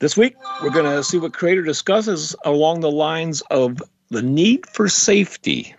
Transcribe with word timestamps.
This 0.00 0.16
week, 0.16 0.34
we're 0.62 0.70
going 0.70 0.86
to 0.86 1.04
see 1.04 1.18
what 1.18 1.34
Creator 1.34 1.60
discusses 1.60 2.34
along 2.46 2.80
the 2.80 2.90
lines 2.90 3.42
of 3.50 3.82
the 4.08 4.22
need 4.22 4.66
for 4.66 4.88
safety. 4.88 5.74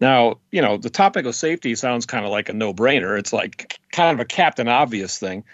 Now, 0.00 0.38
you 0.52 0.62
know, 0.62 0.78
the 0.78 0.88
topic 0.88 1.26
of 1.26 1.34
safety 1.34 1.74
sounds 1.74 2.06
kind 2.06 2.24
of 2.24 2.30
like 2.30 2.48
a 2.48 2.54
no 2.54 2.72
brainer. 2.72 3.18
It's 3.18 3.30
like 3.30 3.78
kind 3.92 4.10
of 4.10 4.20
a 4.20 4.24
captain 4.24 4.68
obvious 4.68 5.18
thing. 5.18 5.44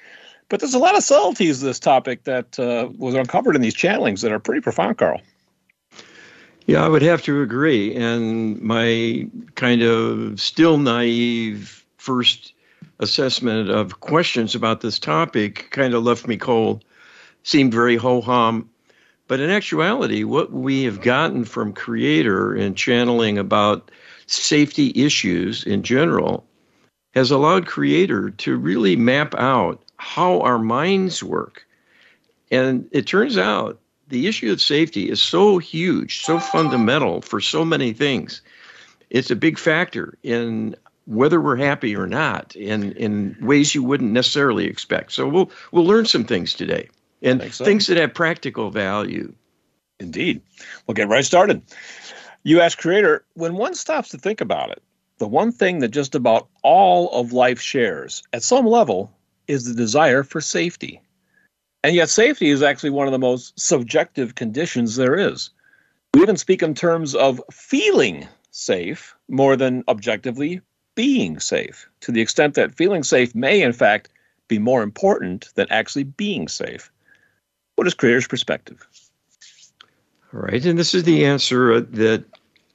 But 0.49 0.61
there's 0.61 0.75
a 0.75 0.79
lot 0.79 0.97
of 0.97 1.03
subtleties 1.03 1.59
to 1.59 1.65
this 1.65 1.81
topic 1.81 2.23
that 2.23 2.57
uh, 2.61 2.89
was 2.97 3.17
uncovered 3.17 3.57
in 3.57 3.63
these 3.63 3.75
channelings 3.75 4.23
that 4.23 4.31
are 4.31 4.39
pretty 4.39 4.61
profound, 4.61 4.97
Carl. 4.97 5.21
Yeah, 6.67 6.85
I 6.85 6.89
would 6.89 7.03
have 7.03 7.23
to 7.23 7.43
agree. 7.43 7.97
And 7.97 8.61
my 8.63 9.29
kind 9.57 9.83
of 9.83 10.41
still 10.41 10.79
naive 10.79 11.85
first 11.97 12.53
assessment 13.01 13.71
of 13.71 13.99
questions 13.99 14.55
about 14.55 14.83
this 14.83 15.01
topic 15.01 15.67
kind 15.73 15.95
of 15.95 16.05
left 16.05 16.29
me 16.29 16.37
cold 16.37 16.85
seemed 17.43 17.73
very 17.73 17.97
ho 17.97 18.21
hum. 18.21 18.69
But 19.27 19.41
in 19.41 19.51
actuality, 19.51 20.25
what 20.25 20.53
we 20.53 20.85
have 20.85 21.03
gotten 21.03 21.45
from 21.45 21.75
Creator 21.75 22.55
and 22.55 22.77
channeling 22.77 23.37
about 23.37 23.91
safety 24.27 24.93
issues 24.95 25.65
in 25.65 25.83
general 25.83 26.47
has 27.15 27.31
allowed 27.31 27.67
Creator 27.67 28.31
to 28.31 28.57
really 28.57 28.97
map 28.97 29.35
out 29.37 29.83
how 29.97 30.41
our 30.41 30.59
minds 30.59 31.23
work. 31.23 31.67
And 32.51 32.89
it 32.93 33.07
turns 33.07 33.37
out 33.37 33.79
the 34.09 34.27
issue 34.27 34.51
of 34.51 34.61
safety 34.61 35.11
is 35.11 35.21
so 35.21 35.59
huge, 35.59 36.25
so 36.25 36.39
fundamental 36.39 37.21
for 37.21 37.41
so 37.41 37.65
many 37.65 37.93
things. 37.93 38.41
It's 39.11 39.31
a 39.31 39.37
big 39.37 39.59
factor 39.59 40.17
in 40.23 40.75
whether 41.07 41.41
we're 41.41 41.57
happy 41.57 41.97
or 41.97 42.07
not 42.07 42.55
in, 42.57 42.93
in 42.93 43.37
ways 43.41 43.75
you 43.75 43.83
wouldn't 43.83 44.13
necessarily 44.13 44.67
expect. 44.67 45.13
So 45.13 45.27
we'll 45.27 45.51
we'll 45.73 45.87
learn 45.87 46.07
some 46.07 46.25
things 46.25 46.55
today 46.55 46.89
and 47.23 47.53
so. 47.53 47.65
things 47.65 47.87
that 47.87 47.97
have 47.97 48.15
practical 48.15 48.71
value. 48.71 49.33
Indeed. 50.01 50.41
We'll 50.87 50.95
get 50.95 51.09
right 51.09 51.25
started. 51.25 51.63
You 52.45 52.61
ask 52.61 52.79
Creator, 52.79 53.25
when 53.35 53.55
one 53.55 53.75
stops 53.75 54.11
to 54.11 54.19
think 54.19 54.41
about 54.41 54.71
it, 54.71 54.83
the 55.19 55.27
one 55.27 55.51
thing 55.51 55.81
that 55.81 55.89
just 55.89 56.15
about 56.15 56.49
all 56.63 57.11
of 57.11 57.33
life 57.33 57.61
shares 57.61 58.23
at 58.33 58.43
some 58.43 58.67
level 58.67 59.13
is 59.49 59.65
the 59.65 59.75
desire 59.75 60.23
for 60.23 60.41
safety. 60.41 61.01
And 61.83 61.95
yet, 61.95 62.09
safety 62.09 62.51
is 62.51 62.63
actually 62.63 62.91
one 62.91 63.07
of 63.07 63.13
the 63.13 63.19
most 63.19 63.59
subjective 63.59 64.35
conditions 64.35 64.97
there 64.97 65.17
is. 65.17 65.51
We 66.15 66.23
even 66.23 66.37
speak 66.37 66.63
in 66.63 66.75
terms 66.75 67.15
of 67.15 67.41
feeling 67.53 68.27
safe 68.51 69.15
more 69.29 69.57
than 69.57 69.85
objectively 69.89 70.61
being 70.95 71.39
safe, 71.39 71.89
to 72.01 72.11
the 72.11 72.21
extent 72.21 72.55
that 72.55 72.75
feeling 72.75 73.05
safe 73.05 73.35
may, 73.35 73.63
in 73.63 73.73
fact, 73.73 74.09
be 74.49 74.59
more 74.59 74.83
important 74.83 75.51
than 75.55 75.67
actually 75.71 76.05
being 76.05 76.49
safe. 76.49 76.91
What 77.79 77.87
is 77.87 77.95
Creator's 77.95 78.27
perspective? 78.27 78.85
All 80.35 80.41
right, 80.41 80.65
and 80.65 80.77
this 80.77 80.97
is 80.97 81.05
the 81.05 81.25
answer 81.25 81.75
uh, 81.75 81.83
that 81.91 82.25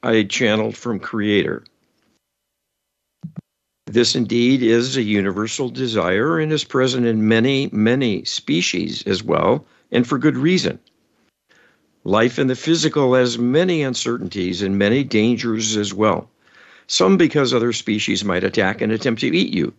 I 0.02 0.22
channeled 0.22 0.78
from 0.78 0.98
Creator. 0.98 1.62
This 3.84 4.16
indeed 4.16 4.62
is 4.62 4.96
a 4.96 5.02
universal 5.02 5.68
desire 5.68 6.38
and 6.38 6.50
is 6.50 6.64
present 6.64 7.04
in 7.04 7.28
many, 7.28 7.68
many 7.70 8.24
species 8.24 9.02
as 9.06 9.22
well, 9.22 9.66
and 9.92 10.06
for 10.06 10.16
good 10.16 10.38
reason. 10.38 10.78
Life 12.04 12.38
in 12.38 12.46
the 12.46 12.56
physical 12.56 13.12
has 13.12 13.36
many 13.36 13.82
uncertainties 13.82 14.62
and 14.62 14.78
many 14.78 15.04
dangers 15.04 15.76
as 15.76 15.92
well. 15.92 16.30
Some 16.86 17.18
because 17.18 17.52
other 17.52 17.74
species 17.74 18.24
might 18.24 18.42
attack 18.42 18.80
and 18.80 18.90
attempt 18.90 19.20
to 19.20 19.36
eat 19.36 19.52
you, 19.52 19.74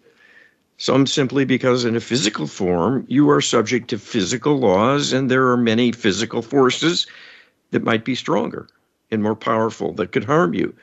some 0.78 1.08
simply 1.08 1.46
because 1.46 1.86
in 1.86 1.96
a 1.96 2.02
physical 2.02 2.47
form 2.47 3.06
you 3.08 3.30
are 3.30 3.41
subject 3.41 3.90
to 3.90 3.97
physical 3.97 4.59
laws 4.59 5.13
and 5.13 5.31
there 5.31 5.47
are 5.47 5.58
many 5.58 5.91
physical 5.91 6.41
forces 6.41 7.08
that 7.72 7.84
might 7.84 8.03
be 8.03 8.16
stronger 8.16 8.68
and 9.12 9.24
more 9.24 9.35
powerful 9.35 9.94
that 9.94 10.12
could 10.12 10.25
harm 10.25 10.53
you. 10.53 10.74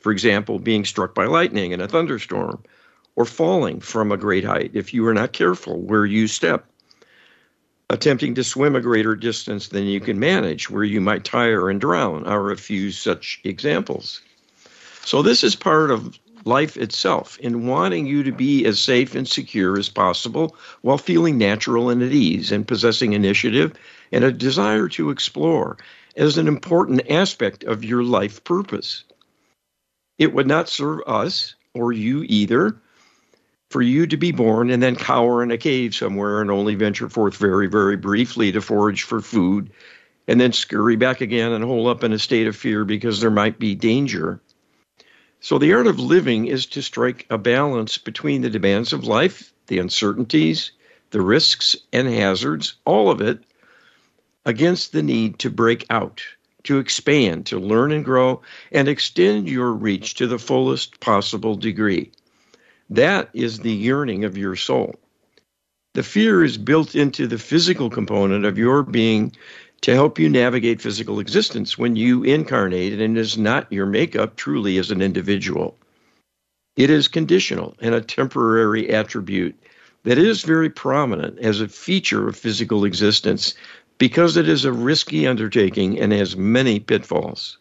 For 0.00 0.12
example, 0.12 0.58
being 0.58 0.84
struck 0.84 1.14
by 1.14 1.26
lightning 1.26 1.72
in 1.72 1.80
a 1.80 1.88
thunderstorm 1.88 2.62
or 3.16 3.24
falling 3.24 3.80
from 3.80 4.12
a 4.12 4.16
great 4.16 4.44
height 4.44 4.70
if 4.74 4.92
you 4.92 5.06
are 5.06 5.14
not 5.14 5.32
careful 5.32 5.80
where 5.80 6.06
you 6.06 6.26
step. 6.28 6.66
Attempting 7.88 8.34
to 8.34 8.44
swim 8.44 8.74
a 8.74 8.80
greater 8.80 9.14
distance 9.14 9.68
than 9.68 9.84
you 9.84 10.00
can 10.00 10.18
manage, 10.18 10.68
where 10.68 10.82
you 10.82 11.00
might 11.00 11.24
tire 11.24 11.70
and 11.70 11.80
drown, 11.80 12.26
are 12.26 12.50
a 12.50 12.56
few 12.56 12.90
such 12.90 13.40
examples. 13.44 14.20
So, 15.04 15.22
this 15.22 15.44
is 15.44 15.54
part 15.54 15.92
of 15.92 16.18
life 16.46 16.76
itself 16.76 17.38
in 17.40 17.66
wanting 17.66 18.06
you 18.06 18.22
to 18.22 18.32
be 18.32 18.64
as 18.64 18.78
safe 18.78 19.14
and 19.14 19.28
secure 19.28 19.78
as 19.78 19.88
possible 19.88 20.56
while 20.82 20.98
feeling 20.98 21.36
natural 21.36 21.90
and 21.90 22.02
at 22.02 22.12
ease 22.12 22.52
and 22.52 22.68
possessing 22.68 23.12
initiative 23.12 23.72
and 24.12 24.24
a 24.24 24.32
desire 24.32 24.88
to 24.88 25.10
explore 25.10 25.76
as 26.16 26.38
an 26.38 26.48
important 26.48 27.10
aspect 27.10 27.64
of 27.64 27.84
your 27.84 28.02
life 28.02 28.42
purpose. 28.44 29.04
It 30.18 30.32
would 30.32 30.46
not 30.46 30.68
serve 30.68 31.00
us 31.06 31.54
or 31.74 31.92
you 31.92 32.24
either 32.28 32.76
for 33.70 33.82
you 33.82 34.06
to 34.06 34.16
be 34.16 34.32
born 34.32 34.70
and 34.70 34.82
then 34.82 34.96
cower 34.96 35.42
in 35.42 35.50
a 35.50 35.58
cave 35.58 35.94
somewhere 35.94 36.40
and 36.40 36.50
only 36.50 36.74
venture 36.74 37.08
forth 37.08 37.36
very, 37.36 37.66
very 37.66 37.96
briefly 37.96 38.52
to 38.52 38.60
forage 38.60 39.02
for 39.02 39.20
food 39.20 39.70
and 40.28 40.40
then 40.40 40.52
scurry 40.52 40.96
back 40.96 41.20
again 41.20 41.52
and 41.52 41.64
hole 41.64 41.88
up 41.88 42.02
in 42.02 42.12
a 42.12 42.18
state 42.18 42.46
of 42.46 42.56
fear 42.56 42.84
because 42.84 43.20
there 43.20 43.30
might 43.30 43.58
be 43.58 43.74
danger. 43.74 44.40
So, 45.40 45.58
the 45.58 45.72
art 45.74 45.86
of 45.86 46.00
living 46.00 46.46
is 46.46 46.66
to 46.66 46.82
strike 46.82 47.26
a 47.30 47.38
balance 47.38 47.98
between 47.98 48.42
the 48.42 48.50
demands 48.50 48.92
of 48.92 49.04
life, 49.04 49.52
the 49.66 49.78
uncertainties, 49.78 50.72
the 51.10 51.20
risks 51.20 51.76
and 51.92 52.08
hazards, 52.08 52.74
all 52.84 53.10
of 53.10 53.20
it, 53.20 53.40
against 54.44 54.92
the 54.92 55.02
need 55.02 55.38
to 55.40 55.50
break 55.50 55.84
out, 55.90 56.22
to 56.64 56.78
expand, 56.78 57.46
to 57.46 57.58
learn 57.58 57.92
and 57.92 58.04
grow, 58.04 58.42
and 58.72 58.88
extend 58.88 59.48
your 59.48 59.72
reach 59.72 60.14
to 60.14 60.26
the 60.26 60.38
fullest 60.38 61.00
possible 61.00 61.54
degree. 61.54 62.10
That 62.90 63.30
is 63.34 63.58
the 63.58 63.72
yearning 63.72 64.24
of 64.24 64.38
your 64.38 64.56
soul. 64.56 64.94
The 65.94 66.02
fear 66.02 66.44
is 66.44 66.58
built 66.58 66.94
into 66.94 67.26
the 67.26 67.38
physical 67.38 67.88
component 67.90 68.44
of 68.44 68.58
your 68.58 68.82
being 68.82 69.32
to 69.86 69.94
help 69.94 70.18
you 70.18 70.28
navigate 70.28 70.82
physical 70.82 71.20
existence 71.20 71.78
when 71.78 71.94
you 71.94 72.24
incarnate 72.24 73.00
and 73.00 73.16
is 73.16 73.38
not 73.38 73.72
your 73.72 73.86
makeup 73.86 74.34
truly 74.34 74.78
as 74.78 74.90
an 74.90 75.00
individual. 75.00 75.78
It 76.74 76.90
is 76.90 77.06
conditional 77.06 77.76
and 77.80 77.94
a 77.94 78.00
temporary 78.00 78.90
attribute 78.90 79.54
that 80.02 80.18
is 80.18 80.42
very 80.42 80.68
prominent 80.68 81.38
as 81.38 81.60
a 81.60 81.68
feature 81.68 82.26
of 82.26 82.34
physical 82.34 82.84
existence 82.84 83.54
because 83.96 84.36
it 84.36 84.48
is 84.48 84.64
a 84.64 84.72
risky 84.72 85.24
undertaking 85.24 86.00
and 86.00 86.12
has 86.12 86.36
many 86.36 86.80
pitfalls. 86.80 87.56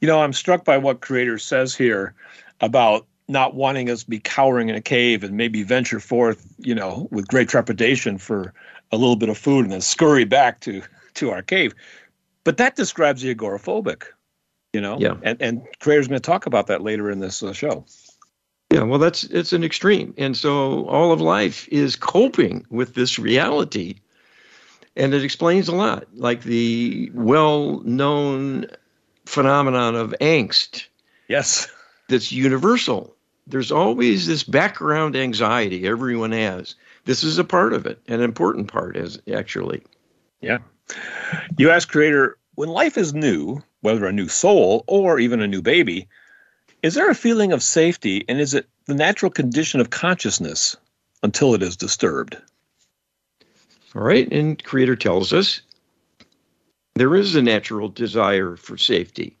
You 0.00 0.08
know, 0.08 0.22
I'm 0.22 0.32
struck 0.32 0.64
by 0.64 0.76
what 0.76 1.02
Creator 1.02 1.38
says 1.38 1.76
here 1.76 2.14
about 2.60 3.06
not 3.28 3.54
wanting 3.54 3.90
us 3.90 4.02
to 4.02 4.10
be 4.10 4.18
cowering 4.18 4.70
in 4.70 4.74
a 4.74 4.80
cave 4.80 5.22
and 5.22 5.36
maybe 5.36 5.62
venture 5.62 6.00
forth, 6.00 6.52
you 6.58 6.74
know, 6.74 7.06
with 7.12 7.28
great 7.28 7.48
trepidation 7.48 8.18
for 8.18 8.52
a 8.90 8.96
little 8.96 9.14
bit 9.14 9.28
of 9.28 9.38
food 9.38 9.62
and 9.62 9.72
then 9.72 9.80
scurry 9.80 10.24
back 10.24 10.58
to 10.58 10.82
to 11.20 11.30
our 11.30 11.42
cave. 11.42 11.74
But 12.44 12.56
that 12.56 12.76
describes 12.76 13.22
the 13.22 13.34
agoraphobic, 13.34 14.04
you 14.72 14.80
know? 14.80 14.98
Yeah. 14.98 15.14
And, 15.22 15.40
and 15.40 15.62
Creator's 15.78 16.08
going 16.08 16.20
to 16.20 16.26
talk 16.26 16.46
about 16.46 16.66
that 16.66 16.82
later 16.82 17.10
in 17.10 17.20
this 17.20 17.42
uh, 17.42 17.52
show. 17.52 17.84
Yeah, 18.72 18.82
well, 18.82 18.98
that's 18.98 19.24
it's 19.24 19.52
an 19.52 19.64
extreme. 19.64 20.14
And 20.16 20.36
so 20.36 20.86
all 20.86 21.12
of 21.12 21.20
life 21.20 21.68
is 21.68 21.96
coping 21.96 22.64
with 22.70 22.94
this 22.94 23.18
reality. 23.18 23.96
And 24.96 25.12
it 25.12 25.24
explains 25.24 25.68
a 25.68 25.74
lot, 25.74 26.06
like 26.14 26.42
the 26.42 27.10
well 27.14 27.80
known 27.80 28.66
phenomenon 29.26 29.96
of 29.96 30.14
angst. 30.20 30.86
Yes. 31.28 31.68
That's 32.08 32.32
universal. 32.32 33.14
There's 33.46 33.72
always 33.72 34.26
this 34.26 34.44
background 34.44 35.16
anxiety 35.16 35.86
everyone 35.86 36.32
has. 36.32 36.74
This 37.04 37.24
is 37.24 37.38
a 37.38 37.44
part 37.44 37.72
of 37.72 37.86
it, 37.86 38.00
an 38.08 38.20
important 38.20 38.68
part, 38.68 38.96
is 38.96 39.20
actually. 39.32 39.82
Yeah. 40.40 40.58
You 41.58 41.70
ask 41.70 41.88
Creator, 41.88 42.38
when 42.54 42.68
life 42.68 42.98
is 42.98 43.14
new, 43.14 43.62
whether 43.80 44.06
a 44.06 44.12
new 44.12 44.28
soul 44.28 44.84
or 44.86 45.18
even 45.18 45.40
a 45.40 45.46
new 45.46 45.62
baby, 45.62 46.08
is 46.82 46.94
there 46.94 47.10
a 47.10 47.14
feeling 47.14 47.52
of 47.52 47.62
safety 47.62 48.24
and 48.28 48.40
is 48.40 48.54
it 48.54 48.68
the 48.86 48.94
natural 48.94 49.30
condition 49.30 49.80
of 49.80 49.90
consciousness 49.90 50.76
until 51.22 51.54
it 51.54 51.62
is 51.62 51.76
disturbed? 51.76 52.36
All 53.94 54.02
right, 54.02 54.30
and 54.32 54.62
Creator 54.62 54.96
tells 54.96 55.32
us 55.32 55.60
There 56.94 57.14
is 57.14 57.34
a 57.34 57.42
natural 57.42 57.88
desire 57.88 58.56
for 58.56 58.76
safety. 58.76 59.36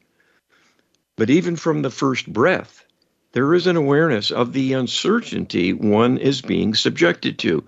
But 1.16 1.30
even 1.30 1.56
from 1.56 1.82
the 1.82 1.90
first 1.90 2.32
breath, 2.32 2.84
there 3.32 3.54
is 3.54 3.66
an 3.66 3.76
awareness 3.76 4.30
of 4.30 4.52
the 4.52 4.72
uncertainty 4.72 5.72
one 5.72 6.18
is 6.18 6.42
being 6.42 6.74
subjected 6.74 7.38
to 7.40 7.64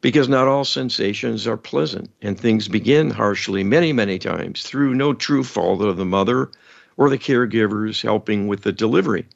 because 0.00 0.28
not 0.28 0.48
all 0.48 0.64
sensations 0.64 1.46
are 1.46 1.56
pleasant 1.56 2.10
and 2.22 2.38
things 2.38 2.68
begin 2.68 3.10
harshly 3.10 3.64
many, 3.64 3.92
many 3.92 4.18
times 4.18 4.62
through 4.62 4.94
no 4.94 5.12
true 5.12 5.42
fault 5.42 5.82
of 5.82 5.96
the 5.96 6.04
mother 6.04 6.50
or 6.96 7.10
the 7.10 7.18
caregivers 7.18 8.02
helping 8.02 8.46
with 8.46 8.62
the 8.62 8.72
delivery. 8.72 9.26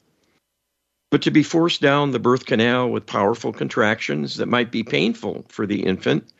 But 1.09 1.23
to 1.23 1.31
be 1.31 1.43
forced 1.43 1.81
down 1.81 2.11
the 2.11 2.19
birth 2.19 2.45
canal 2.45 2.89
with 2.89 3.05
powerful 3.05 3.51
contractions 3.51 4.37
that 4.37 4.47
might 4.47 4.71
be 4.71 4.83
painful 4.83 5.45
for 5.49 5.67
the 5.67 5.83
infant 5.83 6.31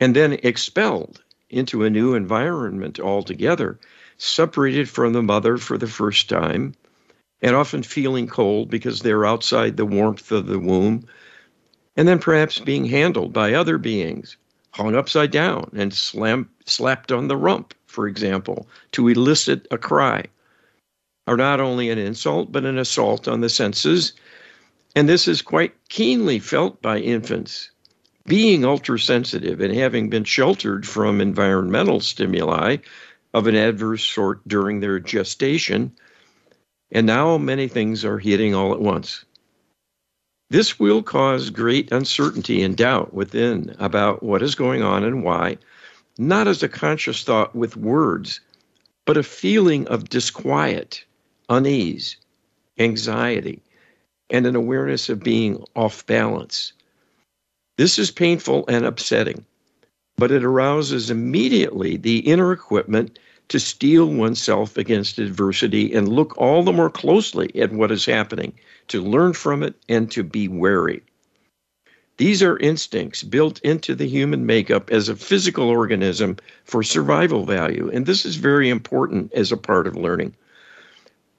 and 0.00 0.16
then 0.16 0.32
expelled 0.42 1.22
into 1.50 1.84
a 1.84 1.90
new 1.90 2.14
environment 2.14 2.98
altogether, 2.98 3.78
separated 4.16 4.88
from 4.88 5.12
the 5.12 5.22
mother 5.22 5.58
for 5.58 5.78
the 5.78 5.86
first 5.86 6.28
time, 6.28 6.74
and 7.40 7.54
often 7.54 7.82
feeling 7.82 8.26
cold 8.26 8.70
because 8.70 9.00
they're 9.00 9.26
outside 9.26 9.76
the 9.76 9.86
warmth 9.86 10.32
of 10.32 10.46
the 10.46 10.58
womb 10.58 11.06
and 11.96 12.08
then 12.08 12.18
perhaps 12.18 12.58
being 12.58 12.84
handled 12.86 13.32
by 13.32 13.52
other 13.52 13.78
beings, 13.78 14.36
hung 14.72 14.94
upside 14.94 15.30
down 15.30 15.70
and 15.74 15.92
slam, 15.92 16.48
slapped 16.64 17.12
on 17.12 17.28
the 17.28 17.36
rump, 17.36 17.74
for 17.86 18.06
example, 18.08 18.66
to 18.92 19.08
elicit 19.08 19.66
a 19.70 19.78
cry, 19.78 20.24
are 21.26 21.36
not 21.36 21.60
only 21.60 21.90
an 21.90 21.98
insult, 21.98 22.50
but 22.50 22.64
an 22.64 22.78
assault 22.78 23.28
on 23.28 23.40
the 23.40 23.50
senses. 23.50 24.12
And 24.96 25.08
this 25.08 25.28
is 25.28 25.42
quite 25.42 25.74
keenly 25.88 26.38
felt 26.38 26.82
by 26.82 26.98
infants. 26.98 27.70
Being 28.26 28.64
ultra 28.64 28.98
sensitive 28.98 29.60
and 29.60 29.74
having 29.74 30.08
been 30.08 30.24
sheltered 30.24 30.86
from 30.86 31.20
environmental 31.20 32.00
stimuli 32.00 32.76
of 33.34 33.46
an 33.46 33.54
adverse 33.54 34.04
sort 34.04 34.46
during 34.46 34.80
their 34.80 35.00
gestation, 35.00 35.92
and 36.90 37.06
now 37.06 37.38
many 37.38 37.68
things 37.68 38.04
are 38.04 38.18
hitting 38.18 38.54
all 38.54 38.72
at 38.72 38.80
once. 38.80 39.24
This 40.52 40.78
will 40.78 41.02
cause 41.02 41.48
great 41.48 41.90
uncertainty 41.90 42.62
and 42.62 42.76
doubt 42.76 43.14
within 43.14 43.74
about 43.78 44.22
what 44.22 44.42
is 44.42 44.54
going 44.54 44.82
on 44.82 45.02
and 45.02 45.24
why, 45.24 45.56
not 46.18 46.46
as 46.46 46.62
a 46.62 46.68
conscious 46.68 47.24
thought 47.24 47.56
with 47.56 47.74
words, 47.74 48.38
but 49.06 49.16
a 49.16 49.22
feeling 49.22 49.88
of 49.88 50.10
disquiet, 50.10 51.06
unease, 51.48 52.18
anxiety, 52.78 53.62
and 54.28 54.46
an 54.46 54.54
awareness 54.54 55.08
of 55.08 55.22
being 55.22 55.64
off 55.74 56.04
balance. 56.04 56.74
This 57.78 57.98
is 57.98 58.10
painful 58.10 58.66
and 58.68 58.84
upsetting, 58.84 59.46
but 60.18 60.30
it 60.30 60.44
arouses 60.44 61.10
immediately 61.10 61.96
the 61.96 62.18
inner 62.18 62.52
equipment 62.52 63.18
to 63.48 63.58
steel 63.58 64.04
oneself 64.04 64.76
against 64.76 65.18
adversity 65.18 65.94
and 65.94 66.08
look 66.08 66.36
all 66.36 66.62
the 66.62 66.74
more 66.74 66.90
closely 66.90 67.50
at 67.58 67.72
what 67.72 67.90
is 67.90 68.04
happening, 68.04 68.52
to 68.88 69.02
learn 69.02 69.32
from 69.32 69.62
it, 69.62 69.74
and 69.88 70.10
to 70.10 70.22
be 70.22 70.48
wary. 70.48 71.02
These 72.18 72.42
are 72.42 72.58
instincts 72.58 73.22
built 73.22 73.58
into 73.60 73.94
the 73.94 74.06
human 74.06 74.46
makeup 74.46 74.90
as 74.90 75.08
a 75.08 75.16
physical 75.16 75.68
organism 75.68 76.36
for 76.64 76.82
survival 76.82 77.44
value, 77.44 77.90
and 77.92 78.06
this 78.06 78.24
is 78.24 78.36
very 78.36 78.68
important 78.68 79.32
as 79.32 79.50
a 79.50 79.56
part 79.56 79.86
of 79.86 79.96
learning. 79.96 80.34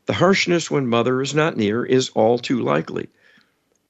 The 0.06 0.14
harshness 0.14 0.70
when 0.70 0.88
mother 0.88 1.22
is 1.22 1.34
not 1.34 1.56
near 1.56 1.86
is 1.86 2.10
all 2.10 2.38
too 2.38 2.62
likely. 2.62 3.08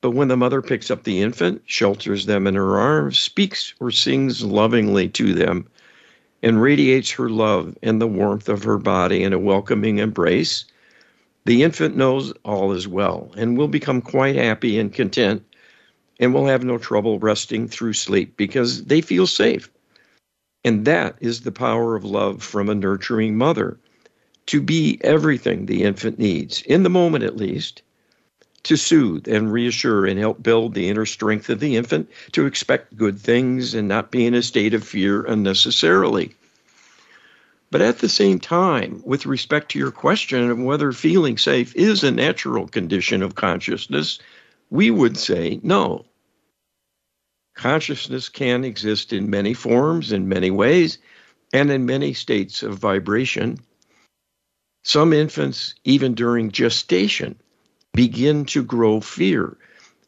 But 0.01 0.11
when 0.11 0.27
the 0.27 0.37
mother 0.37 0.61
picks 0.61 0.91
up 0.91 1.03
the 1.03 1.21
infant, 1.21 1.61
shelters 1.65 2.25
them 2.25 2.45
in 2.45 2.55
her 2.55 2.77
arms, 2.77 3.17
speaks 3.17 3.73
or 3.79 3.89
sings 3.89 4.43
lovingly 4.43 5.07
to 5.09 5.33
them, 5.33 5.65
and 6.43 6.61
radiates 6.61 7.09
her 7.11 7.29
love 7.29 7.77
and 7.81 8.01
the 8.01 8.07
warmth 8.07 8.49
of 8.49 8.63
her 8.65 8.77
body 8.77 9.23
in 9.23 9.31
a 9.31 9.39
welcoming 9.39 9.99
embrace, 9.99 10.65
the 11.45 11.63
infant 11.63 11.95
knows 11.95 12.33
all 12.43 12.71
is 12.71 12.87
well 12.87 13.31
and 13.35 13.57
will 13.57 13.67
become 13.67 14.01
quite 14.01 14.35
happy 14.35 14.79
and 14.79 14.93
content 14.93 15.43
and 16.19 16.33
will 16.33 16.45
have 16.45 16.63
no 16.63 16.77
trouble 16.77 17.19
resting 17.19 17.67
through 17.67 17.93
sleep 17.93 18.37
because 18.37 18.85
they 18.85 19.01
feel 19.01 19.27
safe. 19.27 19.69
And 20.63 20.85
that 20.85 21.17
is 21.19 21.41
the 21.41 21.51
power 21.51 21.95
of 21.95 22.05
love 22.05 22.41
from 22.41 22.69
a 22.69 22.75
nurturing 22.75 23.35
mother 23.35 23.77
to 24.45 24.61
be 24.61 24.99
everything 25.01 25.65
the 25.65 25.83
infant 25.83 26.19
needs, 26.19 26.61
in 26.63 26.83
the 26.83 26.89
moment 26.89 27.23
at 27.23 27.37
least, 27.37 27.81
to 28.63 28.77
soothe 28.77 29.27
and 29.27 29.51
reassure 29.51 30.05
and 30.05 30.19
help 30.19 30.41
build 30.41 30.73
the 30.73 30.87
inner 30.87 31.05
strength 31.05 31.49
of 31.49 31.59
the 31.59 31.75
infant 31.75 32.09
to 32.31 32.45
expect 32.45 32.95
good 32.95 33.19
things 33.19 33.73
and 33.73 33.87
not 33.87 34.11
be 34.11 34.25
in 34.25 34.33
a 34.33 34.41
state 34.41 34.73
of 34.73 34.83
fear 34.83 35.23
unnecessarily. 35.23 36.33
But 37.73 37.81
at 37.81 37.97
the 37.97 38.07
same 38.07 38.37
time, 38.37 39.01
with 39.03 39.25
respect 39.25 39.71
to 39.71 39.79
your 39.79 39.89
question 39.89 40.51
of 40.51 40.59
whether 40.59 40.91
feeling 40.91 41.39
safe 41.39 41.75
is 41.75 42.03
a 42.03 42.11
natural 42.11 42.67
condition 42.67 43.23
of 43.23 43.33
consciousness, 43.33 44.19
we 44.69 44.91
would 44.91 45.17
say 45.17 45.59
no. 45.63 46.05
Consciousness 47.55 48.29
can 48.29 48.63
exist 48.63 49.11
in 49.11 49.31
many 49.31 49.55
forms, 49.55 50.11
in 50.11 50.29
many 50.29 50.51
ways, 50.51 50.99
and 51.51 51.71
in 51.71 51.87
many 51.87 52.13
states 52.13 52.61
of 52.61 52.77
vibration. 52.77 53.57
Some 54.83 55.11
infants, 55.11 55.73
even 55.83 56.13
during 56.13 56.51
gestation, 56.51 57.41
begin 57.91 58.45
to 58.53 58.61
grow 58.61 59.01
fear 59.01 59.57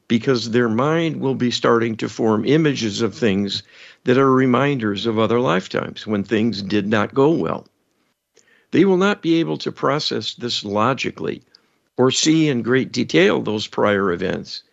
because 0.07 0.51
their 0.51 0.69
mind 0.69 1.19
will 1.19 1.35
be 1.35 1.51
starting 1.51 1.95
to 1.97 2.09
form 2.09 2.45
images 2.45 3.01
of 3.01 3.15
things 3.15 3.63
that 4.03 4.17
are 4.17 4.31
reminders 4.31 5.05
of 5.05 5.17
other 5.17 5.39
lifetimes 5.39 6.05
when 6.05 6.23
things 6.23 6.61
did 6.61 6.87
not 6.87 7.13
go 7.13 7.31
well. 7.31 7.67
They 8.71 8.85
will 8.85 8.97
not 8.97 9.21
be 9.21 9.35
able 9.35 9.57
to 9.59 9.71
process 9.71 10.33
this 10.33 10.63
logically 10.63 11.41
or 11.97 12.11
see 12.11 12.47
in 12.49 12.61
great 12.61 12.91
detail 12.91 13.41
those 13.41 13.67
prior 13.67 14.11
events, 14.11 14.63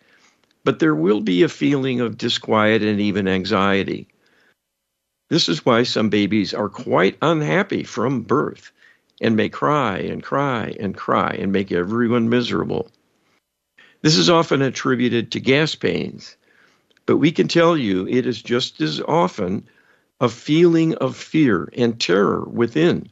but 0.63 0.79
there 0.79 0.95
will 0.95 1.21
be 1.21 1.41
a 1.41 1.49
feeling 1.49 1.99
of 2.01 2.17
disquiet 2.17 2.83
and 2.83 2.99
even 2.99 3.27
anxiety. 3.27 4.07
This 5.29 5.49
is 5.49 5.65
why 5.65 5.83
some 5.83 6.09
babies 6.09 6.53
are 6.53 6.69
quite 6.69 7.17
unhappy 7.21 7.83
from 7.83 8.21
birth 8.21 8.71
and 9.21 9.35
may 9.35 9.49
cry 9.49 9.97
and 9.97 10.21
cry 10.21 10.75
and 10.79 10.95
cry 10.95 11.31
and 11.39 11.51
make 11.51 11.71
everyone 11.71 12.29
miserable. 12.29 12.91
This 14.03 14.17
is 14.17 14.29
often 14.29 14.61
attributed 14.61 15.31
to 15.31 15.39
gas 15.39 15.75
pains, 15.75 16.35
but 17.05 17.19
we 17.19 17.31
can 17.31 17.47
tell 17.47 17.77
you 17.77 18.05
it 18.09 18.25
is 18.25 18.41
just 18.41 18.81
as 18.81 18.99
often 18.99 19.65
a 20.19 20.27
feeling 20.27 20.93
of 20.95 21.15
fear 21.15 21.69
and 21.77 21.97
terror 21.97 22.43
within 22.43 23.07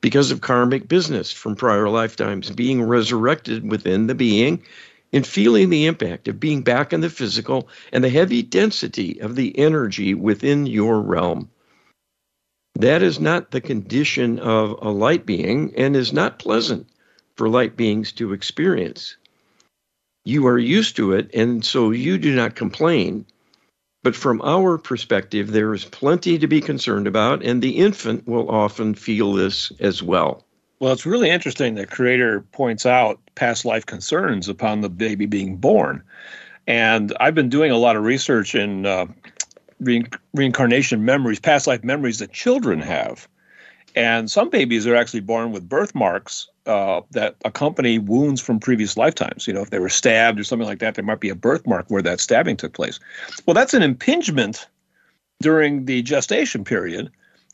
because 0.00 0.32
of 0.32 0.40
karmic 0.40 0.88
business 0.88 1.30
from 1.30 1.54
prior 1.54 1.88
lifetimes 1.88 2.50
being 2.50 2.82
resurrected 2.82 3.70
within 3.70 4.08
the 4.08 4.16
being 4.16 4.64
and 5.12 5.24
feeling 5.24 5.70
the 5.70 5.86
impact 5.86 6.26
of 6.26 6.40
being 6.40 6.62
back 6.62 6.92
in 6.92 7.02
the 7.02 7.08
physical 7.08 7.68
and 7.92 8.02
the 8.02 8.10
heavy 8.10 8.42
density 8.42 9.20
of 9.20 9.36
the 9.36 9.56
energy 9.56 10.12
within 10.12 10.66
your 10.66 11.00
realm. 11.00 11.48
That 12.74 13.00
is 13.00 13.20
not 13.20 13.52
the 13.52 13.60
condition 13.60 14.40
of 14.40 14.76
a 14.82 14.90
light 14.90 15.24
being 15.24 15.72
and 15.76 15.94
is 15.94 16.12
not 16.12 16.40
pleasant 16.40 16.88
for 17.36 17.48
light 17.48 17.76
beings 17.76 18.10
to 18.12 18.32
experience 18.32 19.16
you 20.26 20.46
are 20.46 20.58
used 20.58 20.96
to 20.96 21.12
it, 21.12 21.32
and 21.32 21.64
so 21.64 21.92
you 21.92 22.18
do 22.18 22.34
not 22.34 22.56
complain. 22.56 23.24
But 24.02 24.16
from 24.16 24.42
our 24.42 24.76
perspective, 24.76 25.52
there 25.52 25.72
is 25.72 25.84
plenty 25.84 26.38
to 26.38 26.46
be 26.46 26.60
concerned 26.60 27.06
about, 27.06 27.44
and 27.44 27.62
the 27.62 27.78
infant 27.78 28.26
will 28.26 28.50
often 28.50 28.94
feel 28.94 29.32
this 29.32 29.72
as 29.78 30.02
well. 30.02 30.44
Well, 30.80 30.92
it's 30.92 31.06
really 31.06 31.30
interesting 31.30 31.76
that 31.76 31.90
Creator 31.90 32.42
points 32.52 32.84
out 32.84 33.20
past 33.36 33.64
life 33.64 33.86
concerns 33.86 34.48
upon 34.48 34.80
the 34.80 34.90
baby 34.90 35.26
being 35.26 35.56
born. 35.56 36.02
And 36.66 37.16
I've 37.20 37.34
been 37.34 37.48
doing 37.48 37.70
a 37.70 37.78
lot 37.78 37.96
of 37.96 38.02
research 38.02 38.54
in 38.54 38.84
uh, 38.84 39.06
re- 39.80 40.04
reincarnation 40.34 41.04
memories, 41.04 41.40
past 41.40 41.66
life 41.66 41.84
memories 41.84 42.18
that 42.18 42.32
children 42.32 42.80
have. 42.80 43.28
And 43.96 44.30
some 44.30 44.50
babies 44.50 44.86
are 44.86 44.94
actually 44.94 45.20
born 45.20 45.52
with 45.52 45.68
birthmarks 45.68 46.46
uh, 46.66 47.00
that 47.12 47.36
accompany 47.46 47.98
wounds 47.98 48.42
from 48.42 48.60
previous 48.60 48.98
lifetimes. 48.98 49.46
You 49.46 49.54
know, 49.54 49.62
if 49.62 49.70
they 49.70 49.78
were 49.78 49.88
stabbed 49.88 50.38
or 50.38 50.44
something 50.44 50.68
like 50.68 50.80
that, 50.80 50.94
there 50.94 51.04
might 51.04 51.20
be 51.20 51.30
a 51.30 51.34
birthmark 51.34 51.86
where 51.88 52.02
that 52.02 52.20
stabbing 52.20 52.58
took 52.58 52.74
place. 52.74 53.00
Well, 53.46 53.54
that's 53.54 53.72
an 53.72 53.82
impingement 53.82 54.68
during 55.40 55.86
the 55.86 56.02
gestation 56.02 56.62
period, 56.62 57.10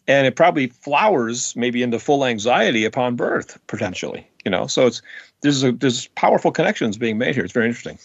and 0.09 0.27
it 0.27 0.35
probably 0.35 0.67
flowers 0.67 1.55
maybe 1.55 1.81
into 1.83 2.01
full 2.01 2.25
anxiety 2.25 2.85
upon 2.85 3.15
birth 3.15 3.59
potentially. 3.69 4.27
You 4.45 4.51
know, 4.51 4.67
so 4.67 4.89
it's 4.89 5.01
there's 5.43 5.63
a, 5.63 5.71
there's 5.71 6.09
powerful 6.09 6.51
connections 6.51 6.99
being 6.99 7.19
made 7.19 7.37
here. 7.37 7.45
It's 7.45 7.53
very 7.53 7.67
interesting. 7.67 7.99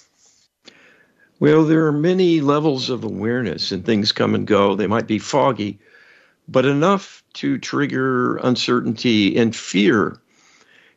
Well, 1.40 1.66
there 1.66 1.86
are 1.86 1.92
many 1.92 2.42
levels 2.42 2.90
of 2.90 3.04
awareness, 3.04 3.72
and 3.72 3.84
things 3.84 4.12
come 4.12 4.36
and 4.36 4.46
go. 4.46 4.76
They 4.76 4.88
might 4.88 5.08
be 5.08 5.20
foggy, 5.20 5.80
but 6.48 6.66
enough 6.66 7.24
to 7.34 7.58
trigger 7.58 8.38
uncertainty 8.38 9.38
and 9.38 9.56
fear 9.56 10.20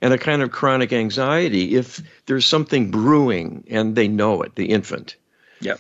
and 0.03 0.15
a 0.15 0.19
kind 0.19 0.43
of 0.43 0.51
chronic 0.51 0.93
anxiety 0.93 1.77
if 1.77 2.01
there's 2.27 2.47
something 2.47 2.91
brewing 2.91 3.65
and 3.69 3.95
they 3.95 4.09
know 4.09 4.43
it, 4.43 4.55
the 4.55 4.67
infant. 4.67 5.17
Yeah. 5.61 5.77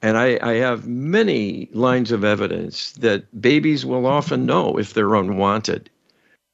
And 0.00 0.16
I, 0.16 0.38
I, 0.42 0.54
have 0.54 0.86
many 0.88 1.68
lines 1.72 2.10
of 2.10 2.24
evidence 2.24 2.92
that 2.92 3.40
babies 3.40 3.86
will 3.86 4.06
often 4.06 4.46
know 4.46 4.78
if 4.78 4.94
they're 4.94 5.14
unwanted. 5.14 5.90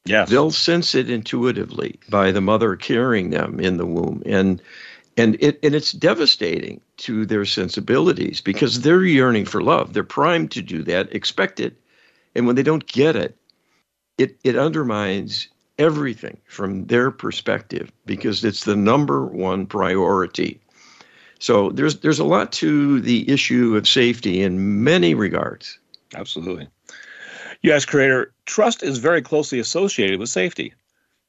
Yes. 0.05 0.29
They'll 0.29 0.51
sense 0.51 0.95
it 0.95 1.09
intuitively 1.09 1.99
by 2.11 2.31
the 2.31 2.41
mother 2.41 2.77
carrying 2.77 3.31
them 3.31 3.61
in 3.61 3.77
the 3.77 3.87
womb. 3.87 4.23
And 4.27 4.61
and 5.17 5.37
it 5.41 5.59
and 5.63 5.75
it's 5.75 5.93
devastating 5.93 6.81
to 6.99 7.27
their 7.27 7.45
sensibilities 7.45 8.41
because 8.41 8.81
they're 8.81 9.05
yearning 9.05 9.45
for 9.45 9.61
love. 9.61 9.93
They're 9.93 10.05
primed 10.05 10.51
to 10.53 10.63
do 10.63 10.83
that, 10.85 11.15
expect 11.15 11.61
it. 11.61 11.77
And 12.35 12.47
when 12.47 12.57
they 12.57 12.63
don't 12.63 12.87
get 12.87 13.17
it, 13.17 13.37
it, 14.19 14.37
it 14.45 14.57
undermines 14.57 15.49
everything 15.79 16.37
from 16.47 16.87
their 16.87 17.11
perspective 17.11 17.93
because 18.05 18.45
it's 18.45 18.65
the 18.65 18.77
number 18.77 19.25
one 19.25 19.67
priority. 19.67 20.61
So 21.39 21.71
there's 21.71 22.01
there's 22.01 22.19
a 22.19 22.25
lot 22.25 22.51
to 22.55 23.01
the 23.01 23.29
issue 23.31 23.77
of 23.77 23.87
safety 23.87 24.43
in 24.43 24.83
many 24.83 25.15
regards. 25.15 25.79
Absolutely. 26.15 26.69
Yes, 27.63 27.85
creator, 27.85 28.33
trust 28.47 28.83
is 28.83 28.99
very 28.99 29.23
closely 29.23 29.59
associated 29.59 30.19
with 30.19 30.29
safety. 30.29 30.75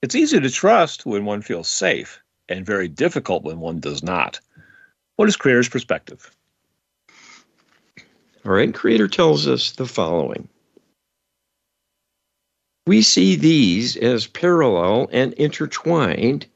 It's 0.02 0.16
easy 0.16 0.40
to 0.40 0.50
trust 0.50 1.06
when 1.06 1.26
one 1.26 1.42
feels 1.42 1.68
safe 1.68 2.22
and 2.48 2.66
very 2.66 2.88
difficult 2.88 3.44
when 3.44 3.60
one 3.60 3.80
does 3.80 4.04
not. 4.04 4.40
What 5.16 5.28
is 5.28 5.36
creator's 5.36 5.70
perspective? 5.70 6.32
All 8.46 8.54
right, 8.54 8.74
creator 8.74 9.08
tells 9.08 9.48
us 9.48 9.72
the 9.72 9.86
following. 9.86 10.48
We 12.88 13.02
see 13.02 13.36
these 13.36 13.96
as 13.98 14.28
parallel 14.28 15.10
and 15.12 15.34
intertwined 15.34 16.48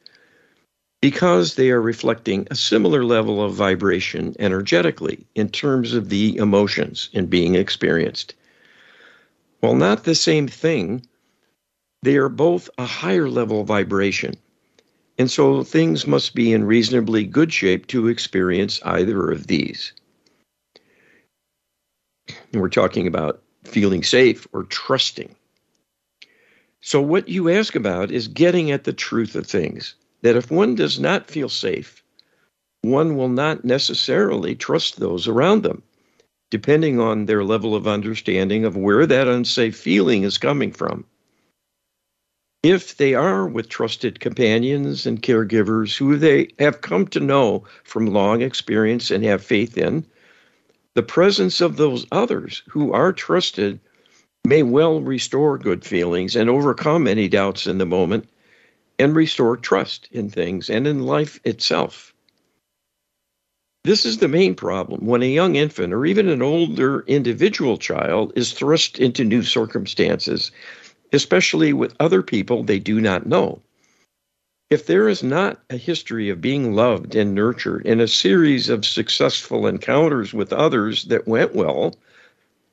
because 1.02 1.56
they 1.56 1.70
are 1.70 1.82
reflecting 1.82 2.48
a 2.50 2.56
similar 2.56 3.04
level 3.04 3.44
of 3.44 3.54
vibration 3.54 4.36
energetically 4.40 5.28
in 5.36 5.50
terms 5.50 5.94
of 5.94 6.10
the 6.10 6.38
emotions 6.38 7.10
and 7.14 7.30
being 7.30 7.56
experienced. 7.56 8.34
While 9.60 9.76
not 9.76 10.06
the 10.06 10.16
same 10.16 10.48
thing, 10.48 11.06
they 12.04 12.18
are 12.18 12.30
both 12.30 12.70
a 12.78 12.86
higher 12.86 13.30
level 13.30 13.64
vibration. 13.64 14.36
And 15.18 15.30
so 15.30 15.64
things 15.64 16.08
must 16.08 16.36
be 16.36 16.54
in 16.54 16.64
reasonably 16.64 17.26
good 17.26 17.54
shape 17.54 17.88
to 17.88 18.08
experience 18.08 18.82
either 18.84 19.30
of 19.30 19.48
these. 19.48 19.94
And 22.52 22.62
we're 22.62 22.70
talking 22.70 23.08
about 23.08 23.42
feeling 23.64 24.04
safe 24.04 24.48
or 24.54 24.64
trusting. 24.64 25.36
So, 26.86 27.00
what 27.00 27.30
you 27.30 27.48
ask 27.48 27.76
about 27.76 28.12
is 28.12 28.28
getting 28.28 28.70
at 28.70 28.84
the 28.84 28.92
truth 28.92 29.38
of 29.38 29.48
things 29.48 29.96
that 30.22 30.36
if 30.36 30.52
one 30.52 30.76
does 30.76 31.00
not 31.00 31.32
feel 31.32 31.48
safe, 31.48 32.04
one 32.82 33.16
will 33.16 33.30
not 33.30 33.64
necessarily 33.64 34.54
trust 34.54 35.00
those 35.00 35.26
around 35.26 35.64
them, 35.64 35.82
depending 36.52 37.00
on 37.00 37.26
their 37.26 37.46
level 37.46 37.74
of 37.74 37.88
understanding 37.88 38.66
of 38.66 38.76
where 38.76 39.06
that 39.06 39.30
unsafe 39.30 39.78
feeling 39.78 40.24
is 40.24 40.38
coming 40.38 40.74
from. 40.74 41.06
If 42.64 42.98
they 42.98 43.14
are 43.14 43.48
with 43.48 43.70
trusted 43.70 44.20
companions 44.20 45.06
and 45.06 45.24
caregivers 45.24 45.98
who 45.98 46.18
they 46.18 46.50
have 46.60 46.82
come 46.82 47.08
to 47.08 47.22
know 47.22 47.64
from 47.86 48.08
long 48.08 48.42
experience 48.42 49.10
and 49.10 49.24
have 49.24 49.42
faith 49.42 49.78
in, 49.78 50.06
the 50.96 51.04
presence 51.04 51.62
of 51.62 51.78
those 51.78 52.06
others 52.12 52.62
who 52.68 52.92
are 52.92 53.14
trusted 53.14 53.80
may 54.46 54.62
well 54.62 55.00
restore 55.02 55.58
good 55.58 55.86
feelings 55.86 56.36
and 56.36 56.50
overcome 56.50 57.08
any 57.08 57.30
doubts 57.30 57.66
in 57.66 57.78
the 57.78 57.86
moment 57.86 58.28
and 59.00 59.16
restore 59.16 59.58
trust 59.58 60.08
in 60.12 60.30
things 60.30 60.70
and 60.70 60.86
in 60.86 61.06
life 61.06 61.40
itself. 61.46 62.14
This 63.86 64.06
is 64.06 64.18
the 64.18 64.28
main 64.28 64.56
problem 64.56 65.06
when 65.06 65.24
a 65.24 65.34
young 65.34 65.56
infant 65.56 65.94
or 65.94 66.06
even 66.06 66.30
an 66.30 66.42
older 66.42 67.02
individual 67.02 67.78
child 67.78 68.32
is 68.36 68.54
thrust 68.54 69.00
into 69.00 69.26
new 69.26 69.44
circumstances, 69.44 70.52
especially 71.12 71.74
with 71.74 71.96
other 72.00 72.22
people 72.22 72.64
they 72.64 72.80
do 72.80 73.02
not 73.02 73.26
know. 73.26 73.62
If 74.70 74.86
there 74.86 75.10
is 75.10 75.22
not 75.22 75.62
a 75.70 75.78
history 75.78 76.30
of 76.30 76.42
being 76.42 76.74
loved 76.74 77.16
and 77.16 77.36
nurtured 77.36 77.86
in 77.86 78.00
a 78.00 78.08
series 78.08 78.70
of 78.70 78.86
successful 78.86 79.68
encounters 79.68 80.34
with 80.34 80.54
others 80.54 81.04
that 81.06 81.28
went 81.28 81.54
well, 81.54 81.94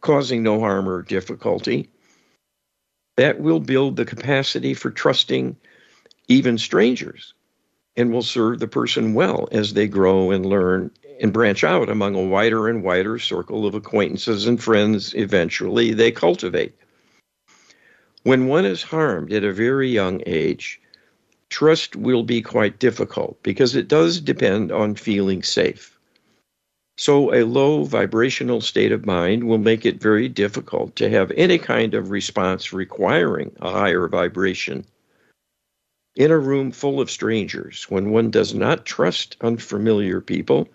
causing 0.01 0.43
no 0.43 0.61
harm 0.61 0.89
or 0.89 1.03
difficulty. 1.03 1.89
That 3.17 3.41
will 3.41 3.61
build 3.61 3.97
the 3.97 4.05
capacity 4.05 4.75
for 4.75 4.91
trusting 4.91 5.57
even 6.29 6.59
strangers 6.59 7.35
and 7.97 8.13
will 8.13 8.23
serve 8.23 8.61
the 8.61 8.69
person 8.69 9.15
well 9.15 9.49
as 9.53 9.75
they 9.75 9.89
grow 9.89 10.31
and 10.31 10.47
learn 10.47 10.91
and 11.21 11.33
branch 11.33 11.63
out 11.63 11.91
among 11.91 12.15
a 12.15 12.23
wider 12.23 12.69
and 12.69 12.83
wider 12.83 13.19
circle 13.19 13.67
of 13.67 13.75
acquaintances 13.75 14.47
and 14.47 14.63
friends 14.63 15.15
eventually 15.15 15.93
they 15.93 16.11
cultivate. 16.11 16.75
When 18.23 18.47
one 18.47 18.65
is 18.65 18.83
harmed 18.83 19.33
at 19.33 19.45
a 19.45 19.53
very 19.53 19.91
young 19.91 20.23
age, 20.27 20.81
trust 21.51 21.97
will 21.97 22.23
be 22.23 22.41
quite 22.41 22.79
difficult 22.79 23.43
because 23.43 23.75
it 23.75 23.89
does 23.89 24.21
depend 24.21 24.73
on 24.73 24.95
feeling 24.95 25.43
safe. 25.43 25.99
So, 27.01 27.33
a 27.33 27.47
low 27.47 27.85
vibrational 27.85 28.61
state 28.61 28.93
of 28.93 29.07
mind 29.07 29.45
will 29.45 29.57
make 29.57 29.87
it 29.87 30.03
very 30.03 30.29
difficult 30.29 30.97
to 30.97 31.09
have 31.09 31.33
any 31.35 31.57
kind 31.57 31.95
of 31.95 32.11
response 32.11 32.75
requiring 32.75 33.57
a 33.59 33.71
higher 33.71 34.07
vibration. 34.07 34.85
In 36.15 36.31
a 36.31 36.37
room 36.37 36.71
full 36.71 37.01
of 37.01 37.11
strangers, 37.11 37.87
when 37.89 38.11
one 38.11 38.31
does 38.31 38.53
not 38.53 38.85
trust 38.85 39.39
unfamiliar 39.41 40.21
people, 40.21 40.69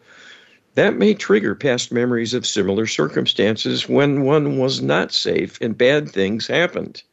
that 0.73 0.97
may 0.97 1.13
trigger 1.13 1.53
past 1.53 1.91
memories 1.91 2.33
of 2.33 2.47
similar 2.47 2.87
circumstances 2.87 3.87
when 3.87 4.23
one 4.23 4.57
was 4.57 4.81
not 4.81 5.13
safe 5.13 5.61
and 5.61 5.77
bad 5.77 6.09
things 6.09 6.47
happened. 6.47 7.03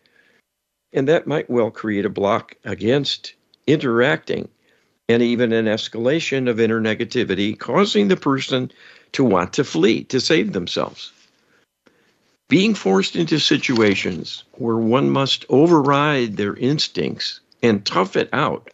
And 0.91 1.07
that 1.09 1.27
might 1.27 1.51
well 1.51 1.71
create 1.71 2.07
a 2.07 2.09
block 2.09 2.55
against 2.65 3.35
interacting 3.67 4.49
and 5.07 5.23
even 5.23 5.53
an 5.53 5.67
escalation 5.67 6.49
of 6.49 6.59
inner 6.59 6.81
negativity, 6.81 7.59
causing 7.59 8.09
the 8.09 8.17
person 8.17 8.71
to 9.13 9.25
want 9.25 9.53
to 9.55 9.65
flee, 9.65 10.05
to 10.05 10.21
save 10.21 10.53
themselves. 10.53 11.13
Being 12.49 12.75
forced 12.75 13.17
into 13.17 13.39
situations 13.39 14.45
where 14.53 14.77
one 14.77 15.11
must 15.11 15.47
override 15.49 16.37
their 16.37 16.55
instincts 16.57 17.41
and 17.63 17.85
tough 17.87 18.17
it 18.17 18.29
out 18.33 18.71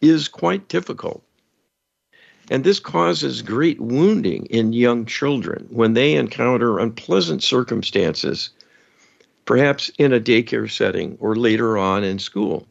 is 0.00 0.28
quite 0.28 0.68
difficult. 0.68 1.22
And 2.50 2.62
this 2.62 2.78
causes 2.78 3.42
great 3.42 3.80
wounding 3.80 4.46
in 4.46 4.72
young 4.72 5.06
children 5.06 5.66
when 5.70 5.94
they 5.94 6.14
encounter 6.14 6.78
unpleasant 6.78 7.42
circumstances, 7.42 8.50
perhaps 9.46 9.90
in 9.98 10.12
a 10.12 10.20
daycare 10.20 10.70
setting 10.70 11.16
or 11.20 11.36
later 11.36 11.78
on 11.78 12.04
in 12.04 12.18
school, 12.18 12.66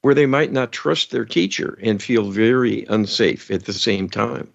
where 0.00 0.14
they 0.14 0.26
might 0.26 0.52
not 0.52 0.72
trust 0.72 1.10
their 1.10 1.26
teacher 1.26 1.78
and 1.82 2.02
feel 2.02 2.30
very 2.30 2.86
unsafe 2.88 3.50
at 3.50 3.64
the 3.64 3.72
same 3.72 4.08
time. 4.08 4.48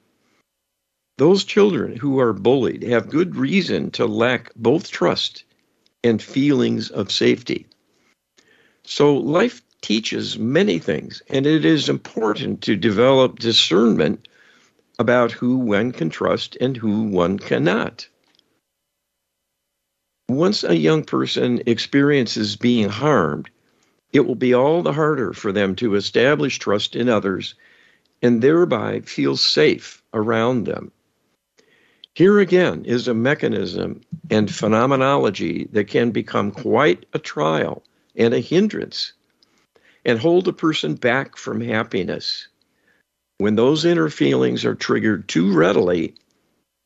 Those 1.17 1.45
children 1.45 1.95
who 1.95 2.19
are 2.19 2.33
bullied 2.33 2.83
have 2.83 3.07
good 3.07 3.37
reason 3.37 3.89
to 3.91 4.05
lack 4.05 4.51
both 4.53 4.91
trust 4.91 5.45
and 6.03 6.21
feelings 6.21 6.89
of 6.89 7.09
safety. 7.09 7.67
So, 8.83 9.15
life 9.15 9.61
teaches 9.79 10.37
many 10.37 10.77
things, 10.77 11.21
and 11.29 11.47
it 11.47 11.63
is 11.63 11.87
important 11.87 12.61
to 12.63 12.75
develop 12.75 13.39
discernment 13.39 14.27
about 14.99 15.31
who 15.31 15.57
one 15.57 15.93
can 15.93 16.09
trust 16.09 16.57
and 16.59 16.75
who 16.75 17.03
one 17.03 17.39
cannot. 17.39 18.09
Once 20.27 20.65
a 20.65 20.75
young 20.75 21.05
person 21.05 21.61
experiences 21.65 22.57
being 22.57 22.89
harmed, 22.89 23.49
it 24.11 24.25
will 24.25 24.35
be 24.35 24.53
all 24.53 24.83
the 24.83 24.91
harder 24.91 25.31
for 25.31 25.53
them 25.53 25.77
to 25.77 25.95
establish 25.95 26.59
trust 26.59 26.93
in 26.93 27.07
others 27.07 27.55
and 28.21 28.41
thereby 28.41 28.99
feel 28.99 29.37
safe 29.37 30.03
around 30.13 30.65
them. 30.65 30.91
Here 32.15 32.39
again 32.39 32.85
is 32.85 33.09
a 33.09 33.13
mechanism 33.13 33.99
and 34.29 34.49
phenomenology 34.49 35.67
that 35.73 35.89
can 35.89 36.11
become 36.11 36.49
quite 36.49 37.05
a 37.11 37.19
trial 37.19 37.83
and 38.15 38.33
a 38.33 38.39
hindrance 38.39 39.11
and 40.05 40.17
hold 40.17 40.47
a 40.47 40.53
person 40.53 40.95
back 40.95 41.35
from 41.35 41.59
happiness. 41.59 42.47
When 43.39 43.55
those 43.55 43.83
inner 43.83 44.09
feelings 44.09 44.63
are 44.63 44.75
triggered 44.75 45.27
too 45.27 45.51
readily 45.51 46.15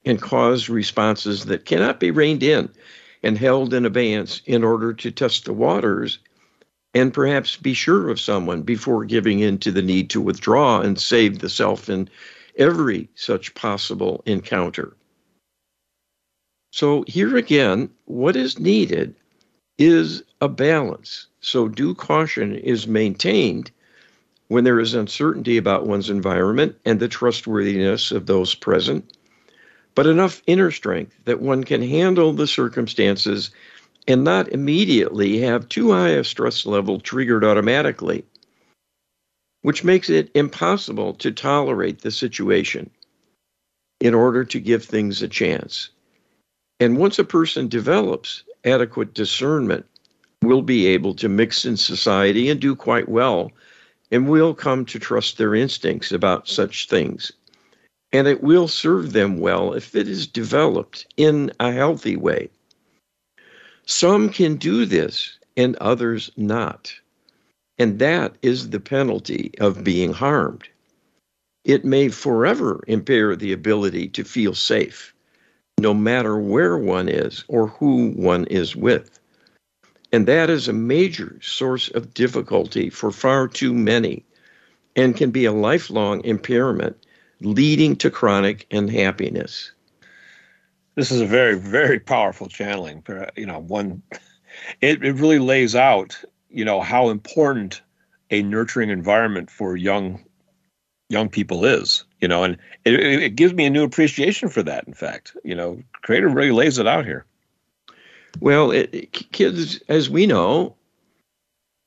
and 0.04 0.20
cause 0.20 0.68
responses 0.68 1.46
that 1.46 1.66
cannot 1.66 2.00
be 2.00 2.10
reined 2.10 2.42
in 2.42 2.68
and 3.22 3.38
held 3.38 3.72
in 3.76 3.86
abeyance 3.86 4.42
in 4.48 4.64
order 4.64 4.94
to 4.94 5.12
test 5.12 5.46
the 5.46 5.54
waters 5.54 6.18
and 6.96 7.14
perhaps 7.14 7.56
be 7.56 7.76
sure 7.76 8.10
of 8.10 8.20
someone 8.20 8.64
before 8.64 9.06
giving 9.06 9.42
in 9.42 9.60
to 9.60 9.72
the 9.72 9.84
need 9.84 10.10
to 10.10 10.22
withdraw 10.22 10.82
and 10.82 11.00
save 11.00 11.38
the 11.38 11.50
self 11.50 11.88
in 11.88 12.10
every 12.58 13.08
such 13.14 13.54
possible 13.54 14.24
encounter. 14.26 14.96
So 16.72 17.04
here 17.08 17.38
again, 17.38 17.90
what 18.06 18.36
is 18.36 18.60
needed 18.60 19.16
is 19.78 20.24
a 20.42 20.50
balance. 20.50 21.28
So 21.42 21.68
due 21.68 21.96
caution 21.96 22.56
is 22.56 22.88
maintained 22.88 23.72
when 24.48 24.64
there 24.64 24.80
is 24.80 24.94
uncertainty 24.94 25.58
about 25.58 25.88
one's 25.88 26.10
environment 26.10 26.76
and 26.86 27.00
the 27.00 27.08
trustworthiness 27.08 28.12
of 28.12 28.26
those 28.26 28.56
present. 28.56 29.06
but 29.96 30.08
enough 30.08 30.42
inner 30.48 30.72
strength 30.72 31.14
that 31.26 31.42
one 31.42 31.64
can 31.64 31.82
handle 31.82 32.34
the 32.34 32.48
circumstances 32.48 33.52
and 34.08 34.24
not 34.24 34.50
immediately 34.50 35.40
have 35.40 35.68
too 35.70 35.92
high 35.92 36.10
a 36.10 36.24
stress 36.24 36.66
level 36.66 37.00
triggered 37.00 37.44
automatically, 37.44 38.24
which 39.62 39.84
makes 39.84 40.10
it 40.10 40.32
impossible 40.36 41.14
to 41.16 41.32
tolerate 41.32 42.00
the 42.02 42.12
situation 42.12 42.90
in 44.00 44.14
order 44.14 44.46
to 44.46 44.60
give 44.60 44.86
things 44.86 45.22
a 45.22 45.28
chance. 45.28 45.90
And 46.80 46.98
once 46.98 47.20
a 47.20 47.24
person 47.24 47.68
develops 47.68 48.44
adequate 48.64 49.14
discernment, 49.14 49.86
will 50.42 50.62
be 50.62 50.88
able 50.88 51.14
to 51.16 51.28
mix 51.28 51.66
in 51.66 51.76
society 51.76 52.50
and 52.50 52.60
do 52.60 52.76
quite 52.76 53.10
well, 53.10 53.52
and 54.12 54.30
will 54.30 54.54
come 54.54 54.86
to 54.86 55.00
trust 55.00 55.38
their 55.38 55.54
instincts 55.54 56.12
about 56.12 56.48
such 56.48 56.88
things. 56.88 57.32
And 58.12 58.28
it 58.28 58.42
will 58.42 58.68
serve 58.68 59.14
them 59.14 59.40
well 59.40 59.74
if 59.74 59.96
it 59.96 60.08
is 60.08 60.26
developed 60.26 61.06
in 61.18 61.52
a 61.60 61.72
healthy 61.72 62.16
way. 62.16 62.50
Some 63.86 64.30
can 64.30 64.56
do 64.56 64.86
this 64.86 65.38
and 65.58 65.76
others 65.78 66.32
not. 66.38 66.94
And 67.78 68.00
that 68.00 68.36
is 68.42 68.70
the 68.70 68.80
penalty 68.80 69.52
of 69.60 69.84
being 69.84 70.14
harmed. 70.14 70.68
It 71.66 71.86
may 71.86 72.10
forever 72.10 72.84
impair 72.88 73.36
the 73.36 73.52
ability 73.52 74.08
to 74.10 74.24
feel 74.24 74.56
safe, 74.56 75.14
no 75.82 75.94
matter 75.94 76.38
where 76.38 76.78
one 76.78 77.10
is 77.10 77.44
or 77.48 77.68
who 77.68 78.12
one 78.12 78.46
is 78.46 78.76
with. 78.76 79.20
And 80.12 80.28
that 80.28 80.50
is 80.50 80.68
a 80.68 80.74
major 80.74 81.40
source 81.42 81.90
of 81.90 82.14
difficulty 82.14 82.90
for 82.90 83.12
far 83.12 83.48
too 83.48 83.74
many 83.74 84.26
and 84.96 85.16
can 85.16 85.32
be 85.32 85.46
a 85.46 85.52
lifelong 85.52 86.24
impairment 86.26 86.98
leading 87.42 87.96
to 87.98 88.10
chronic 88.10 88.66
unhappiness. 88.72 89.72
This 90.96 91.12
is 91.12 91.22
a 91.22 91.26
very, 91.26 91.58
very 91.58 92.00
powerful 92.00 92.48
channeling. 92.48 93.04
Uh, 93.08 93.28
you 93.36 93.46
know, 93.46 93.60
one, 93.60 94.02
it, 94.82 95.04
it 95.04 95.14
really 95.14 95.40
lays 95.40 95.76
out, 95.76 96.22
you 96.50 96.66
know, 96.66 96.82
how 96.82 97.10
important 97.10 97.82
a 98.32 98.42
nurturing 98.42 98.90
environment 98.90 99.50
for 99.50 99.78
young 99.78 100.24
young 101.10 101.28
people 101.28 101.66
is 101.66 102.04
you 102.22 102.28
know 102.28 102.44
and 102.44 102.58
it, 102.86 103.00
it 103.00 103.36
gives 103.36 103.54
me 103.54 103.66
a 103.66 103.70
new 103.70 103.84
appreciation 103.84 104.48
for 104.48 104.64
that 104.64 104.88
in 104.88 104.94
fact 104.94 105.36
you 105.44 105.56
know 105.56 105.82
creator 106.04 106.30
really 106.30 106.52
lays 106.52 106.78
it 106.78 106.88
out 106.88 107.06
here 107.06 107.26
well, 108.40 108.72
it, 108.72 109.12
kids, 109.32 109.82
as 109.90 110.10
we 110.10 110.26
know, 110.26 110.76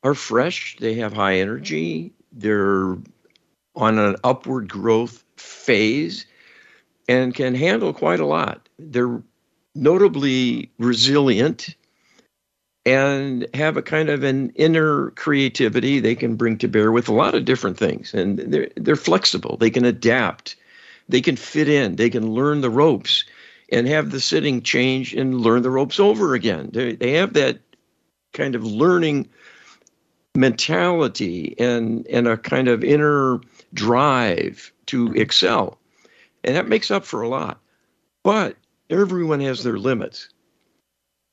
are 0.03 0.15
fresh. 0.15 0.77
They 0.79 0.95
have 0.95 1.13
high 1.13 1.37
energy. 1.37 2.13
They're 2.33 2.97
on 3.75 3.99
an 3.99 4.17
upward 4.25 4.69
growth 4.69 5.25
phase 5.37 6.27
and 7.09 7.35
can 7.35 7.55
handle 7.55 7.93
quite 7.93 8.21
a 8.21 8.27
lot. 8.27 8.69
They're 8.79 9.23
notably 9.75 10.71
resilient 10.79 11.75
and 12.85 13.47
have 13.55 13.77
a 13.77 13.83
kind 13.83 14.09
of 14.09 14.25
an 14.25 14.51
inner 14.57 15.11
creativity 15.11 16.01
they 16.01 16.15
can 16.15 16.35
bring 16.35 16.59
to 16.59 16.69
bear 16.69 16.91
with 16.91 17.09
a 17.09 17.15
lot 17.15 17.35
of 17.35 17.45
different 17.45 17.79
things. 17.79 18.13
And 18.13 18.39
they're, 18.39 18.71
they're 18.77 18.97
flexible. 18.97 19.57
They 19.57 19.71
can 19.71 19.85
adapt. 19.85 20.57
They 21.09 21.21
can 21.21 21.37
fit 21.37 21.69
in. 21.69 21.97
They 21.97 22.11
can 22.11 22.33
learn 22.33 22.61
the 22.61 22.71
ropes 22.71 23.25
and 23.71 23.87
have 23.87 24.11
the 24.11 24.21
sitting 24.21 24.63
change 24.63 25.15
and 25.15 25.41
learn 25.41 25.63
the 25.63 25.71
ropes 25.71 26.01
over 26.01 26.35
again. 26.35 26.71
They, 26.73 26.95
they 26.95 27.13
have 27.13 27.35
that 27.35 27.61
kind 28.33 28.55
of 28.55 28.65
learning 28.65 29.29
mentality 30.35 31.55
and, 31.59 32.07
and 32.09 32.27
a 32.27 32.37
kind 32.37 32.69
of 32.69 32.83
inner 32.83 33.41
drive 33.75 34.73
to 34.87 35.13
excel. 35.15 35.79
And 36.43 36.57
that 36.57 36.69
makes 36.69 36.91
up 36.91 37.05
for 37.05 37.23
a 37.23 37.29
lot. 37.29 37.61
But 38.23 38.57
everyone 38.91 39.41
has 39.41 39.63
their 39.63 39.79
limits. 39.79 40.29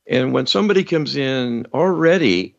And 0.09 0.33
when 0.33 0.47
somebody 0.47 0.83
comes 0.83 1.15
in 1.15 1.67
already 1.71 2.55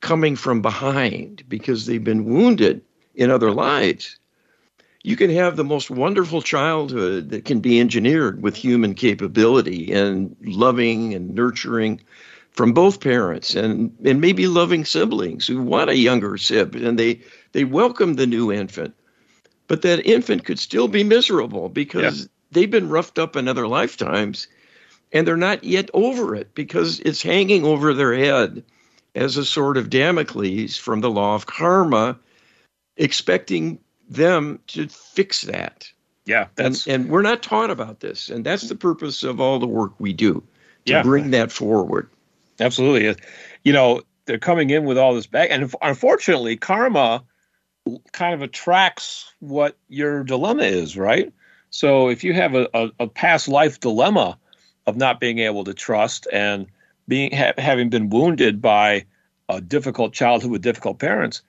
coming 0.00 0.36
from 0.36 0.62
behind 0.62 1.42
because 1.48 1.86
they've 1.86 2.02
been 2.02 2.24
wounded 2.24 2.82
in 3.16 3.32
other 3.32 3.50
lives, 3.50 4.16
you 5.02 5.16
can 5.16 5.30
have 5.30 5.56
the 5.56 5.64
most 5.64 5.90
wonderful 5.90 6.40
childhood 6.40 7.30
that 7.30 7.44
can 7.44 7.58
be 7.58 7.80
engineered 7.80 8.42
with 8.42 8.54
human 8.54 8.94
capability 8.94 9.92
and 9.92 10.36
loving 10.42 11.12
and 11.14 11.34
nurturing 11.34 12.00
from 12.52 12.72
both 12.72 13.00
parents 13.00 13.56
and, 13.56 13.92
and 14.04 14.20
maybe 14.20 14.46
loving 14.46 14.84
siblings 14.84 15.48
who 15.48 15.60
want 15.60 15.90
a 15.90 15.96
younger 15.96 16.38
sib 16.38 16.76
and 16.76 16.96
they, 16.96 17.20
they 17.50 17.64
welcome 17.64 18.14
the 18.14 18.26
new 18.26 18.52
infant. 18.52 18.94
But 19.66 19.82
that 19.82 20.06
infant 20.06 20.44
could 20.44 20.60
still 20.60 20.86
be 20.86 21.02
miserable 21.02 21.68
because 21.68 22.20
yeah. 22.20 22.26
they've 22.52 22.70
been 22.70 22.88
roughed 22.88 23.18
up 23.18 23.34
in 23.34 23.48
other 23.48 23.66
lifetimes 23.66 24.46
and 25.14 25.26
they're 25.26 25.36
not 25.36 25.64
yet 25.64 25.88
over 25.94 26.34
it 26.34 26.54
because 26.54 27.00
it's 27.00 27.22
hanging 27.22 27.64
over 27.64 27.94
their 27.94 28.12
head 28.12 28.64
as 29.14 29.36
a 29.36 29.44
sort 29.44 29.76
of 29.76 29.88
Damocles 29.88 30.76
from 30.76 31.00
the 31.00 31.10
law 31.10 31.36
of 31.36 31.46
karma, 31.46 32.18
expecting 32.96 33.78
them 34.10 34.58
to 34.66 34.88
fix 34.88 35.42
that. 35.42 35.88
Yeah, 36.26 36.48
that's 36.56 36.86
and, 36.86 37.04
and 37.04 37.10
we're 37.10 37.22
not 37.22 37.42
taught 37.42 37.70
about 37.70 38.00
this, 38.00 38.28
and 38.28 38.44
that's 38.44 38.68
the 38.68 38.74
purpose 38.74 39.22
of 39.22 39.40
all 39.40 39.58
the 39.58 39.66
work 39.66 39.92
we 39.98 40.12
do 40.12 40.42
to 40.86 40.92
yeah. 40.92 41.02
bring 41.02 41.30
that 41.30 41.52
forward. 41.52 42.10
Absolutely, 42.60 43.14
you 43.62 43.72
know 43.72 44.02
they're 44.26 44.38
coming 44.38 44.70
in 44.70 44.84
with 44.84 44.98
all 44.98 45.14
this 45.14 45.26
back, 45.26 45.50
and 45.50 45.72
unfortunately, 45.82 46.56
karma 46.56 47.22
kind 48.12 48.34
of 48.34 48.40
attracts 48.40 49.32
what 49.40 49.76
your 49.88 50.24
dilemma 50.24 50.62
is, 50.62 50.96
right? 50.96 51.30
So 51.68 52.08
if 52.08 52.24
you 52.24 52.32
have 52.32 52.54
a, 52.54 52.68
a, 52.72 52.90
a 53.00 53.06
past 53.06 53.46
life 53.46 53.80
dilemma 53.80 54.38
of 54.86 54.96
not 54.96 55.20
being 55.20 55.38
able 55.38 55.64
to 55.64 55.74
trust 55.74 56.26
and 56.32 56.66
being 57.08 57.32
ha- 57.32 57.54
having 57.58 57.90
been 57.90 58.10
wounded 58.10 58.60
by 58.60 59.04
a 59.48 59.60
difficult 59.60 60.12
childhood 60.12 60.50
with 60.50 60.62
difficult 60.62 60.98
parents, 60.98 61.42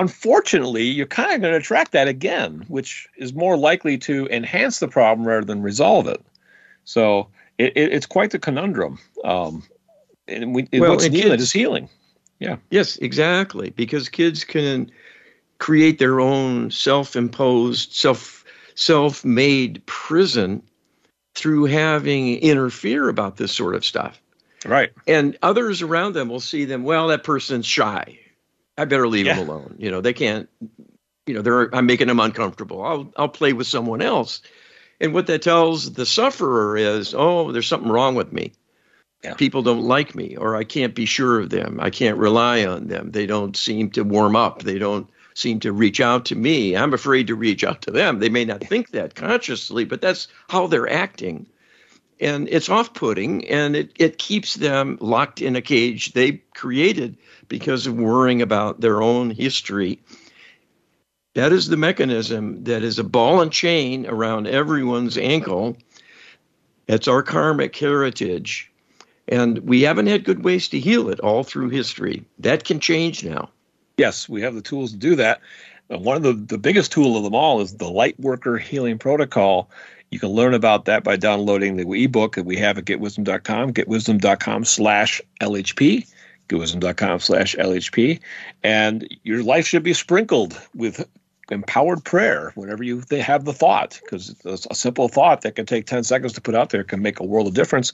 Unfortunately, 0.00 0.84
you're 0.84 1.06
kind 1.06 1.34
of 1.34 1.42
going 1.42 1.52
to 1.52 1.58
attract 1.58 1.92
that 1.92 2.08
again, 2.08 2.64
which 2.68 3.06
is 3.16 3.34
more 3.34 3.56
likely 3.56 3.98
to 3.98 4.26
enhance 4.28 4.78
the 4.78 4.88
problem 4.88 5.28
rather 5.28 5.44
than 5.44 5.60
resolve 5.60 6.06
it. 6.06 6.24
So 6.84 7.28
it, 7.58 7.72
it, 7.76 7.92
it's 7.92 8.06
quite 8.06 8.30
the 8.30 8.38
conundrum. 8.38 8.98
Um, 9.24 9.62
and 10.26 10.54
we, 10.54 10.68
well, 10.72 10.92
what's 10.92 11.04
needed 11.04 11.30
kids, 11.32 11.42
is 11.42 11.52
healing. 11.52 11.88
Yeah. 12.38 12.56
Yes, 12.70 12.96
exactly. 12.98 13.70
Because 13.70 14.08
kids 14.08 14.42
can 14.42 14.90
create 15.58 15.98
their 15.98 16.18
own 16.18 16.70
self-imposed, 16.70 17.92
self 17.92 18.44
self-made 18.76 19.84
prison 19.84 20.62
through 21.34 21.64
having 21.64 22.38
interfere 22.38 23.08
about 23.08 23.36
this 23.36 23.52
sort 23.52 23.74
of 23.74 23.84
stuff. 23.84 24.20
Right. 24.64 24.92
And 25.06 25.38
others 25.42 25.82
around 25.82 26.14
them 26.14 26.28
will 26.28 26.40
see 26.40 26.64
them, 26.64 26.84
well, 26.84 27.08
that 27.08 27.24
person's 27.24 27.66
shy. 27.66 28.18
I 28.76 28.84
better 28.84 29.08
leave 29.08 29.26
yeah. 29.26 29.36
them 29.36 29.48
alone. 29.48 29.76
You 29.78 29.90
know, 29.90 30.00
they 30.00 30.12
can't. 30.12 30.48
You 31.26 31.34
know, 31.34 31.42
they're 31.42 31.74
I'm 31.74 31.86
making 31.86 32.08
them 32.08 32.20
uncomfortable. 32.20 32.82
I'll 32.82 33.12
I'll 33.16 33.28
play 33.28 33.52
with 33.52 33.66
someone 33.66 34.02
else. 34.02 34.40
And 35.00 35.14
what 35.14 35.26
that 35.28 35.42
tells 35.42 35.92
the 35.92 36.04
sufferer 36.04 36.76
is, 36.76 37.14
oh, 37.16 37.52
there's 37.52 37.66
something 37.66 37.90
wrong 37.90 38.14
with 38.14 38.32
me. 38.32 38.52
Yeah. 39.22 39.34
People 39.34 39.62
don't 39.62 39.82
like 39.82 40.14
me, 40.14 40.36
or 40.36 40.56
I 40.56 40.64
can't 40.64 40.94
be 40.94 41.04
sure 41.04 41.40
of 41.40 41.50
them. 41.50 41.78
I 41.80 41.90
can't 41.90 42.16
rely 42.16 42.64
on 42.64 42.88
them. 42.88 43.10
They 43.10 43.26
don't 43.26 43.56
seem 43.56 43.90
to 43.90 44.02
warm 44.02 44.34
up. 44.34 44.62
They 44.62 44.78
don't 44.78 45.08
seem 45.34 45.60
to 45.60 45.72
reach 45.72 46.00
out 46.00 46.26
to 46.26 46.36
me. 46.36 46.76
I'm 46.76 46.94
afraid 46.94 47.28
to 47.28 47.34
reach 47.34 47.64
out 47.64 47.82
to 47.82 47.90
them. 47.90 48.18
They 48.18 48.28
may 48.28 48.44
not 48.44 48.64
think 48.64 48.90
that 48.90 49.14
consciously, 49.14 49.84
but 49.84 50.00
that's 50.00 50.28
how 50.48 50.66
they're 50.66 50.90
acting. 50.90 51.46
And 52.20 52.48
it's 52.48 52.68
off-putting 52.68 53.48
and 53.48 53.74
it, 53.74 53.92
it 53.98 54.18
keeps 54.18 54.54
them 54.54 54.98
locked 55.00 55.40
in 55.40 55.56
a 55.56 55.62
cage 55.62 56.12
they 56.12 56.42
created 56.54 57.16
because 57.48 57.86
of 57.86 57.98
worrying 57.98 58.42
about 58.42 58.80
their 58.80 59.00
own 59.00 59.30
history. 59.30 60.00
That 61.34 61.52
is 61.52 61.68
the 61.68 61.76
mechanism 61.76 62.64
that 62.64 62.82
is 62.82 62.98
a 62.98 63.04
ball 63.04 63.40
and 63.40 63.52
chain 63.52 64.06
around 64.06 64.48
everyone's 64.48 65.16
ankle. 65.16 65.78
It's 66.88 67.08
our 67.08 67.22
karmic 67.22 67.74
heritage. 67.76 68.70
And 69.28 69.60
we 69.60 69.82
haven't 69.82 70.08
had 70.08 70.24
good 70.24 70.44
ways 70.44 70.68
to 70.70 70.80
heal 70.80 71.08
it 71.08 71.20
all 71.20 71.44
through 71.44 71.70
history. 71.70 72.24
That 72.40 72.64
can 72.64 72.80
change 72.80 73.24
now 73.24 73.50
yes 73.96 74.28
we 74.28 74.40
have 74.42 74.54
the 74.54 74.62
tools 74.62 74.92
to 74.92 74.96
do 74.96 75.14
that 75.14 75.40
uh, 75.92 75.98
one 75.98 76.16
of 76.16 76.22
the, 76.22 76.32
the 76.32 76.58
biggest 76.58 76.92
tool 76.92 77.16
of 77.16 77.24
them 77.24 77.34
all 77.34 77.60
is 77.60 77.76
the 77.76 77.90
light 77.90 78.18
worker 78.20 78.58
healing 78.58 78.98
protocol 78.98 79.70
you 80.10 80.18
can 80.18 80.30
learn 80.30 80.54
about 80.54 80.86
that 80.86 81.04
by 81.04 81.16
downloading 81.16 81.76
the 81.76 82.04
ebook 82.04 82.34
that 82.34 82.44
we 82.44 82.56
have 82.56 82.78
at 82.78 82.84
getwisdom.com, 82.84 83.72
getwisdom.com 83.72 84.64
slash 84.64 85.22
LHP, 85.40 86.06
getwisdom.com 86.48 87.20
slash 87.20 87.54
LHP. 87.56 88.20
And 88.64 89.08
your 89.22 89.44
life 89.44 89.66
should 89.66 89.84
be 89.84 89.94
sprinkled 89.94 90.60
with 90.74 91.06
empowered 91.50 92.04
prayer 92.04 92.52
whenever 92.54 92.82
you 92.82 93.00
they 93.02 93.20
have 93.20 93.44
the 93.44 93.52
thought, 93.52 94.00
because 94.02 94.34
a 94.44 94.74
simple 94.74 95.08
thought 95.08 95.42
that 95.42 95.54
can 95.54 95.66
take 95.66 95.86
10 95.86 96.04
seconds 96.04 96.32
to 96.32 96.40
put 96.40 96.54
out 96.54 96.70
there 96.70 96.84
can 96.84 97.02
make 97.02 97.20
a 97.20 97.24
world 97.24 97.46
of 97.46 97.54
difference. 97.54 97.92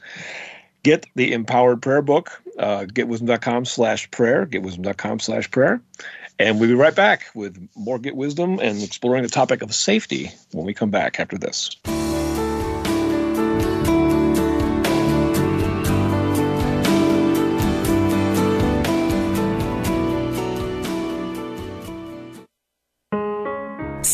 Get 0.86 1.08
the 1.16 1.32
empowered 1.32 1.82
prayer 1.82 2.00
book, 2.00 2.40
uh, 2.60 2.82
getwisdom.com 2.82 3.64
slash 3.64 4.08
prayer, 4.12 4.46
getwisdom.com 4.46 5.18
slash 5.18 5.50
prayer. 5.50 5.82
And 6.38 6.60
we'll 6.60 6.68
be 6.68 6.76
right 6.76 6.94
back 6.94 7.26
with 7.34 7.68
more 7.74 7.98
Get 7.98 8.14
Wisdom 8.14 8.60
and 8.62 8.80
exploring 8.80 9.24
the 9.24 9.28
topic 9.28 9.62
of 9.62 9.74
safety 9.74 10.30
when 10.52 10.64
we 10.64 10.74
come 10.74 10.90
back 10.92 11.18
after 11.18 11.38
this. 11.38 11.74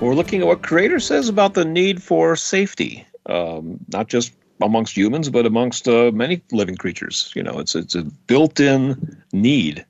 We're 0.00 0.14
looking 0.14 0.40
at 0.40 0.46
what 0.46 0.62
Creator 0.62 1.00
says 1.00 1.28
about 1.28 1.54
the 1.54 1.64
need 1.64 2.02
for 2.02 2.36
safety, 2.36 3.04
um, 3.26 3.80
not 3.88 4.08
just 4.08 4.32
amongst 4.60 4.96
humans, 4.96 5.28
but 5.28 5.44
amongst 5.44 5.88
uh, 5.88 6.12
many 6.12 6.40
living 6.52 6.76
creatures. 6.76 7.32
You 7.34 7.42
know, 7.42 7.58
it's 7.58 7.74
it's 7.74 7.96
a 7.96 8.04
built-in 8.04 9.22
need, 9.32 9.84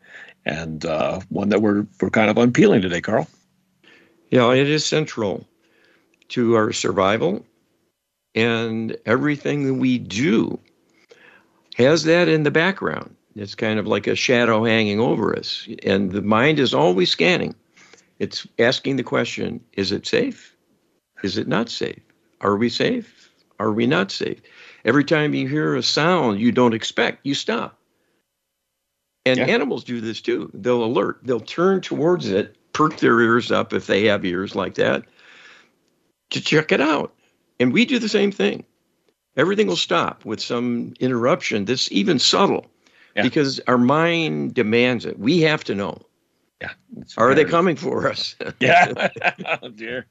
and 0.47 0.85
uh, 0.87 1.21
one 1.29 1.51
that 1.51 1.61
we're 1.61 1.87
we're 2.01 2.11
kind 2.11 2.31
of 2.31 2.39
unpeeling 2.39 2.81
today, 2.81 3.03
Carl. 3.03 3.29
Yeah, 4.31 4.53
it 4.53 4.69
is 4.69 4.85
central 4.85 5.47
to 6.29 6.55
our 6.55 6.73
survival, 6.73 7.45
and 8.35 8.97
everything 9.05 9.67
that 9.67 9.75
we 9.75 9.99
do 9.99 10.59
has 11.77 12.05
that 12.05 12.29
in 12.29 12.45
the 12.45 12.51
background. 12.51 13.15
It's 13.37 13.55
kind 13.55 13.79
of 13.79 13.87
like 13.87 14.07
a 14.07 14.15
shadow 14.15 14.65
hanging 14.65 15.01
over 15.01 15.37
us, 15.37 15.69
and 15.83 16.13
the 16.13 16.23
mind 16.23 16.59
is 16.59 16.73
always 16.73 17.11
scanning 17.11 17.55
it's 18.19 18.47
asking 18.59 18.97
the 18.97 19.03
question 19.03 19.61
is 19.73 19.93
it 19.93 20.07
safe? 20.07 20.57
Is 21.23 21.39
it 21.39 21.49
not 21.49 21.69
safe? 21.69 22.01
Are 22.41 22.57
we 22.57 22.69
safe? 22.69 23.31
Are 23.59 23.73
we 23.73 23.87
not 23.87 24.11
safe? 24.11 24.41
Every 24.85 25.05
time 25.05 25.35
you 25.35 25.49
hear 25.49 25.75
a 25.75 25.83
sound 25.83 26.41
you 26.41 26.53
don't 26.53 26.75
expect, 26.75 27.27
you 27.27 27.35
stop. 27.35 27.79
And 29.27 29.39
yeah. 29.39 29.47
animals 29.47 29.85
do 29.85 30.01
this 30.01 30.21
too. 30.21 30.51
They'll 30.55 30.85
alert, 30.85 31.21
they'll 31.23 31.41
turn 31.41 31.81
towards 31.81 32.29
it, 32.29 32.57
perk 32.73 32.97
their 32.99 33.21
ears 33.21 33.51
up 33.51 33.73
if 33.73 33.87
they 33.87 34.05
have 34.07 34.25
ears 34.25 34.55
like 34.55 34.75
that 34.75 35.05
to 36.31 36.41
check 36.41 36.73
it 36.73 36.81
out. 36.81 37.15
And 37.61 37.73
we 37.73 37.85
do 37.85 37.99
the 37.99 38.09
same 38.09 38.31
thing. 38.31 38.65
Everything 39.37 39.67
will 39.67 39.77
stop 39.77 40.25
with 40.25 40.41
some 40.41 40.95
interruption 41.01 41.65
that's 41.65 41.91
even 41.93 42.19
subtle 42.19 42.67
yeah. 43.15 43.23
because 43.23 43.61
our 43.67 43.79
mind 43.79 44.55
demands 44.55 45.05
it. 45.05 45.19
We 45.19 45.41
have 45.43 45.65
to 45.65 45.75
know. 45.75 46.01
Yeah. 46.61 46.73
Are 47.17 47.35
they 47.35 47.45
coming 47.45 47.77
for 47.77 48.09
us? 48.09 48.35
yeah. 48.61 49.09
oh, 49.63 49.69
dear. 49.69 50.07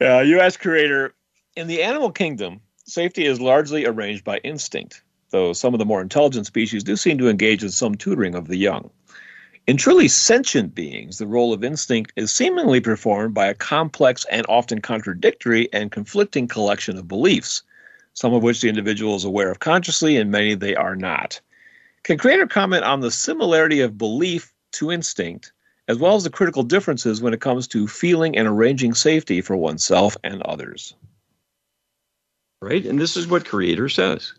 Uh, 0.00 0.20
You 0.20 0.40
ask 0.40 0.60
creator. 0.60 1.14
In 1.56 1.66
the 1.66 1.82
animal 1.82 2.10
kingdom, 2.10 2.60
safety 2.84 3.26
is 3.26 3.40
largely 3.40 3.86
arranged 3.86 4.24
by 4.24 4.38
instinct, 4.38 5.02
though 5.30 5.52
some 5.52 5.74
of 5.74 5.78
the 5.78 5.84
more 5.84 6.00
intelligent 6.00 6.46
species 6.46 6.82
do 6.82 6.96
seem 6.96 7.18
to 7.18 7.28
engage 7.28 7.62
in 7.62 7.70
some 7.70 7.94
tutoring 7.94 8.34
of 8.34 8.48
the 8.48 8.56
young. 8.56 8.90
In 9.66 9.76
truly 9.76 10.08
sentient 10.08 10.74
beings, 10.74 11.18
the 11.18 11.26
role 11.26 11.52
of 11.52 11.64
instinct 11.64 12.12
is 12.16 12.32
seemingly 12.32 12.80
performed 12.80 13.34
by 13.34 13.46
a 13.46 13.54
complex 13.54 14.26
and 14.30 14.44
often 14.48 14.80
contradictory 14.80 15.72
and 15.72 15.90
conflicting 15.90 16.48
collection 16.48 16.98
of 16.98 17.08
beliefs, 17.08 17.62
some 18.12 18.34
of 18.34 18.42
which 18.42 18.60
the 18.60 18.68
individual 18.68 19.16
is 19.16 19.24
aware 19.24 19.50
of 19.50 19.60
consciously 19.60 20.16
and 20.16 20.30
many 20.30 20.54
they 20.54 20.74
are 20.74 20.96
not. 20.96 21.40
Can 22.02 22.18
Creator 22.18 22.48
comment 22.48 22.84
on 22.84 23.00
the 23.00 23.10
similarity 23.10 23.80
of 23.80 23.96
belief 23.96 24.53
to 24.74 24.92
instinct, 24.92 25.52
as 25.88 25.98
well 25.98 26.16
as 26.16 26.24
the 26.24 26.30
critical 26.30 26.62
differences 26.62 27.20
when 27.20 27.34
it 27.34 27.40
comes 27.40 27.68
to 27.68 27.88
feeling 27.88 28.36
and 28.36 28.48
arranging 28.48 28.94
safety 28.94 29.40
for 29.40 29.56
oneself 29.56 30.16
and 30.22 30.42
others. 30.42 30.94
Right? 32.62 32.84
And 32.84 32.98
this 32.98 33.16
is 33.16 33.26
what 33.26 33.46
Creator 33.46 33.88
says. 33.88 34.32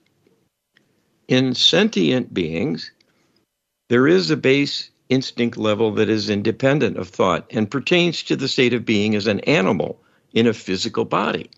In 1.28 1.56
sentient 1.56 2.34
beings, 2.34 2.92
there 3.90 4.08
is 4.08 4.32
a 4.32 4.38
base 4.38 4.90
instinct 5.10 5.58
level 5.58 5.92
that 5.92 6.10
is 6.10 6.30
independent 6.30 6.98
of 6.98 7.10
thought 7.10 7.46
and 7.52 7.70
pertains 7.70 8.24
to 8.24 8.36
the 8.36 8.48
state 8.48 8.74
of 8.74 8.86
being 8.86 9.16
as 9.16 9.28
an 9.28 9.40
animal 9.42 10.00
in 10.34 10.48
a 10.48 10.54
physical 10.54 11.06
body. 11.06 11.50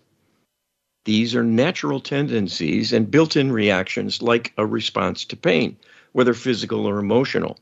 These 1.04 1.34
are 1.34 1.42
natural 1.44 2.00
tendencies 2.00 2.92
and 2.92 3.10
built 3.10 3.36
in 3.36 3.50
reactions 3.50 4.20
like 4.20 4.52
a 4.58 4.66
response 4.66 5.24
to 5.26 5.36
pain, 5.36 5.76
whether 6.12 6.34
physical 6.34 6.86
or 6.86 6.98
emotional 6.98 7.58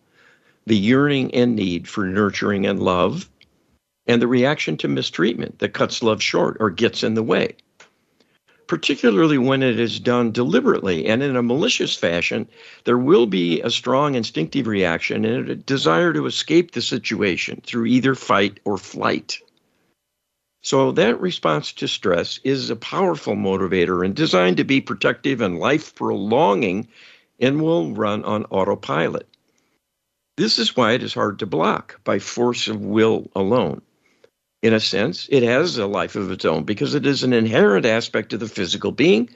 the 0.66 0.76
yearning 0.76 1.33
and 1.35 1.55
need 1.55 1.88
for 1.88 2.05
nurturing 2.05 2.66
and 2.66 2.83
love, 2.83 3.31
and 4.07 4.20
the 4.20 4.26
reaction 4.26 4.76
to 4.76 4.88
mistreatment 4.88 5.59
that 5.61 5.72
cuts 5.72 6.02
love 6.02 6.22
short 6.22 6.57
or 6.61 6.70
gets 6.70 7.02
in 7.02 7.14
the 7.14 7.22
way. 7.22 7.55
Particularly 8.66 9.38
when 9.38 9.62
it 9.62 9.79
is 9.79 10.00
done 10.00 10.33
deliberately 10.33 11.07
and 11.07 11.22
in 11.22 11.37
a 11.37 11.42
malicious 11.42 11.94
fashion, 11.94 12.48
there 12.85 12.98
will 12.98 13.26
be 13.26 13.61
a 13.61 13.70
strong 13.70 14.16
instinctive 14.16 14.66
reaction 14.66 15.24
and 15.24 15.48
a 15.48 15.55
desire 15.55 16.12
to 16.12 16.26
escape 16.26 16.72
the 16.72 16.83
situation 16.83 17.61
through 17.64 17.87
either 17.87 18.16
fight 18.16 18.59
or 18.64 18.76
flight. 18.76 19.38
So, 20.62 20.90
that 20.92 21.20
response 21.20 21.72
to 21.74 21.87
stress 21.87 22.40
is 22.42 22.70
a 22.70 22.76
powerful 22.76 23.37
motivator 23.37 24.05
and 24.05 24.16
designed 24.16 24.57
to 24.57 24.64
be 24.64 24.81
protective 24.81 25.40
and 25.40 25.61
life 25.61 25.94
prolonging 25.94 26.88
and 27.38 27.62
will 27.62 27.92
run 27.92 28.24
on 28.24 28.46
autopilot. 28.46 29.29
This 30.37 30.59
is 30.59 30.77
why 30.77 30.92
it 30.92 31.03
is 31.03 31.14
hard 31.14 31.38
to 31.38 31.46
block 31.46 31.99
by 32.05 32.18
force 32.18 32.68
of 32.68 32.81
will 32.81 33.31
alone. 33.35 33.81
In 34.62 34.75
a 34.75 34.81
sense, 34.81 35.27
it 35.31 35.42
has 35.42 35.79
a 35.79 35.87
life 35.87 36.14
of 36.14 36.31
its 36.31 36.44
own 36.44 36.64
because 36.64 36.94
it 36.94 37.07
is 37.07 37.22
an 37.22 37.33
inherent 37.33 37.87
aspect 37.87 38.33
of 38.33 38.40
the 38.40 38.49
physical 38.49 38.92
being 38.92 39.31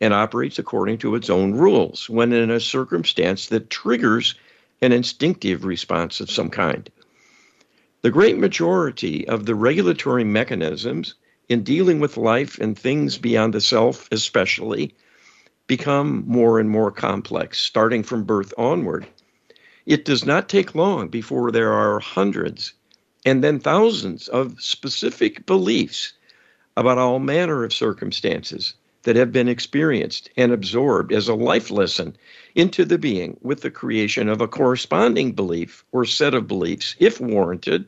and 0.00 0.12
operates 0.12 0.58
according 0.58 0.98
to 0.98 1.14
its 1.14 1.30
own 1.30 1.52
rules 1.52 2.10
when 2.10 2.32
in 2.32 2.50
a 2.50 2.60
circumstance 2.60 3.46
that 3.46 3.70
triggers 3.70 4.34
an 4.82 4.92
instinctive 4.92 5.64
response 5.64 6.20
of 6.20 6.30
some 6.30 6.50
kind. 6.50 6.90
The 8.02 8.10
great 8.10 8.36
majority 8.36 9.26
of 9.28 9.46
the 9.46 9.54
regulatory 9.54 10.24
mechanisms 10.24 11.14
in 11.48 11.62
dealing 11.62 12.00
with 12.00 12.16
life 12.16 12.58
and 12.58 12.76
things 12.76 13.16
beyond 13.16 13.54
the 13.54 13.60
self, 13.60 14.08
especially, 14.10 14.94
become 15.66 16.24
more 16.26 16.58
and 16.58 16.68
more 16.68 16.90
complex, 16.90 17.60
starting 17.60 18.02
from 18.02 18.24
birth 18.24 18.52
onward. 18.58 19.06
It 19.84 20.04
does 20.04 20.24
not 20.24 20.48
take 20.48 20.76
long 20.76 21.08
before 21.08 21.50
there 21.50 21.72
are 21.72 21.98
hundreds 21.98 22.72
and 23.26 23.42
then 23.42 23.58
thousands 23.58 24.28
of 24.28 24.62
specific 24.62 25.44
beliefs 25.44 26.12
about 26.76 26.98
all 26.98 27.18
manner 27.18 27.64
of 27.64 27.72
circumstances 27.72 28.74
that 29.02 29.16
have 29.16 29.32
been 29.32 29.48
experienced 29.48 30.30
and 30.36 30.52
absorbed 30.52 31.12
as 31.12 31.26
a 31.28 31.34
life 31.34 31.70
lesson 31.70 32.16
into 32.54 32.84
the 32.84 32.98
being 32.98 33.36
with 33.42 33.62
the 33.62 33.70
creation 33.70 34.28
of 34.28 34.40
a 34.40 34.46
corresponding 34.48 35.32
belief 35.32 35.84
or 35.90 36.04
set 36.04 36.34
of 36.34 36.46
beliefs, 36.46 36.94
if 37.00 37.20
warranted, 37.20 37.86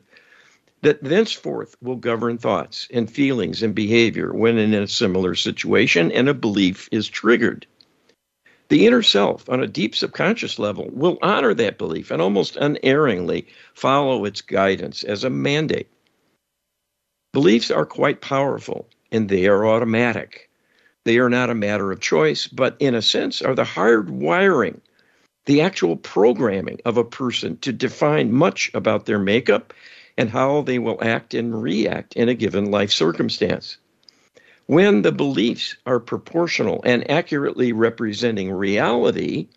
that 0.81 1.01
thenceforth 1.03 1.75
will 1.81 1.95
govern 1.95 2.37
thoughts 2.37 2.87
and 2.91 3.09
feelings 3.09 3.63
and 3.63 3.73
behavior 3.73 4.33
when 4.33 4.57
in 4.57 4.73
a 4.73 4.87
similar 4.87 5.33
situation 5.33 6.11
and 6.11 6.27
a 6.27 6.33
belief 6.33 6.89
is 6.91 7.07
triggered. 7.07 7.65
The 8.69 8.87
inner 8.87 9.03
self, 9.03 9.47
on 9.47 9.61
a 9.61 9.67
deep 9.67 9.95
subconscious 9.95 10.57
level, 10.57 10.89
will 10.91 11.19
honor 11.21 11.53
that 11.53 11.77
belief 11.77 12.09
and 12.09 12.21
almost 12.21 12.55
unerringly 12.55 13.47
follow 13.73 14.25
its 14.25 14.41
guidance 14.41 15.03
as 15.03 15.23
a 15.23 15.29
mandate. 15.29 15.87
Beliefs 17.31 17.69
are 17.69 17.85
quite 17.85 18.21
powerful 18.21 18.87
and 19.11 19.29
they 19.29 19.45
are 19.47 19.67
automatic. 19.67 20.49
They 21.03 21.19
are 21.19 21.29
not 21.29 21.51
a 21.51 21.55
matter 21.55 21.91
of 21.91 21.99
choice, 21.99 22.47
but 22.47 22.75
in 22.79 22.95
a 22.95 23.01
sense 23.01 23.41
are 23.41 23.53
the 23.53 23.63
hard 23.63 24.09
wiring, 24.09 24.81
the 25.45 25.61
actual 25.61 25.95
programming 25.97 26.79
of 26.85 26.97
a 26.97 27.03
person 27.03 27.57
to 27.57 27.71
define 27.71 28.31
much 28.31 28.71
about 28.73 29.05
their 29.05 29.19
makeup 29.19 29.73
and 30.17 30.29
how 30.29 30.61
they 30.61 30.79
will 30.79 30.97
act 31.03 31.35
and 31.35 31.61
react 31.61 32.15
in 32.15 32.29
a 32.29 32.33
given 32.33 32.71
life 32.71 32.91
circumstance. 32.91 33.77
When 34.67 35.03
the 35.03 35.11
beliefs 35.11 35.75
are 35.85 35.99
proportional 35.99 36.81
and 36.83 37.09
accurately 37.09 37.71
representing 37.71 38.51
reality, 38.51 39.47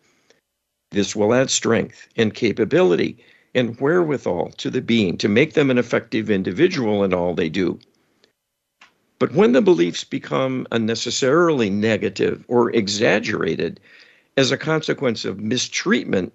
this 0.90 1.16
will 1.16 1.32
add 1.32 1.50
strength 1.50 2.08
and 2.16 2.34
capability 2.34 3.16
and 3.54 3.80
wherewithal 3.80 4.50
to 4.58 4.70
the 4.70 4.82
being 4.82 5.16
to 5.18 5.28
make 5.28 5.54
them 5.54 5.70
an 5.70 5.78
effective 5.78 6.30
individual 6.30 7.04
in 7.04 7.14
all 7.14 7.34
they 7.34 7.48
do. 7.48 7.78
But 9.18 9.32
when 9.32 9.52
the 9.52 9.62
beliefs 9.62 10.04
become 10.04 10.66
unnecessarily 10.70 11.70
negative 11.70 12.44
or 12.46 12.70
exaggerated 12.74 13.80
as 14.36 14.52
a 14.52 14.58
consequence 14.58 15.24
of 15.24 15.40
mistreatment, 15.40 16.32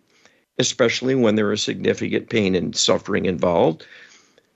especially 0.57 1.15
when 1.15 1.35
there 1.35 1.51
is 1.51 1.61
significant 1.61 2.29
pain 2.29 2.55
and 2.55 2.75
suffering 2.75 3.25
involved, 3.25 3.85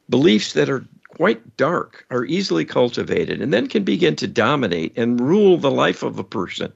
beliefs 0.09 0.53
that 0.53 0.69
are 0.69 0.85
quite 1.17 1.57
dark 1.57 2.05
are 2.11 2.25
easily 2.25 2.63
cultivated 2.63 3.41
and 3.41 3.51
then 3.51 3.67
can 3.67 3.83
begin 3.83 4.15
to 4.15 4.27
dominate 4.27 4.93
and 4.95 5.19
rule 5.19 5.57
the 5.57 5.71
life 5.71 6.03
of 6.03 6.19
a 6.19 6.23
person, 6.23 6.71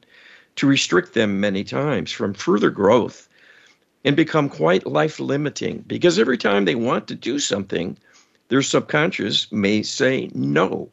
to 0.55 0.65
restrict 0.67 1.13
them 1.13 1.39
many 1.39 1.63
times 1.63 2.11
from 2.11 2.33
further 2.33 2.71
growth 2.71 3.29
and 4.03 4.15
become 4.15 4.49
quite 4.49 4.87
life 4.87 5.19
limiting 5.19 5.83
because 5.85 6.17
every 6.17 6.37
time 6.37 6.65
they 6.65 6.73
want 6.73 7.07
to 7.07 7.15
do 7.15 7.37
something, 7.37 7.95
their 8.49 8.63
subconscious 8.63 9.51
may 9.51 9.83
say 9.83 10.29
no 10.33 10.89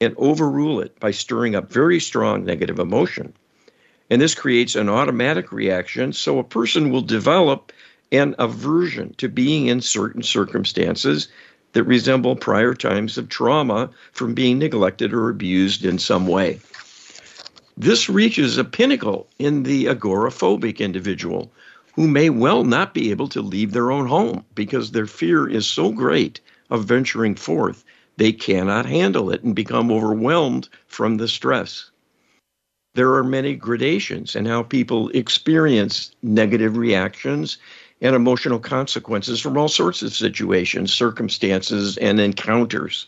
and 0.00 0.14
overrule 0.18 0.80
it 0.80 0.98
by 0.98 1.12
stirring 1.12 1.54
up 1.54 1.72
very 1.72 2.00
strong 2.00 2.44
negative 2.44 2.80
emotion. 2.80 3.32
And 4.10 4.20
this 4.20 4.34
creates 4.34 4.74
an 4.74 4.88
automatic 4.88 5.52
reaction, 5.52 6.12
so 6.12 6.40
a 6.40 6.44
person 6.44 6.90
will 6.90 7.02
develop 7.02 7.72
an 8.10 8.34
aversion 8.38 9.14
to 9.18 9.28
being 9.28 9.68
in 9.68 9.80
certain 9.80 10.22
circumstances 10.22 11.28
that 11.74 11.84
resemble 11.84 12.34
prior 12.34 12.74
times 12.74 13.18
of 13.18 13.28
trauma 13.28 13.90
from 14.12 14.34
being 14.34 14.58
neglected 14.58 15.12
or 15.12 15.28
abused 15.28 15.84
in 15.84 15.98
some 15.98 16.26
way. 16.26 16.58
This 17.76 18.08
reaches 18.08 18.56
a 18.56 18.64
pinnacle 18.64 19.28
in 19.38 19.64
the 19.64 19.86
agoraphobic 19.86 20.78
individual 20.78 21.52
who 21.94 22.08
may 22.08 22.30
well 22.30 22.64
not 22.64 22.94
be 22.94 23.10
able 23.10 23.28
to 23.28 23.42
leave 23.42 23.72
their 23.72 23.92
own 23.92 24.06
home 24.06 24.44
because 24.54 24.90
their 24.90 25.06
fear 25.06 25.48
is 25.48 25.66
so 25.66 25.92
great 25.92 26.40
of 26.70 26.84
venturing 26.84 27.34
forth 27.34 27.84
they 28.16 28.32
cannot 28.32 28.86
handle 28.86 29.30
it 29.30 29.42
and 29.42 29.56
become 29.56 29.90
overwhelmed 29.90 30.68
from 30.86 31.16
the 31.16 31.28
stress. 31.28 31.90
There 32.94 33.14
are 33.14 33.24
many 33.24 33.56
gradations 33.56 34.36
in 34.36 34.46
how 34.46 34.62
people 34.62 35.08
experience 35.10 36.12
negative 36.22 36.76
reactions 36.76 37.58
and 38.04 38.14
emotional 38.14 38.58
consequences 38.58 39.40
from 39.40 39.56
all 39.56 39.66
sorts 39.66 40.02
of 40.02 40.12
situations, 40.12 40.92
circumstances, 40.92 41.96
and 41.96 42.20
encounters. 42.20 43.06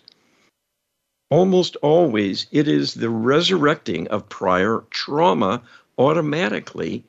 Almost 1.28 1.76
always, 1.82 2.46
it 2.50 2.66
is 2.66 2.94
the 2.94 3.10
resurrecting 3.10 4.08
of 4.08 4.28
prior 4.30 4.84
trauma 4.90 5.60
automatically 5.98 7.04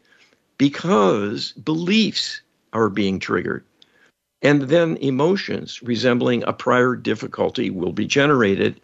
because 0.57 1.53
beliefs 1.53 2.41
are 2.73 2.89
being 2.89 3.19
triggered. 3.19 3.63
And 4.41 4.63
then 4.63 4.97
emotions 4.97 5.81
resembling 5.81 6.43
a 6.43 6.51
prior 6.51 6.93
difficulty 6.93 7.69
will 7.69 7.93
be 7.93 8.05
generated. 8.05 8.81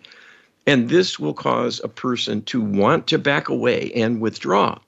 And 0.65 0.87
this 0.87 1.19
will 1.19 1.33
cause 1.33 1.81
a 1.83 1.89
person 1.89 2.41
to 2.43 2.61
want 2.61 3.07
to 3.07 3.17
back 3.17 3.49
away 3.49 3.91
and 3.93 4.21
withdraw. 4.21 4.79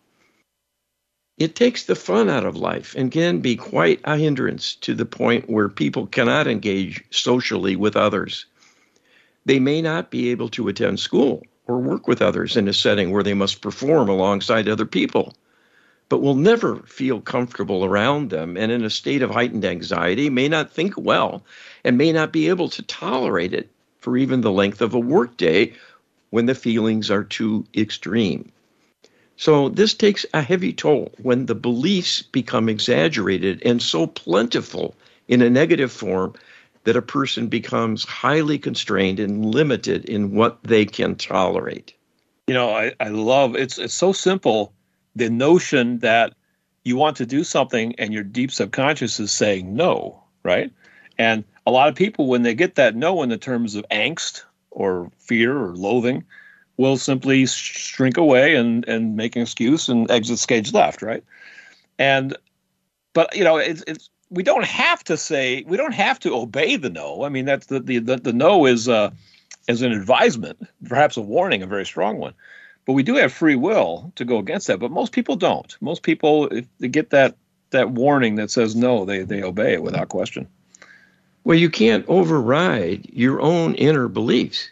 It 1.38 1.56
takes 1.56 1.84
the 1.84 1.96
fun 1.96 2.30
out 2.30 2.46
of 2.46 2.56
life 2.56 2.96
and 2.98 3.12
can 3.12 3.40
be 3.40 3.56
quite 3.56 4.00
a 4.06 4.18
hindrance 4.18 4.76
to 4.76 4.94
the 4.94 5.06
point 5.06 5.50
where 5.50 5.68
people 5.68 6.08
cannot 6.08 6.48
engage 6.48 7.04
socially 7.10 7.76
with 7.76 7.98
others. 7.98 8.46
They 9.46 9.60
may 9.60 9.82
not 9.82 10.12
be 10.12 10.32
able 10.32 10.50
to 10.50 10.70
attend 10.70 11.00
school 11.00 11.44
or 11.68 11.80
work 11.80 12.08
with 12.08 12.22
others 12.22 12.56
in 12.56 12.68
a 12.68 12.74
setting 12.74 13.12
where 13.12 13.24
they 13.24 13.34
must 13.34 13.62
perform 13.62 14.08
alongside 14.08 14.70
other 14.70 14.86
people 14.86 15.34
but 16.10 16.22
will 16.22 16.36
never 16.36 16.78
feel 16.86 17.20
comfortable 17.20 17.84
around 17.84 18.30
them 18.30 18.56
and 18.58 18.72
in 18.72 18.84
a 18.84 18.90
state 18.90 19.22
of 19.22 19.32
heightened 19.32 19.66
anxiety, 19.66 20.30
may 20.30 20.48
not 20.48 20.72
think 20.72 20.94
well, 20.98 21.44
and 21.84 21.98
may 21.98 22.12
not 22.12 22.32
be 22.32 22.48
able 22.50 22.70
to 22.70 22.84
tolerate 22.84 23.54
it 23.54 23.70
for 24.00 24.16
even 24.16 24.42
the 24.42 24.52
length 24.52 24.82
of 24.82 24.94
a 24.94 25.00
workday 25.00 25.74
when 26.30 26.46
the 26.46 26.56
feelings 26.56 27.10
are 27.10 27.24
too 27.24 27.66
extreme. 27.76 28.52
So, 29.38 29.70
this 29.70 29.94
takes 29.94 30.26
a 30.34 30.42
heavy 30.42 30.72
toll 30.72 31.12
when 31.22 31.46
the 31.46 31.56
beliefs 31.56 32.22
become 32.22 32.70
exaggerated 32.70 33.62
and 33.66 33.82
so 33.82 34.08
plentiful 34.08 34.96
in 35.28 35.42
a 35.42 35.50
negative 35.50 35.92
form 35.92 36.34
that 36.86 36.96
a 36.96 37.02
person 37.02 37.48
becomes 37.48 38.06
highly 38.06 38.58
constrained 38.58 39.20
and 39.20 39.44
limited 39.44 40.06
in 40.06 40.36
what 40.36 40.64
they 40.64 40.86
can 40.86 41.16
tolerate. 41.16 41.94
You 42.48 42.54
know, 42.54 42.70
I, 42.74 42.94
I 43.00 43.10
love 43.10 43.56
it's 43.56 43.78
it's 43.78 43.94
so 43.94 44.14
simple 44.14 44.72
the 45.16 45.30
notion 45.30 46.00
that 46.00 46.34
you 46.84 46.96
want 46.96 47.18
to 47.18 47.26
do 47.26 47.44
something 47.44 47.96
and 47.98 48.14
your 48.14 48.24
deep 48.24 48.52
subconscious 48.52 49.20
is 49.20 49.32
saying 49.32 49.76
no, 49.76 50.24
right? 50.44 50.72
And 51.18 51.44
a 51.66 51.72
lot 51.72 51.90
of 51.90 51.96
people, 51.96 52.28
when 52.28 52.44
they 52.44 52.54
get 52.54 52.76
that 52.76 52.96
no 52.96 53.24
in 53.24 53.30
the 53.30 53.38
terms 53.38 53.76
of 53.76 53.86
angst 53.90 54.44
or 54.70 55.12
fear 55.18 55.58
or 55.58 55.76
loathing, 55.76 56.24
will 56.78 56.98
simply 56.98 57.46
shrink 57.46 58.18
away 58.18 58.56
and, 58.56 58.88
and 58.88 59.16
make 59.16 59.36
an 59.36 59.42
excuse 59.42 59.88
and 59.90 60.10
exit 60.12 60.40
stage 60.40 60.74
left, 60.74 61.02
right? 61.02 61.24
And, 61.98 62.36
but, 63.14 63.36
you 63.36 63.44
know, 63.44 63.58
it's, 63.58 63.84
it's, 63.88 64.10
we 64.30 64.44
don't 64.44 64.66
have 64.66 65.04
to 65.06 65.18
say, 65.18 65.64
we 65.68 65.78
don't 65.78 65.94
have 65.94 66.20
to 66.20 66.36
obey 66.36 66.76
the 66.76 66.90
no. 66.90 67.24
I 67.24 67.30
mean, 67.30 67.46
that's 67.46 67.68
the, 67.68 67.80
the, 67.80 68.00
the, 68.00 68.18
the 68.18 68.34
no 68.34 68.66
is, 68.66 68.90
uh, 68.90 69.12
is 69.68 69.82
an 69.82 69.92
advisement, 69.92 70.68
perhaps 70.88 71.18
a 71.18 71.22
warning, 71.22 71.64
a 71.64 71.68
very 71.68 71.86
strong 71.86 72.18
one. 72.18 72.34
But 72.86 72.94
we 72.94 73.04
do 73.04 73.16
have 73.16 73.34
free 73.34 73.56
will 73.56 74.12
to 74.16 74.26
go 74.26 74.38
against 74.38 74.68
that. 74.68 74.80
But 74.80 74.92
most 74.92 75.12
people 75.12 75.36
don't. 75.36 75.76
Most 75.82 76.04
people, 76.04 76.48
if 76.50 76.66
they 76.80 76.88
get 76.88 77.10
that 77.10 77.36
that 77.72 77.90
warning 77.90 78.36
that 78.36 78.52
says 78.52 78.76
no, 78.76 79.06
they 79.06 79.24
they 79.24 79.42
obey 79.42 79.74
it 79.74 79.82
without 79.82 80.10
question. 80.10 80.48
Well, 81.44 81.58
you 81.58 81.70
can't 81.70 82.08
override 82.08 83.10
your 83.12 83.42
own 83.42 83.76
inner 83.76 84.08
beliefs, 84.08 84.70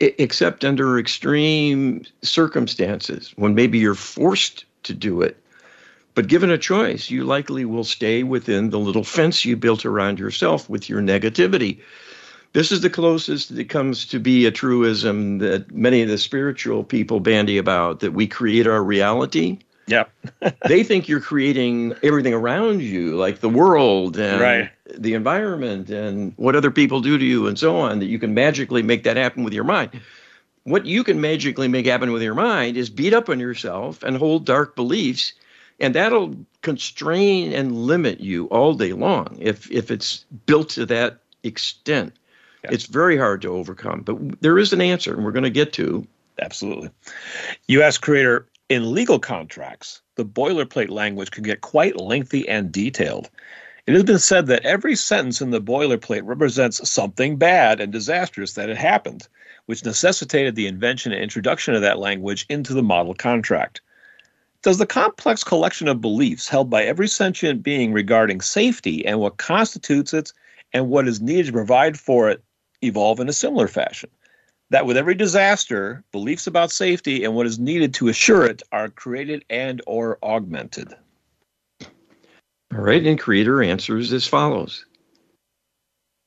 except 0.00 0.64
under 0.64 0.98
extreme 0.98 2.04
circumstances 2.22 3.32
when 3.36 3.54
maybe 3.54 3.78
you're 3.78 3.94
forced 3.94 4.64
to 4.82 4.94
do 4.94 5.22
it. 5.22 5.36
But 6.14 6.28
given 6.28 6.50
a 6.50 6.58
choice, 6.58 7.10
you 7.10 7.24
likely 7.24 7.64
will 7.64 7.84
stay 7.84 8.22
within 8.22 8.70
the 8.70 8.78
little 8.78 9.04
fence 9.04 9.44
you 9.44 9.56
built 9.56 9.86
around 9.86 10.18
yourself 10.18 10.68
with 10.68 10.88
your 10.88 11.00
negativity. 11.00 11.80
This 12.52 12.72
is 12.72 12.80
the 12.80 12.90
closest 12.90 13.54
that 13.54 13.68
comes 13.68 14.04
to 14.06 14.18
be 14.18 14.44
a 14.44 14.50
truism 14.50 15.38
that 15.38 15.70
many 15.70 16.02
of 16.02 16.08
the 16.08 16.18
spiritual 16.18 16.82
people 16.82 17.20
bandy 17.20 17.58
about 17.58 18.00
that 18.00 18.12
we 18.12 18.26
create 18.26 18.66
our 18.66 18.82
reality. 18.82 19.60
Yeah. 19.86 20.04
they 20.68 20.82
think 20.82 21.08
you're 21.08 21.20
creating 21.20 21.94
everything 22.02 22.34
around 22.34 22.82
you, 22.82 23.16
like 23.16 23.38
the 23.38 23.48
world 23.48 24.18
and 24.18 24.40
right. 24.40 24.70
The 24.98 25.14
environment 25.14 25.90
and 25.90 26.32
what 26.36 26.56
other 26.56 26.70
people 26.70 27.00
do 27.00 27.18
to 27.18 27.24
you 27.24 27.46
and 27.46 27.58
so 27.58 27.76
on, 27.76 27.98
that 28.00 28.06
you 28.06 28.18
can 28.18 28.34
magically 28.34 28.82
make 28.82 29.04
that 29.04 29.16
happen 29.16 29.44
with 29.44 29.52
your 29.52 29.64
mind. 29.64 30.00
What 30.64 30.86
you 30.86 31.04
can 31.04 31.20
magically 31.20 31.68
make 31.68 31.86
happen 31.86 32.12
with 32.12 32.22
your 32.22 32.34
mind 32.34 32.76
is 32.76 32.90
beat 32.90 33.14
up 33.14 33.28
on 33.28 33.40
yourself 33.40 34.02
and 34.02 34.16
hold 34.16 34.44
dark 34.44 34.76
beliefs, 34.76 35.32
and 35.78 35.94
that'll 35.94 36.34
constrain 36.62 37.52
and 37.52 37.86
limit 37.86 38.20
you 38.20 38.46
all 38.46 38.74
day 38.74 38.92
long 38.92 39.36
if 39.40 39.70
if 39.70 39.90
it's 39.90 40.24
built 40.46 40.68
to 40.70 40.86
that 40.86 41.20
extent. 41.42 42.12
Yeah. 42.64 42.70
It's 42.72 42.86
very 42.86 43.16
hard 43.16 43.40
to 43.42 43.48
overcome, 43.48 44.02
but 44.02 44.42
there 44.42 44.58
is 44.58 44.72
an 44.74 44.82
answer, 44.82 45.14
and 45.14 45.24
we're 45.24 45.32
going 45.32 45.44
to 45.44 45.50
get 45.50 45.72
to. 45.74 46.06
Absolutely. 46.42 46.90
You 47.68 47.82
ask 47.82 48.02
creator 48.02 48.46
in 48.68 48.94
legal 48.94 49.18
contracts, 49.18 50.00
the 50.14 50.24
boilerplate 50.24 50.90
language 50.90 51.30
can 51.30 51.42
get 51.42 51.60
quite 51.60 51.96
lengthy 51.96 52.48
and 52.48 52.70
detailed. 52.70 53.28
It 53.86 53.94
has 53.94 54.04
been 54.04 54.18
said 54.18 54.46
that 54.46 54.64
every 54.64 54.94
sentence 54.94 55.40
in 55.40 55.50
the 55.50 55.60
boilerplate 55.60 56.22
represents 56.24 56.88
something 56.88 57.36
bad 57.36 57.80
and 57.80 57.90
disastrous 57.90 58.52
that 58.52 58.68
had 58.68 58.76
happened, 58.76 59.26
which 59.66 59.84
necessitated 59.84 60.54
the 60.54 60.66
invention 60.66 61.12
and 61.12 61.22
introduction 61.22 61.74
of 61.74 61.80
that 61.80 61.98
language 61.98 62.44
into 62.48 62.74
the 62.74 62.82
model 62.82 63.14
contract. 63.14 63.80
Does 64.62 64.76
the 64.76 64.86
complex 64.86 65.42
collection 65.42 65.88
of 65.88 66.02
beliefs 66.02 66.46
held 66.46 66.68
by 66.68 66.84
every 66.84 67.08
sentient 67.08 67.62
being 67.62 67.94
regarding 67.94 68.42
safety 68.42 69.06
and 69.06 69.18
what 69.18 69.38
constitutes 69.38 70.12
it 70.12 70.32
and 70.74 70.90
what 70.90 71.08
is 71.08 71.22
needed 71.22 71.46
to 71.46 71.52
provide 71.52 71.98
for 71.98 72.28
it 72.28 72.44
evolve 72.82 73.18
in 73.20 73.30
a 73.30 73.32
similar 73.32 73.66
fashion? 73.66 74.10
That 74.68 74.84
with 74.84 74.98
every 74.98 75.14
disaster, 75.14 76.04
beliefs 76.12 76.46
about 76.46 76.70
safety 76.70 77.24
and 77.24 77.34
what 77.34 77.46
is 77.46 77.58
needed 77.58 77.94
to 77.94 78.08
assure 78.08 78.44
it 78.44 78.62
are 78.70 78.90
created 78.90 79.44
and 79.48 79.80
or 79.86 80.18
augmented. 80.22 80.94
All 82.72 82.82
right, 82.82 83.04
and 83.04 83.18
Creator 83.18 83.62
answers 83.64 84.12
as 84.12 84.26
follows. 84.26 84.84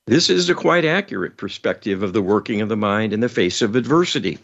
This 0.08 0.30
is 0.30 0.50
a 0.50 0.54
quite 0.54 0.84
accurate 0.84 1.38
perspective 1.38 2.04
of 2.04 2.12
the 2.12 2.22
working 2.22 2.60
of 2.60 2.68
the 2.68 2.76
mind 2.76 3.14
in 3.14 3.22
the 3.22 3.30
face 3.30 3.62
of 3.62 3.78
adversity. 3.78 4.38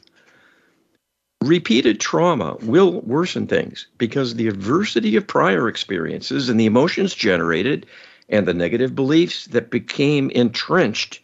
Repeated 1.44 2.00
trauma 2.00 2.56
will 2.62 3.02
worsen 3.02 3.48
things 3.48 3.88
because 3.98 4.36
the 4.36 4.48
adversity 4.48 5.18
of 5.18 5.28
prior 5.28 5.68
experiences 5.68 6.48
and 6.48 6.58
the 6.58 6.66
emotions 6.66 7.14
generated 7.14 7.86
and 8.30 8.48
the 8.48 8.54
negative 8.54 8.96
beliefs 8.96 9.48
that 9.48 9.70
became 9.70 10.30
entrenched 10.30 11.20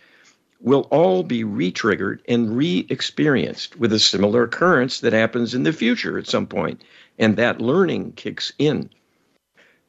will 0.59 0.87
all 0.91 1.23
be 1.23 1.45
re-triggered 1.45 2.21
and 2.27 2.57
re-experienced 2.57 3.79
with 3.79 3.93
a 3.93 3.99
similar 3.99 4.43
occurrence 4.43 4.99
that 4.99 5.13
happens 5.13 5.53
in 5.53 5.63
the 5.63 5.71
future 5.71 6.17
at 6.17 6.27
some 6.27 6.47
point 6.47 6.83
and 7.17 7.37
that 7.37 7.61
learning 7.61 8.11
kicks 8.13 8.51
in 8.57 8.89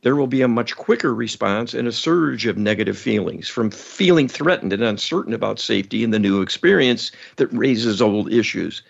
there 0.07 0.14
will 0.14 0.29
be 0.29 0.42
a 0.42 0.47
much 0.47 0.77
quicker 0.77 1.12
response 1.12 1.75
and 1.75 1.88
a 1.88 1.90
surge 1.90 2.47
of 2.47 2.57
negative 2.57 2.97
feelings 2.97 3.49
from 3.49 3.73
feeling 3.73 4.29
threatened 4.29 4.73
and 4.73 4.85
uncertain 4.85 5.35
about 5.35 5.59
safety 5.59 6.05
in 6.05 6.12
the 6.12 6.19
new 6.21 6.42
experience 6.42 7.11
that 7.35 7.49
raises 7.49 8.01
old 8.01 8.33
issues 8.33 8.83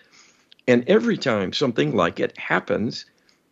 and 0.67 0.83
every 0.87 1.17
time 1.17 1.53
something 1.53 1.95
like 1.95 2.19
it 2.19 2.37
happens, 2.37 3.05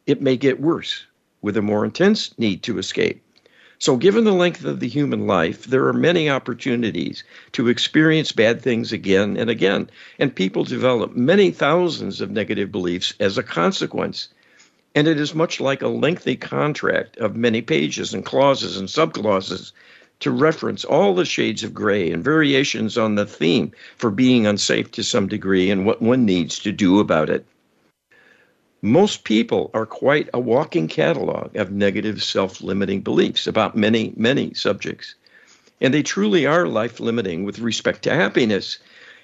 it 0.05 0.21
may 0.21 0.37
get 0.37 0.61
worse 0.61 1.07
with 1.41 1.57
a 1.57 1.61
more 1.63 1.83
intense 1.83 2.37
need 2.37 2.61
to 2.61 2.77
escape. 2.77 3.19
So, 3.79 3.97
given 3.97 4.25
the 4.25 4.31
length 4.31 4.63
of 4.63 4.79
the 4.79 4.87
human 4.87 5.25
life, 5.25 5.65
there 5.65 5.87
are 5.87 5.93
many 5.93 6.29
opportunities 6.29 7.23
to 7.53 7.67
experience 7.67 8.31
bad 8.31 8.61
things 8.61 8.91
again 8.91 9.37
and 9.37 9.49
again. 9.49 9.89
And 10.19 10.35
people 10.35 10.65
develop 10.65 11.15
many 11.15 11.49
thousands 11.49 12.21
of 12.21 12.29
negative 12.29 12.71
beliefs 12.71 13.15
as 13.19 13.39
a 13.39 13.43
consequence. 13.43 14.27
And 14.95 15.09
it 15.09 15.19
is 15.19 15.35
much 15.35 15.59
like 15.59 15.81
a 15.81 15.89
lengthy 15.89 16.37
contract 16.37 17.17
of 17.17 17.35
many 17.35 17.61
pages 17.61 18.13
and 18.13 18.23
clauses 18.23 18.77
and 18.77 18.87
subclauses 18.87 19.73
to 20.21 20.31
reference 20.31 20.85
all 20.85 21.13
the 21.13 21.25
shades 21.25 21.63
of 21.63 21.73
gray 21.73 22.09
and 22.11 22.23
variations 22.23 22.97
on 22.97 23.15
the 23.15 23.25
theme 23.25 23.73
for 23.97 24.09
being 24.09 24.47
unsafe 24.47 24.89
to 24.91 25.03
some 25.03 25.27
degree 25.27 25.69
and 25.69 25.85
what 25.85 26.01
one 26.01 26.25
needs 26.25 26.59
to 26.59 26.71
do 26.71 27.01
about 27.01 27.29
it. 27.29 27.45
Most 28.81 29.25
people 29.25 29.69
are 29.73 29.85
quite 29.85 30.29
a 30.33 30.39
walking 30.39 30.87
catalog 30.87 31.53
of 31.57 31.71
negative 31.71 32.23
self 32.23 32.61
limiting 32.61 33.01
beliefs 33.01 33.47
about 33.47 33.75
many, 33.75 34.13
many 34.15 34.53
subjects. 34.53 35.15
And 35.81 35.93
they 35.93 36.03
truly 36.03 36.45
are 36.45 36.69
life 36.69 37.01
limiting 37.01 37.43
with 37.43 37.59
respect 37.59 38.03
to 38.03 38.13
happiness, 38.13 38.77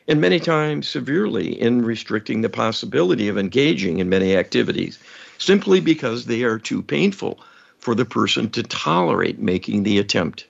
and 0.07 0.19
many 0.19 0.39
times 0.39 0.89
severely 0.89 1.61
in 1.61 1.85
restricting 1.85 2.41
the 2.41 2.49
possibility 2.49 3.29
of 3.29 3.37
engaging 3.37 3.99
in 3.99 4.09
many 4.09 4.35
activities 4.35 4.99
simply 5.41 5.79
because 5.79 6.25
they 6.25 6.43
are 6.43 6.59
too 6.59 6.83
painful 6.83 7.39
for 7.79 7.95
the 7.95 8.05
person 8.05 8.47
to 8.47 8.61
tolerate 8.61 9.39
making 9.39 9.81
the 9.81 9.97
attempt. 9.97 10.45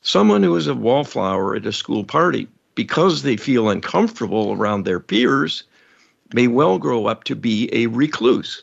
Someone 0.00 0.42
who 0.42 0.56
is 0.56 0.66
a 0.66 0.74
wallflower 0.74 1.54
at 1.54 1.66
a 1.66 1.72
school 1.72 2.02
party, 2.02 2.48
because 2.74 3.22
they 3.22 3.36
feel 3.36 3.68
uncomfortable 3.68 4.52
around 4.52 4.84
their 4.84 5.00
peers, 5.00 5.64
may 6.32 6.48
well 6.48 6.78
grow 6.78 7.06
up 7.06 7.24
to 7.24 7.36
be 7.36 7.68
a 7.74 7.88
recluse 7.88 8.62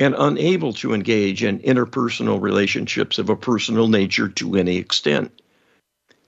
and 0.00 0.16
unable 0.18 0.72
to 0.72 0.92
engage 0.92 1.44
in 1.44 1.60
interpersonal 1.60 2.40
relationships 2.40 3.18
of 3.18 3.28
a 3.28 3.36
personal 3.36 3.86
nature 3.86 4.28
to 4.28 4.56
any 4.56 4.76
extent. 4.76 5.30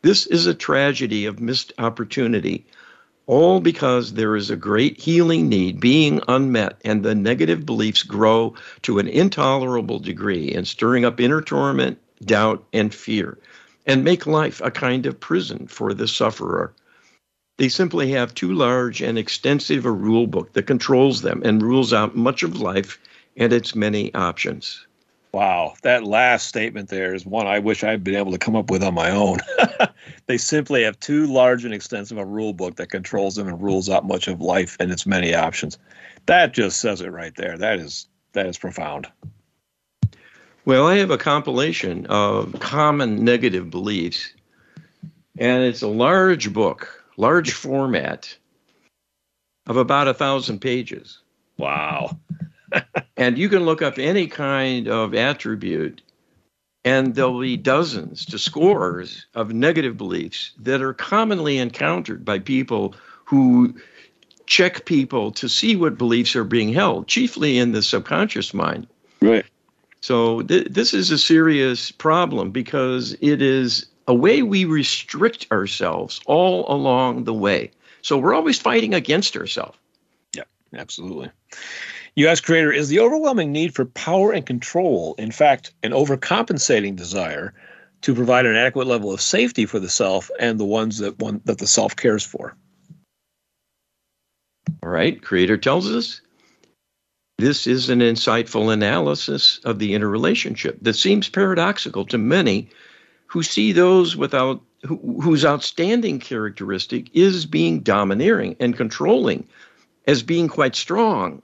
This 0.02 0.26
is 0.26 0.46
a 0.46 0.54
tragedy 0.54 1.26
of 1.26 1.40
missed 1.40 1.72
opportunity, 1.78 2.64
all 3.26 3.60
because 3.60 4.12
there 4.14 4.36
is 4.36 4.50
a 4.50 4.56
great 4.56 5.00
healing 5.00 5.48
need 5.48 5.80
being 5.80 6.20
unmet, 6.28 6.80
and 6.84 7.02
the 7.02 7.14
negative 7.14 7.64
beliefs 7.64 8.02
grow 8.02 8.54
to 8.82 8.98
an 8.98 9.08
intolerable 9.08 9.98
degree 9.98 10.52
and 10.52 10.66
stirring 10.66 11.04
up 11.04 11.20
inner 11.20 11.40
torment, 11.40 11.98
doubt, 12.24 12.64
and 12.72 12.94
fear 12.94 13.38
and 13.86 14.04
make 14.04 14.26
life 14.26 14.60
a 14.62 14.70
kind 14.70 15.06
of 15.06 15.20
prison 15.20 15.66
for 15.66 15.94
the 15.94 16.06
sufferer. 16.06 16.72
They 17.58 17.68
simply 17.68 18.10
have 18.12 18.34
too 18.34 18.52
large 18.52 19.02
and 19.02 19.18
extensive 19.18 19.84
a 19.84 19.90
rule 19.90 20.26
book 20.26 20.52
that 20.52 20.66
controls 20.66 21.22
them 21.22 21.42
and 21.44 21.62
rules 21.62 21.92
out 21.92 22.16
much 22.16 22.42
of 22.42 22.60
life 22.60 22.98
and 23.36 23.52
its 23.52 23.74
many 23.74 24.12
options. 24.14 24.86
Wow, 25.32 25.74
that 25.82 26.04
last 26.04 26.46
statement 26.46 26.90
there 26.90 27.14
is 27.14 27.24
one 27.24 27.46
I 27.46 27.58
wish 27.58 27.82
I'd 27.82 28.04
been 28.04 28.16
able 28.16 28.32
to 28.32 28.38
come 28.38 28.54
up 28.54 28.70
with 28.70 28.82
on 28.82 28.92
my 28.92 29.10
own. 29.10 29.38
they 30.26 30.36
simply 30.36 30.82
have 30.82 31.00
too 31.00 31.26
large 31.26 31.64
and 31.64 31.72
extensive 31.72 32.18
a 32.18 32.24
rule 32.24 32.52
book 32.52 32.76
that 32.76 32.90
controls 32.90 33.36
them 33.36 33.48
and 33.48 33.62
rules 33.62 33.88
out 33.88 34.06
much 34.06 34.28
of 34.28 34.42
life 34.42 34.76
and 34.78 34.92
its 34.92 35.06
many 35.06 35.34
options. 35.34 35.78
That 36.26 36.52
just 36.52 36.80
says 36.80 37.00
it 37.00 37.08
right 37.08 37.34
there. 37.34 37.56
That 37.56 37.78
is 37.78 38.08
that 38.34 38.44
is 38.44 38.58
profound. 38.58 39.08
Well, 40.66 40.86
I 40.86 40.96
have 40.96 41.10
a 41.10 41.18
compilation 41.18 42.06
of 42.06 42.60
common 42.60 43.24
negative 43.24 43.70
beliefs, 43.70 44.34
and 45.38 45.64
it's 45.64 45.82
a 45.82 45.88
large 45.88 46.52
book, 46.52 47.04
large 47.16 47.52
format 47.52 48.36
of 49.66 49.78
about 49.78 50.08
a 50.08 50.14
thousand 50.14 50.60
pages. 50.60 51.20
Wow. 51.56 52.18
And 53.16 53.38
you 53.38 53.48
can 53.48 53.64
look 53.64 53.82
up 53.82 53.98
any 53.98 54.26
kind 54.26 54.88
of 54.88 55.14
attribute, 55.14 56.02
and 56.84 57.14
there'll 57.14 57.40
be 57.40 57.56
dozens 57.56 58.24
to 58.26 58.38
scores 58.38 59.26
of 59.34 59.52
negative 59.52 59.96
beliefs 59.96 60.52
that 60.58 60.82
are 60.82 60.94
commonly 60.94 61.58
encountered 61.58 62.24
by 62.24 62.38
people 62.38 62.94
who 63.24 63.74
check 64.46 64.84
people 64.84 65.30
to 65.32 65.48
see 65.48 65.76
what 65.76 65.96
beliefs 65.96 66.36
are 66.36 66.44
being 66.44 66.72
held, 66.72 67.06
chiefly 67.06 67.58
in 67.58 67.72
the 67.72 67.82
subconscious 67.82 68.52
mind. 68.52 68.86
Right. 69.20 69.46
So 70.00 70.42
th- 70.42 70.66
this 70.68 70.92
is 70.92 71.10
a 71.10 71.18
serious 71.18 71.92
problem 71.92 72.50
because 72.50 73.16
it 73.20 73.40
is 73.40 73.86
a 74.08 74.14
way 74.14 74.42
we 74.42 74.64
restrict 74.64 75.46
ourselves 75.52 76.20
all 76.26 76.64
along 76.68 77.24
the 77.24 77.32
way. 77.32 77.70
So 78.02 78.18
we're 78.18 78.34
always 78.34 78.58
fighting 78.58 78.94
against 78.94 79.36
ourselves. 79.36 79.78
Yeah, 80.34 80.42
absolutely. 80.74 81.30
You 82.14 82.28
ask 82.28 82.44
creator, 82.44 82.70
is 82.70 82.88
the 82.88 83.00
overwhelming 83.00 83.52
need 83.52 83.74
for 83.74 83.86
power 83.86 84.32
and 84.32 84.44
control, 84.44 85.14
in 85.16 85.30
fact, 85.30 85.72
an 85.82 85.92
overcompensating 85.92 86.94
desire 86.94 87.54
to 88.02 88.14
provide 88.14 88.44
an 88.44 88.54
adequate 88.56 88.86
level 88.86 89.12
of 89.12 89.20
safety 89.20 89.64
for 89.64 89.78
the 89.78 89.88
self 89.88 90.30
and 90.38 90.60
the 90.60 90.64
ones 90.64 90.98
that 90.98 91.18
one 91.18 91.40
that 91.46 91.58
the 91.58 91.66
self 91.66 91.96
cares 91.96 92.24
for? 92.24 92.54
All 94.82 94.90
right, 94.90 95.22
creator 95.22 95.56
tells 95.56 95.90
us 95.90 96.20
this 97.38 97.66
is 97.66 97.88
an 97.88 98.00
insightful 98.00 98.72
analysis 98.72 99.58
of 99.64 99.78
the 99.78 99.94
interrelationship 99.94 100.78
that 100.82 100.94
seems 100.94 101.30
paradoxical 101.30 102.04
to 102.06 102.18
many 102.18 102.68
who 103.26 103.42
see 103.42 103.72
those 103.72 104.16
without 104.16 104.60
who, 104.82 105.20
whose 105.22 105.44
outstanding 105.44 106.18
characteristic 106.18 107.08
is 107.14 107.46
being 107.46 107.80
domineering 107.80 108.54
and 108.60 108.76
controlling 108.76 109.48
as 110.06 110.22
being 110.22 110.48
quite 110.48 110.76
strong 110.76 111.42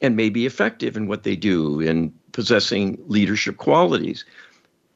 and 0.00 0.16
may 0.16 0.30
be 0.30 0.46
effective 0.46 0.96
in 0.96 1.06
what 1.06 1.22
they 1.22 1.36
do 1.36 1.80
in 1.80 2.12
possessing 2.32 2.98
leadership 3.06 3.56
qualities 3.56 4.24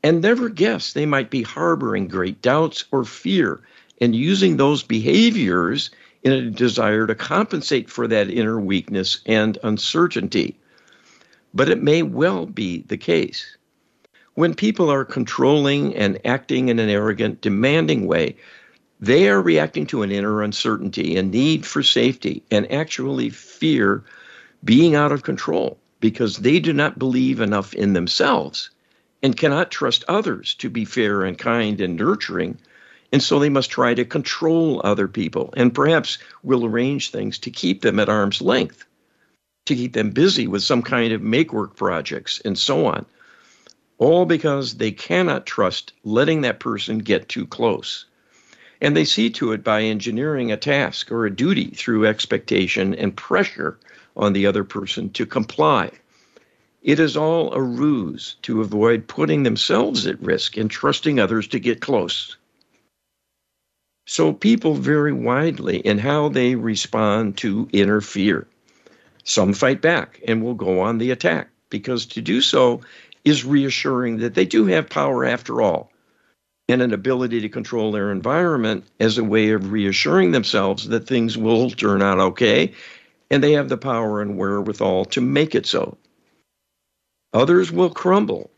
and 0.02 0.20
never 0.20 0.48
guess 0.48 0.92
they 0.92 1.06
might 1.06 1.30
be 1.30 1.42
harboring 1.42 2.08
great 2.08 2.42
doubts 2.42 2.84
or 2.92 3.04
fear 3.04 3.60
and 4.00 4.16
using 4.16 4.56
those 4.56 4.82
behaviors 4.82 5.90
in 6.22 6.32
a 6.32 6.50
desire 6.50 7.06
to 7.06 7.14
compensate 7.14 7.88
for 7.88 8.06
that 8.08 8.30
inner 8.30 8.60
weakness 8.60 9.20
and 9.26 9.58
uncertainty. 9.62 10.56
But 11.54 11.68
it 11.68 11.82
may 11.82 12.02
well 12.02 12.46
be 12.46 12.82
the 12.82 12.96
case. 12.96 13.56
When 14.34 14.54
people 14.54 14.90
are 14.90 15.04
controlling 15.04 15.94
and 15.94 16.18
acting 16.24 16.68
in 16.68 16.78
an 16.78 16.88
arrogant, 16.88 17.40
demanding 17.42 18.06
way, 18.06 18.36
they 18.98 19.28
are 19.28 19.42
reacting 19.42 19.86
to 19.88 20.02
an 20.02 20.10
inner 20.10 20.42
uncertainty 20.42 21.16
and 21.16 21.30
need 21.30 21.66
for 21.66 21.82
safety 21.82 22.42
and 22.50 22.70
actually 22.72 23.30
fear 23.30 24.04
being 24.64 24.94
out 24.94 25.12
of 25.12 25.22
control 25.22 25.78
because 26.00 26.38
they 26.38 26.60
do 26.60 26.72
not 26.72 26.98
believe 26.98 27.40
enough 27.40 27.74
in 27.74 27.92
themselves 27.92 28.70
and 29.22 29.36
cannot 29.36 29.70
trust 29.70 30.04
others 30.08 30.54
to 30.54 30.70
be 30.70 30.84
fair 30.84 31.22
and 31.22 31.38
kind 31.38 31.80
and 31.80 31.96
nurturing 31.96 32.58
and 33.12 33.22
so 33.22 33.38
they 33.38 33.50
must 33.50 33.70
try 33.70 33.92
to 33.92 34.04
control 34.06 34.80
other 34.84 35.06
people 35.06 35.52
and 35.56 35.74
perhaps 35.74 36.16
will 36.42 36.64
arrange 36.64 37.10
things 37.10 37.38
to 37.38 37.50
keep 37.50 37.82
them 37.82 38.00
at 38.00 38.08
arm's 38.08 38.40
length, 38.40 38.86
to 39.66 39.74
keep 39.74 39.92
them 39.92 40.10
busy 40.10 40.46
with 40.46 40.62
some 40.62 40.82
kind 40.82 41.12
of 41.12 41.20
make 41.20 41.52
work 41.52 41.76
projects 41.76 42.40
and 42.44 42.58
so 42.58 42.86
on. 42.86 43.04
all 43.98 44.24
because 44.26 44.74
they 44.78 44.90
cannot 44.90 45.46
trust 45.46 45.92
letting 46.02 46.40
that 46.40 46.58
person 46.58 46.98
get 46.98 47.28
too 47.28 47.46
close. 47.46 48.06
And 48.80 48.96
they 48.96 49.04
see 49.04 49.30
to 49.30 49.52
it 49.52 49.62
by 49.62 49.82
engineering 49.82 50.50
a 50.50 50.56
task 50.56 51.12
or 51.12 51.24
a 51.24 51.36
duty 51.36 51.66
through 51.66 52.06
expectation 52.06 52.94
and 52.94 53.14
pressure 53.14 53.78
on 54.16 54.32
the 54.32 54.46
other 54.46 54.64
person 54.64 55.10
to 55.10 55.26
comply. 55.26 55.90
It 56.82 56.98
is 56.98 57.16
all 57.16 57.52
a 57.52 57.62
ruse 57.62 58.36
to 58.42 58.60
avoid 58.60 59.06
putting 59.06 59.44
themselves 59.44 60.06
at 60.06 60.20
risk 60.20 60.56
and 60.56 60.70
trusting 60.70 61.20
others 61.20 61.46
to 61.48 61.60
get 61.60 61.80
close. 61.80 62.36
So 64.06 64.32
people 64.32 64.74
vary 64.74 65.12
widely 65.12 65.78
in 65.78 65.98
how 65.98 66.28
they 66.28 66.56
respond 66.56 67.36
to 67.38 67.68
interfere. 67.72 68.48
Some 69.24 69.52
fight 69.52 69.80
back 69.80 70.20
and 70.26 70.42
will 70.42 70.54
go 70.54 70.80
on 70.80 70.98
the 70.98 71.12
attack 71.12 71.50
because 71.70 72.04
to 72.06 72.20
do 72.20 72.40
so 72.40 72.80
is 73.24 73.44
reassuring 73.44 74.18
that 74.18 74.34
they 74.34 74.44
do 74.44 74.66
have 74.66 74.90
power 74.90 75.24
after 75.24 75.62
all 75.62 75.92
and 76.68 76.82
an 76.82 76.92
ability 76.92 77.40
to 77.40 77.48
control 77.48 77.92
their 77.92 78.10
environment 78.10 78.84
as 78.98 79.18
a 79.18 79.24
way 79.24 79.50
of 79.50 79.70
reassuring 79.70 80.32
themselves 80.32 80.88
that 80.88 81.06
things 81.06 81.36
will 81.36 81.70
turn 81.70 82.02
out 82.02 82.18
okay 82.18 82.72
and 83.32 83.42
they 83.42 83.52
have 83.52 83.70
the 83.70 83.78
power 83.78 84.20
and 84.20 84.36
wherewithal 84.36 85.06
to 85.06 85.20
make 85.22 85.54
it 85.54 85.64
so. 85.64 85.96
Others 87.32 87.72
will 87.72 87.88
crumble 87.88 88.50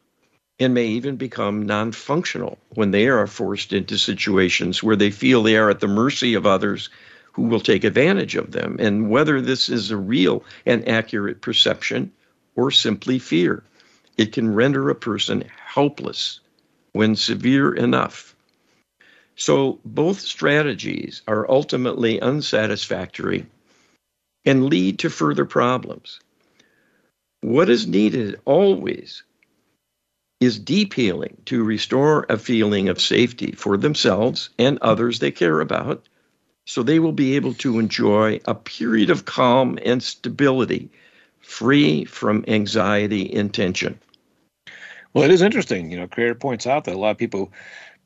and 0.59 0.75
may 0.75 0.87
even 0.89 1.14
become 1.14 1.62
non 1.62 1.93
functional 1.93 2.59
when 2.70 2.91
they 2.91 3.07
are 3.07 3.29
forced 3.29 3.72
into 3.72 3.97
situations 3.97 4.83
where 4.83 4.97
they 4.97 5.12
feel 5.12 5.45
they 5.45 5.57
are 5.57 5.70
at 5.70 5.79
the 5.79 5.87
mercy 5.87 6.35
of 6.35 6.45
others 6.45 6.91
who 7.33 7.43
will 7.43 7.61
take 7.61 7.85
advantage 7.85 8.35
of 8.35 8.51
them, 8.51 8.77
and 8.81 9.11
whether 9.11 9.41
this 9.41 9.68
is 9.68 9.93
a 9.93 9.97
real 9.97 10.45
and 10.66 10.89
accurate 10.89 11.41
perception 11.41 12.11
or 12.57 12.70
simply 12.72 13.20
fear. 13.20 13.62
It 14.18 14.33
can 14.33 14.55
render 14.55 14.91
a 14.91 14.95
person 14.97 15.45
helpless 15.66 16.41
when 16.93 17.14
severe 17.14 17.72
enough. 17.75 18.35
So, 19.37 19.79
both 19.85 20.20
strategies 20.20 21.22
are 21.27 21.49
ultimately 21.51 22.20
unsatisfactory 22.20 23.47
and 24.45 24.66
lead 24.66 24.99
to 25.01 25.11
further 25.11 25.45
problems. 25.45 26.20
What 27.40 27.68
is 27.68 27.86
needed 27.86 28.40
always 28.45 29.22
is 30.40 30.59
deep 30.59 30.95
healing 30.95 31.36
to 31.47 31.64
restore 31.64 32.26
a 32.28 32.38
feeling 32.38 32.88
of 32.88 33.01
safety 33.01 33.53
for 33.53 33.76
themselves 33.76 34.51
and 34.59 34.78
others 34.80 35.18
they 35.18 35.30
care 35.30 35.61
about 35.61 36.07
so 36.66 36.82
they 36.82 36.99
will 36.99 37.12
be 37.12 37.36
able 37.36 37.55
to 37.55 37.78
enjoy 37.78 38.40
a 38.47 38.55
period 38.55 39.11
of 39.11 39.24
calm 39.24 39.78
and 39.84 40.03
stability 40.03 40.90
free 41.40 42.05
from 42.05 42.45
anxiety 42.49 43.34
and 43.34 43.53
tension. 43.53 43.99
Well, 45.12 45.24
it 45.24 45.30
is 45.30 45.42
interesting. 45.42 45.90
You 45.90 45.99
know, 45.99 46.09
Creator 46.09 46.36
points 46.36 46.66
out 46.66 46.84
that 46.84 46.95
a 46.95 46.99
lot 46.99 47.11
of 47.11 47.18
people 47.18 47.53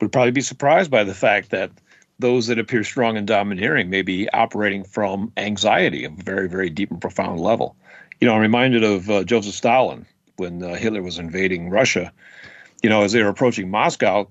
would 0.01 0.13
probably 0.13 0.33
be 0.33 0.41
surprised 0.41 0.91
by 0.91 1.05
the 1.05 1.15
fact 1.15 1.51
that 1.51 1.71
those 2.19 2.47
that 2.49 2.59
appear 2.59 2.85
strong 2.85 3.17
and 3.17 3.27
domineering 3.27 3.91
may 3.91 4.03
be 4.03 4.29
operating 4.31 4.85
from 4.85 5.33
anxiety, 5.37 6.05
of 6.05 6.19
a 6.19 6.23
very, 6.23 6.49
very 6.49 6.71
deep 6.71 6.91
and 6.91 7.01
profound 7.01 7.41
level. 7.41 7.77
You 8.21 8.27
know, 8.27 8.35
I'm 8.35 8.41
reminded 8.41 8.83
of 8.83 9.09
uh, 9.09 9.25
Joseph 9.25 9.55
Stalin 9.55 10.07
when 10.37 10.63
uh, 10.63 10.75
Hitler 10.75 11.03
was 11.03 11.19
invading 11.19 11.71
Russia. 11.71 12.13
You 12.83 12.91
know, 12.91 13.03
as 13.03 13.13
they 13.13 13.23
were 13.23 13.29
approaching 13.29 13.71
Moscow, 13.71 14.29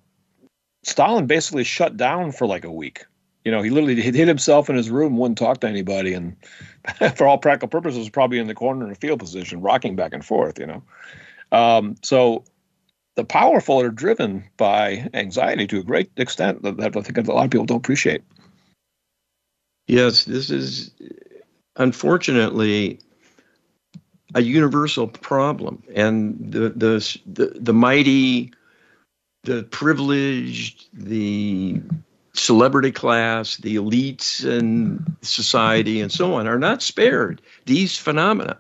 Stalin 0.84 1.28
basically 1.28 1.64
shut 1.64 1.98
down 1.98 2.32
for 2.32 2.48
like 2.48 2.66
a 2.66 2.72
week 2.72 3.06
you 3.48 3.52
know, 3.52 3.62
he 3.62 3.70
literally 3.70 3.96
hid 4.02 4.14
himself 4.28 4.70
in 4.70 4.76
his 4.76 4.90
room, 4.90 5.18
wouldn't 5.18 5.38
talk 5.38 5.62
to 5.62 5.70
anybody, 5.70 6.14
and 6.14 6.36
for 7.16 7.26
all 7.26 7.38
practical 7.38 7.70
purposes, 7.70 8.00
was 8.00 8.10
probably 8.10 8.40
in 8.40 8.48
the 8.48 8.54
corner 8.54 8.86
in 8.86 8.92
a 8.92 8.96
field 8.96 9.20
position, 9.20 9.62
rocking 9.62 9.96
back 9.96 10.12
and 10.12 10.26
forth. 10.26 10.60
You 10.60 10.66
know, 10.66 10.84
um, 11.54 11.96
so 12.04 12.44
the 13.18 13.26
powerful 13.26 13.82
are 13.82 13.89
driven 13.89 14.43
by 14.57 15.09
anxiety 15.15 15.65
to 15.65 15.80
a 15.80 15.84
great 15.84 16.09
extent 16.18 16.61
that, 16.61 16.78
that 16.78 16.95
I 16.95 17.01
think 17.01 17.18
a 17.18 17.34
lot 17.34 17.45
of 17.45 17.51
people 17.51 17.65
don't 17.65 17.78
appreciate. 17.78 18.22
Yes, 19.88 20.26
this 20.26 20.51
is 20.51 20.91
unfortunately 21.78 22.99
a 24.36 24.41
universal 24.41 25.07
problem, 25.07 25.82
and 25.95 26.38
the 26.39 26.70
the 26.70 27.20
the, 27.26 27.57
the 27.59 27.74
mighty, 27.74 28.53
the 29.45 29.63
privileged, 29.63 30.88
the 30.93 31.82
celebrity 32.34 32.91
class, 32.91 33.57
the 33.57 33.78
elites 33.78 34.45
and 34.45 35.18
society, 35.24 36.01
and 36.01 36.11
so 36.11 36.36
on 36.36 36.47
are 36.47 36.59
not 36.59 36.84
spared 36.84 37.41
these 37.65 37.97
phenomena. 37.97 38.59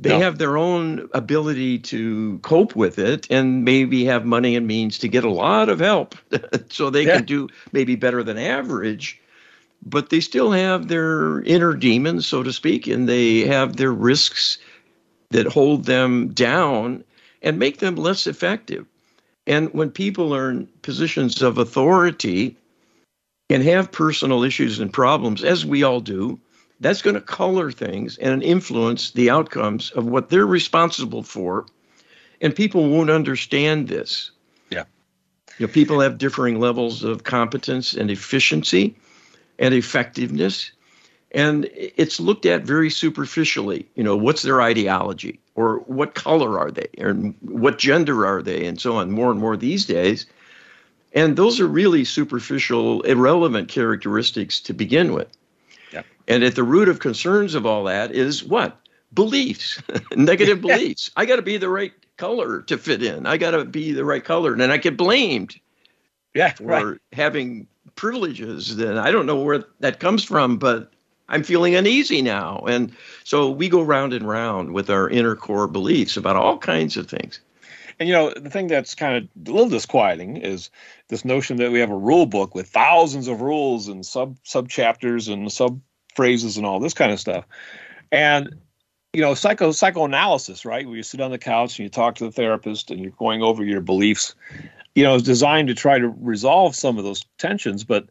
They 0.00 0.10
no. 0.10 0.20
have 0.20 0.38
their 0.38 0.56
own 0.56 1.10
ability 1.12 1.78
to 1.80 2.38
cope 2.38 2.74
with 2.74 2.98
it 2.98 3.26
and 3.30 3.66
maybe 3.66 4.06
have 4.06 4.24
money 4.24 4.56
and 4.56 4.66
means 4.66 4.98
to 4.98 5.08
get 5.08 5.24
a 5.24 5.30
lot 5.30 5.68
of 5.68 5.78
help 5.78 6.14
so 6.70 6.88
they 6.88 7.06
yeah. 7.06 7.16
can 7.16 7.26
do 7.26 7.48
maybe 7.72 7.96
better 7.96 8.22
than 8.22 8.38
average. 8.38 9.20
But 9.84 10.08
they 10.08 10.20
still 10.20 10.52
have 10.52 10.88
their 10.88 11.42
inner 11.42 11.74
demons, 11.74 12.26
so 12.26 12.42
to 12.42 12.52
speak, 12.52 12.86
and 12.86 13.08
they 13.08 13.40
have 13.40 13.76
their 13.76 13.92
risks 13.92 14.56
that 15.30 15.46
hold 15.46 15.84
them 15.84 16.28
down 16.28 17.04
and 17.42 17.58
make 17.58 17.78
them 17.78 17.96
less 17.96 18.26
effective. 18.26 18.86
And 19.46 19.72
when 19.74 19.90
people 19.90 20.34
are 20.34 20.50
in 20.50 20.66
positions 20.82 21.42
of 21.42 21.58
authority, 21.58 22.56
and 23.50 23.64
have 23.64 23.90
personal 23.90 24.44
issues 24.44 24.78
and 24.78 24.92
problems, 24.92 25.42
as 25.42 25.66
we 25.66 25.82
all 25.82 26.00
do, 26.00 26.38
that's 26.80 27.02
going 27.02 27.14
to 27.14 27.20
color 27.20 27.70
things 27.70 28.16
and 28.18 28.42
influence 28.42 29.10
the 29.12 29.30
outcomes 29.30 29.90
of 29.90 30.06
what 30.06 30.30
they're 30.30 30.46
responsible 30.46 31.22
for. 31.22 31.66
And 32.40 32.54
people 32.54 32.88
won't 32.88 33.10
understand 33.10 33.88
this. 33.88 34.30
Yeah. 34.70 34.84
You 35.58 35.66
know, 35.66 35.72
people 35.72 36.00
have 36.00 36.16
differing 36.16 36.58
levels 36.58 37.04
of 37.04 37.24
competence 37.24 37.92
and 37.92 38.10
efficiency 38.10 38.96
and 39.58 39.74
effectiveness. 39.74 40.72
And 41.32 41.68
it's 41.74 42.18
looked 42.18 42.46
at 42.46 42.62
very 42.62 42.88
superficially. 42.90 43.86
You 43.94 44.02
know, 44.02 44.16
what's 44.16 44.42
their 44.42 44.62
ideology 44.62 45.38
or 45.54 45.80
what 45.80 46.14
color 46.14 46.58
are 46.58 46.70
they 46.70 46.88
or 46.98 47.12
what 47.42 47.78
gender 47.78 48.26
are 48.26 48.42
they 48.42 48.66
and 48.66 48.80
so 48.80 48.96
on 48.96 49.10
more 49.10 49.30
and 49.30 49.38
more 49.38 49.56
these 49.56 49.84
days. 49.84 50.24
And 51.12 51.36
those 51.36 51.60
are 51.60 51.66
really 51.66 52.04
superficial, 52.04 53.02
irrelevant 53.02 53.68
characteristics 53.68 54.60
to 54.60 54.72
begin 54.72 55.12
with. 55.12 55.28
And 56.30 56.44
at 56.44 56.54
the 56.54 56.62
root 56.62 56.88
of 56.88 57.00
concerns 57.00 57.56
of 57.56 57.66
all 57.66 57.84
that 57.84 58.12
is 58.12 58.44
what? 58.44 58.78
Beliefs, 59.12 59.82
negative 60.14 60.60
beliefs. 60.62 61.10
I 61.16 61.26
got 61.26 61.36
to 61.36 61.42
be 61.42 61.56
the 61.56 61.68
right 61.68 61.92
color 62.16 62.62
to 62.62 62.78
fit 62.78 63.02
in. 63.02 63.26
I 63.26 63.36
got 63.36 63.50
to 63.50 63.64
be 63.64 63.92
the 63.92 64.04
right 64.04 64.24
color. 64.24 64.52
And 64.52 64.60
then 64.60 64.70
I 64.70 64.76
get 64.76 64.96
blamed 64.96 65.58
yeah, 66.32 66.52
for 66.52 66.64
right. 66.64 66.98
having 67.12 67.66
privileges. 67.96 68.76
Then 68.76 68.96
I 68.96 69.10
don't 69.10 69.26
know 69.26 69.40
where 69.40 69.64
that 69.80 69.98
comes 69.98 70.22
from, 70.22 70.56
but 70.58 70.92
I'm 71.28 71.42
feeling 71.42 71.74
uneasy 71.74 72.22
now. 72.22 72.58
And 72.68 72.92
so 73.24 73.50
we 73.50 73.68
go 73.68 73.82
round 73.82 74.12
and 74.12 74.28
round 74.28 74.72
with 74.72 74.88
our 74.88 75.08
inner 75.08 75.34
core 75.34 75.66
beliefs 75.66 76.16
about 76.16 76.36
all 76.36 76.58
kinds 76.58 76.96
of 76.96 77.08
things. 77.08 77.40
And 77.98 78.08
you 78.08 78.14
know, 78.14 78.30
the 78.30 78.50
thing 78.50 78.68
that's 78.68 78.94
kind 78.94 79.16
of 79.16 79.48
a 79.48 79.50
little 79.50 79.68
disquieting 79.68 80.36
is 80.36 80.70
this 81.08 81.24
notion 81.24 81.56
that 81.56 81.72
we 81.72 81.80
have 81.80 81.90
a 81.90 81.96
rule 81.96 82.26
book 82.26 82.54
with 82.54 82.68
thousands 82.68 83.26
of 83.26 83.40
rules 83.40 83.88
and 83.88 84.06
sub 84.06 84.36
sub 84.42 84.68
chapters 84.68 85.28
and 85.28 85.50
sub 85.52 85.80
phrases 86.14 86.56
and 86.56 86.66
all 86.66 86.80
this 86.80 86.94
kind 86.94 87.12
of 87.12 87.20
stuff. 87.20 87.44
And 88.12 88.54
you 89.12 89.20
know, 89.20 89.34
psycho 89.34 89.72
psychoanalysis, 89.72 90.64
right? 90.64 90.86
Where 90.86 90.96
you 90.96 91.02
sit 91.02 91.20
on 91.20 91.32
the 91.32 91.38
couch 91.38 91.78
and 91.78 91.84
you 91.84 91.88
talk 91.88 92.14
to 92.16 92.24
the 92.24 92.30
therapist 92.30 92.90
and 92.90 93.00
you're 93.00 93.10
going 93.12 93.42
over 93.42 93.64
your 93.64 93.80
beliefs, 93.80 94.34
you 94.94 95.02
know, 95.02 95.16
is 95.16 95.22
designed 95.22 95.68
to 95.68 95.74
try 95.74 95.98
to 95.98 96.14
resolve 96.20 96.76
some 96.76 96.96
of 96.96 97.04
those 97.04 97.24
tensions, 97.38 97.82
but 97.82 98.08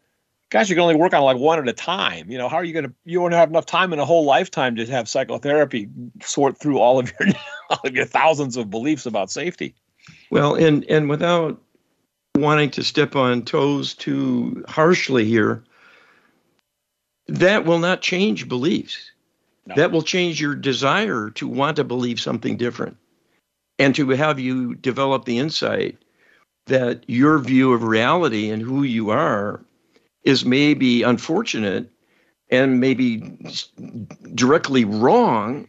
gosh, 0.49 0.69
you 0.69 0.75
can 0.75 0.81
only 0.81 0.95
work 0.95 1.13
on 1.13 1.23
like 1.23 1.37
one 1.37 1.59
at 1.59 1.67
a 1.67 1.73
time. 1.73 2.29
You 2.29 2.37
know, 2.37 2.49
how 2.49 2.57
are 2.57 2.63
you 2.63 2.73
going 2.73 2.85
to? 2.85 2.93
You 3.05 3.21
won't 3.21 3.33
have 3.33 3.49
enough 3.49 3.65
time 3.65 3.93
in 3.93 3.99
a 3.99 4.05
whole 4.05 4.25
lifetime 4.25 4.75
to 4.75 4.85
have 4.87 5.07
psychotherapy 5.07 5.89
sort 6.21 6.57
through 6.57 6.79
all 6.79 6.99
of 6.99 7.11
your 7.19 7.29
all 7.69 7.79
of 7.83 7.95
your 7.95 8.05
thousands 8.05 8.57
of 8.57 8.69
beliefs 8.69 9.05
about 9.05 9.31
safety. 9.31 9.75
Well, 10.31 10.55
and 10.55 10.83
and 10.85 11.09
without 11.09 11.61
wanting 12.35 12.71
to 12.71 12.83
step 12.83 13.15
on 13.15 13.43
toes 13.43 13.93
too 13.93 14.63
harshly 14.67 15.25
here, 15.25 15.63
that 17.29 17.65
will 17.65 17.79
not 17.79 18.01
change 18.01 18.47
beliefs. 18.47 19.11
No. 19.65 19.75
That 19.75 19.91
will 19.91 20.01
change 20.01 20.41
your 20.41 20.55
desire 20.55 21.29
to 21.31 21.47
want 21.47 21.75
to 21.77 21.83
believe 21.83 22.19
something 22.19 22.57
different 22.57 22.97
and 23.77 23.93
to 23.95 24.09
have 24.09 24.39
you 24.39 24.75
develop 24.75 25.25
the 25.25 25.37
insight 25.37 25.97
that 26.65 27.03
your 27.07 27.39
view 27.39 27.73
of 27.73 27.83
reality 27.83 28.49
and 28.49 28.61
who 28.61 28.83
you 28.83 29.09
are 29.09 29.63
is 30.23 30.45
maybe 30.45 31.03
unfortunate 31.03 31.89
and 32.49 32.79
maybe 32.79 33.37
directly 34.33 34.85
wrong, 34.85 35.67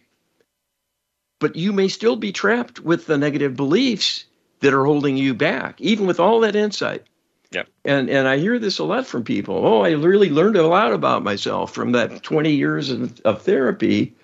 but 1.39 1.57
you 1.57 1.73
may 1.73 1.89
still 1.89 2.17
be 2.17 2.33
trapped 2.33 2.81
with 2.81 3.07
the 3.07 3.19
negative 3.19 3.55
beliefs 3.55 4.25
that 4.61 4.75
are 4.75 4.85
holding 4.85 5.17
you 5.17 5.35
back, 5.35 5.81
even 5.81 6.07
with 6.07 6.21
all 6.21 6.41
that 6.41 6.57
insight. 6.57 7.05
Yeah. 7.53 7.65
And 7.85 8.09
and 8.09 8.29
I 8.29 8.39
hear 8.39 8.59
this 8.59 8.79
a 8.79 8.85
lot 8.85 9.07
from 9.07 9.25
people. 9.25 9.67
Oh, 9.67 9.83
I 9.83 9.91
really 9.93 10.31
learned 10.31 10.57
a 10.57 10.67
lot 10.67 10.93
about 10.93 11.25
myself 11.25 11.73
from 11.75 11.93
that 11.93 12.23
20 12.23 12.53
years 12.53 12.91
of, 12.91 13.21
of 13.23 13.43
therapy, 13.43 14.15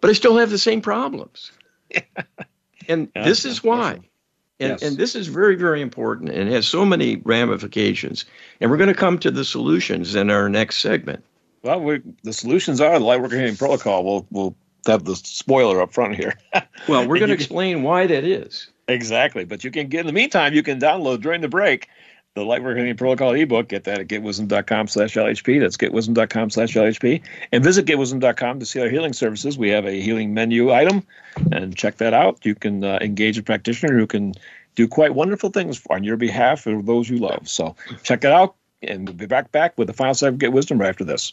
but 0.00 0.08
I 0.10 0.14
still 0.14 0.36
have 0.38 0.50
the 0.50 0.58
same 0.58 0.80
problems. 0.80 1.52
and 2.88 3.08
yeah, 3.14 3.24
this 3.24 3.44
is 3.44 3.62
why. 3.62 3.92
And, 4.60 4.70
Yes. 4.70 4.82
and 4.82 4.96
this 4.96 5.14
is 5.14 5.28
very, 5.28 5.54
very 5.54 5.80
important 5.80 6.30
and 6.30 6.50
has 6.50 6.66
so 6.66 6.84
many 6.84 7.16
ramifications. 7.24 8.24
And 8.60 8.70
we're 8.72 8.76
going 8.76 8.88
to 8.88 8.94
come 8.94 9.16
to 9.20 9.30
the 9.30 9.44
solutions 9.44 10.16
in 10.16 10.30
our 10.30 10.48
next 10.48 10.80
segment. 10.80 11.24
Well, 11.62 11.80
we, 11.80 12.02
the 12.24 12.32
solutions 12.32 12.80
are 12.80 12.98
the 12.98 13.04
Lightworker 13.04 13.38
Healing 13.38 13.56
Protocol. 13.56 14.04
We'll 14.04 14.26
we'll 14.32 14.56
have 14.86 15.04
the 15.04 15.14
spoiler 15.16 15.80
up 15.80 15.92
front 15.92 16.16
here. 16.16 16.34
Well, 16.88 17.06
we're 17.06 17.18
going 17.18 17.28
to 17.28 17.34
explain 17.34 17.82
why 17.82 18.06
that 18.06 18.24
is. 18.24 18.68
exactly, 18.88 19.44
but 19.44 19.62
you 19.62 19.70
can 19.70 19.88
get 19.88 20.00
in 20.00 20.06
the 20.06 20.12
meantime. 20.12 20.54
You 20.54 20.62
can 20.62 20.80
download 20.80 21.20
during 21.20 21.40
the 21.42 21.48
break 21.48 21.88
the 22.38 22.44
Lightworker 22.44 22.78
Healing 22.78 22.96
Protocol 22.96 23.32
ebook. 23.32 23.68
Get 23.68 23.84
that 23.84 24.00
at 24.00 24.08
getwisdom.com/lhp. 24.08 25.60
That's 25.60 25.76
getwisdom.com/lhp, 25.76 27.22
and 27.52 27.64
visit 27.64 27.86
getwisdom.com 27.86 28.60
to 28.60 28.66
see 28.66 28.80
our 28.80 28.88
healing 28.88 29.12
services. 29.12 29.58
We 29.58 29.70
have 29.70 29.86
a 29.86 30.00
healing 30.00 30.34
menu 30.34 30.72
item, 30.72 31.02
and 31.52 31.76
check 31.76 31.98
that 31.98 32.14
out. 32.14 32.44
You 32.44 32.54
can 32.54 32.84
uh, 32.84 32.98
engage 33.00 33.38
a 33.38 33.42
practitioner 33.42 33.98
who 33.98 34.06
can 34.06 34.34
do 34.74 34.86
quite 34.86 35.14
wonderful 35.14 35.50
things 35.50 35.82
on 35.90 36.04
your 36.04 36.16
behalf 36.16 36.66
or 36.66 36.80
those 36.82 37.08
you 37.08 37.18
love. 37.18 37.48
So 37.48 37.74
check 38.02 38.24
it 38.24 38.32
out, 38.32 38.54
and 38.82 39.08
we'll 39.08 39.16
be 39.16 39.26
back 39.26 39.52
back 39.52 39.76
with 39.76 39.88
the 39.88 39.94
final 39.94 40.14
segment 40.14 40.34
of 40.34 40.38
Get 40.40 40.52
Wisdom 40.52 40.80
right 40.80 40.88
after 40.88 41.04
this. 41.04 41.32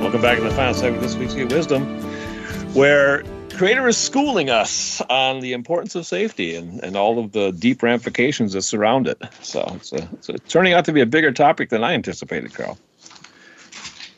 Welcome 0.00 0.22
back 0.22 0.38
to 0.38 0.44
the 0.44 0.50
final 0.50 0.72
segment 0.72 0.96
of 0.96 1.02
this 1.02 1.14
week's 1.16 1.34
Get 1.34 1.52
Wisdom, 1.52 1.84
where 2.72 3.22
Creator 3.50 3.86
is 3.86 3.98
schooling 3.98 4.48
us 4.48 5.02
on 5.02 5.40
the 5.40 5.52
importance 5.52 5.94
of 5.94 6.06
safety 6.06 6.56
and, 6.56 6.82
and 6.82 6.96
all 6.96 7.18
of 7.18 7.32
the 7.32 7.52
deep 7.52 7.82
ramifications 7.82 8.54
that 8.54 8.62
surround 8.62 9.06
it. 9.06 9.22
So 9.42 9.62
it's, 9.76 9.92
a, 9.92 10.08
it's 10.14 10.28
a, 10.30 10.38
turning 10.38 10.72
out 10.72 10.86
to 10.86 10.92
be 10.92 11.02
a 11.02 11.06
bigger 11.06 11.32
topic 11.32 11.68
than 11.68 11.84
I 11.84 11.92
anticipated, 11.92 12.54
Carl. 12.54 12.78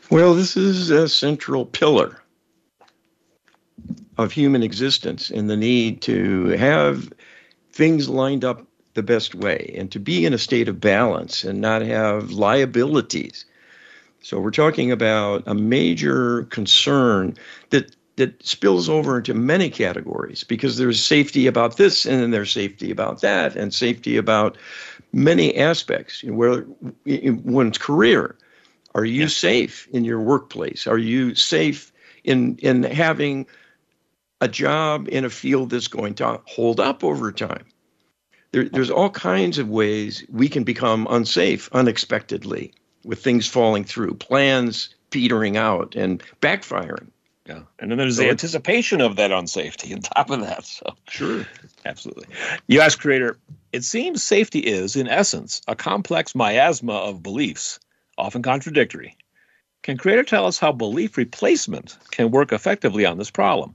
Well, 0.08 0.34
this 0.34 0.56
is 0.56 0.90
a 0.90 1.08
central 1.08 1.66
pillar 1.66 2.22
of 4.16 4.30
human 4.30 4.62
existence 4.62 5.30
and 5.30 5.50
the 5.50 5.56
need 5.56 6.00
to 6.02 6.50
have 6.50 7.12
things 7.72 8.08
lined 8.08 8.44
up 8.44 8.64
the 8.94 9.02
best 9.02 9.34
way 9.34 9.74
and 9.76 9.90
to 9.90 9.98
be 9.98 10.24
in 10.24 10.32
a 10.32 10.38
state 10.38 10.68
of 10.68 10.80
balance 10.80 11.42
and 11.42 11.60
not 11.60 11.82
have 11.82 12.30
liabilities. 12.30 13.46
So 14.22 14.38
we're 14.38 14.52
talking 14.52 14.92
about 14.92 15.42
a 15.46 15.54
major 15.54 16.44
concern 16.44 17.36
that 17.70 17.94
that 18.16 18.46
spills 18.46 18.88
over 18.88 19.18
into 19.18 19.34
many 19.34 19.70
categories 19.70 20.44
because 20.44 20.76
there's 20.76 21.02
safety 21.02 21.46
about 21.46 21.76
this 21.76 22.04
and 22.04 22.20
then 22.20 22.30
there's 22.30 22.52
safety 22.52 22.90
about 22.90 23.22
that 23.22 23.56
and 23.56 23.72
safety 23.72 24.16
about 24.16 24.58
many 25.12 25.56
aspects. 25.56 26.22
Where 26.22 26.66
in 27.06 27.42
one's 27.42 27.78
career, 27.78 28.36
are 28.94 29.06
you 29.06 29.28
safe 29.28 29.88
in 29.92 30.04
your 30.04 30.20
workplace? 30.20 30.86
Are 30.86 30.98
you 30.98 31.34
safe 31.34 31.92
in 32.22 32.56
in 32.58 32.82
having 32.84 33.46
a 34.40 34.48
job 34.48 35.08
in 35.10 35.24
a 35.24 35.30
field 35.30 35.70
that's 35.70 35.88
going 35.88 36.14
to 36.16 36.40
hold 36.44 36.80
up 36.80 37.02
over 37.02 37.32
time? 37.32 37.64
There, 38.52 38.68
there's 38.68 38.90
all 38.90 39.10
kinds 39.10 39.58
of 39.58 39.70
ways 39.70 40.24
we 40.28 40.48
can 40.48 40.62
become 40.62 41.06
unsafe 41.10 41.70
unexpectedly 41.72 42.74
with 43.04 43.22
things 43.22 43.46
falling 43.46 43.84
through, 43.84 44.14
plans 44.14 44.94
petering 45.10 45.56
out 45.56 45.94
and 45.94 46.22
backfiring. 46.40 47.08
Yeah. 47.46 47.62
And 47.78 47.90
then 47.90 47.98
there's 47.98 48.16
So 48.16 48.22
the 48.22 48.30
anticipation 48.30 49.00
of 49.00 49.16
that 49.16 49.30
unsafety 49.30 49.92
on 49.94 50.00
top 50.00 50.30
of 50.30 50.40
that. 50.40 50.64
So 50.64 50.94
Sure. 51.08 51.46
Absolutely. 51.84 52.26
You 52.68 52.80
ask 52.80 53.00
Creator, 53.00 53.36
it 53.72 53.84
seems 53.84 54.22
safety 54.22 54.60
is, 54.60 54.94
in 54.94 55.08
essence, 55.08 55.60
a 55.66 55.74
complex 55.74 56.34
miasma 56.34 56.92
of 56.92 57.22
beliefs, 57.22 57.80
often 58.16 58.42
contradictory. 58.42 59.16
Can 59.82 59.98
Creator 59.98 60.22
tell 60.22 60.46
us 60.46 60.58
how 60.58 60.70
belief 60.70 61.16
replacement 61.16 61.98
can 62.12 62.30
work 62.30 62.52
effectively 62.52 63.04
on 63.04 63.18
this 63.18 63.30
problem? 63.30 63.74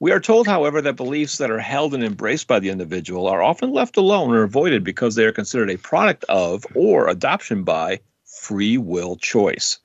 We 0.00 0.10
are 0.10 0.20
told, 0.20 0.46
however, 0.46 0.80
that 0.82 0.96
beliefs 0.96 1.38
that 1.38 1.50
are 1.50 1.58
held 1.58 1.94
and 1.94 2.02
embraced 2.02 2.48
by 2.48 2.58
the 2.58 2.70
individual 2.70 3.26
are 3.26 3.42
often 3.42 3.72
left 3.72 3.96
alone 3.96 4.32
or 4.32 4.42
avoided 4.42 4.82
because 4.82 5.14
they 5.14 5.24
are 5.24 5.32
considered 5.32 5.70
a 5.70 5.76
product 5.76 6.24
of 6.24 6.66
or 6.74 7.08
adoption 7.08 7.62
by 7.62 8.00
free 8.44 8.76
will 8.78 9.16
choice. 9.16 9.78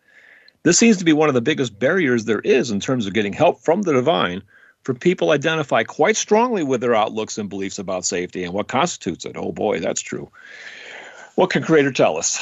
This 0.64 0.78
seems 0.78 0.97
to 0.97 1.05
be 1.05 1.14
one 1.14 1.30
of 1.30 1.36
the 1.36 1.41
biggest 1.41 1.80
barriers 1.80 2.26
there 2.26 2.41
is 2.41 2.70
in 2.70 2.80
terms 2.80 3.07
of 3.07 3.14
getting 3.14 3.32
help 3.32 3.62
from 3.62 3.84
the 3.84 3.93
divine 3.93 4.43
for 4.84 4.93
people 4.93 5.32
identify 5.32 5.84
quite 5.84 6.18
strongly 6.18 6.64
with 6.64 6.82
their 6.82 6.95
outlooks 6.95 7.38
and 7.38 7.49
beliefs 7.49 7.80
about 7.80 8.05
safety 8.05 8.43
and 8.43 8.53
what 8.53 8.68
constitutes 8.68 9.26
it. 9.26 9.38
Oh 9.38 9.51
boy, 9.51 9.80
that's 9.80 10.01
true. 10.01 10.30
What 11.36 11.49
can 11.49 11.64
Creator 11.64 11.93
tell 11.93 12.18
us? 12.18 12.39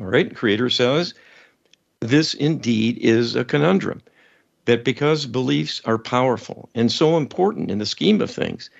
All 0.00 0.06
right. 0.06 0.34
Creator 0.34 0.70
says 0.70 1.12
this 2.00 2.32
indeed 2.34 2.98
is 2.98 3.36
a 3.36 3.44
conundrum 3.44 4.00
that 4.64 4.84
because 4.84 5.26
beliefs 5.26 5.82
are 5.84 5.98
powerful 5.98 6.68
and 6.74 6.90
so 6.90 7.16
important 7.16 7.70
in 7.70 7.78
the 7.78 7.86
scheme 7.86 8.20
of 8.20 8.30
things, 8.30 8.70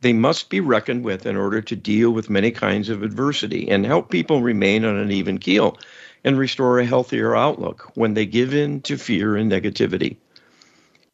they 0.00 0.12
must 0.12 0.50
be 0.50 0.60
reckoned 0.60 1.04
with 1.04 1.26
in 1.26 1.36
order 1.36 1.60
to 1.62 1.74
deal 1.74 2.10
with 2.10 2.30
many 2.30 2.50
kinds 2.50 2.88
of 2.88 3.02
adversity 3.02 3.68
and 3.68 3.86
help 3.86 4.10
people 4.10 4.42
remain 4.42 4.84
on 4.84 4.96
an 4.96 5.10
even 5.10 5.38
keel 5.38 5.78
and 6.24 6.38
restore 6.38 6.78
a 6.78 6.86
healthier 6.86 7.34
outlook 7.34 7.90
when 7.94 8.14
they 8.14 8.26
give 8.26 8.52
in 8.52 8.80
to 8.82 8.98
fear 8.98 9.36
and 9.36 9.50
negativity. 9.50 10.16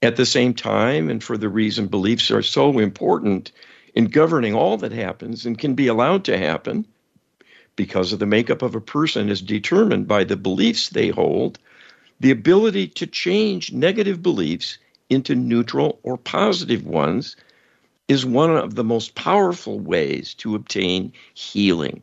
At 0.03 0.17
the 0.17 0.27
same 0.27 0.53
time, 0.53 1.09
and 1.09 1.23
for 1.23 1.39
the 1.39 1.49
reason 1.49 1.87
beliefs 1.87 2.31
are 2.31 2.43
so 2.43 2.79
important 2.79 3.53
in 3.95 4.07
governing 4.07 4.55
all 4.55 4.77
that 4.79 4.93
happens 4.93 5.47
and 5.47 5.59
can 5.59 5.75
be 5.75 5.87
allowed 5.87 6.25
to 6.25 6.39
happen, 6.39 6.87
because 7.77 8.13
of 8.13 8.19
the 8.19 8.27
makeup 8.27 8.63
of 8.63 8.75
a 8.75 8.81
person 8.81 9.29
is 9.29 9.41
determined 9.41 10.09
by 10.09 10.25
the 10.25 10.37
beliefs 10.37 10.89
they 10.89 11.09
hold, 11.09 11.59
the 12.21 12.31
ability 12.31 12.89
to 12.89 13.07
change 13.07 13.73
negative 13.73 14.23
beliefs 14.23 14.79
into 15.09 15.35
neutral 15.35 16.01
or 16.03 16.17
positive 16.17 16.85
ones 16.87 17.37
is 18.13 18.27
one 18.27 18.55
of 18.55 18.75
the 18.75 18.85
most 18.85 19.15
powerful 19.15 19.81
ways 19.81 20.35
to 20.35 20.55
obtain 20.55 21.11
healing. 21.33 22.03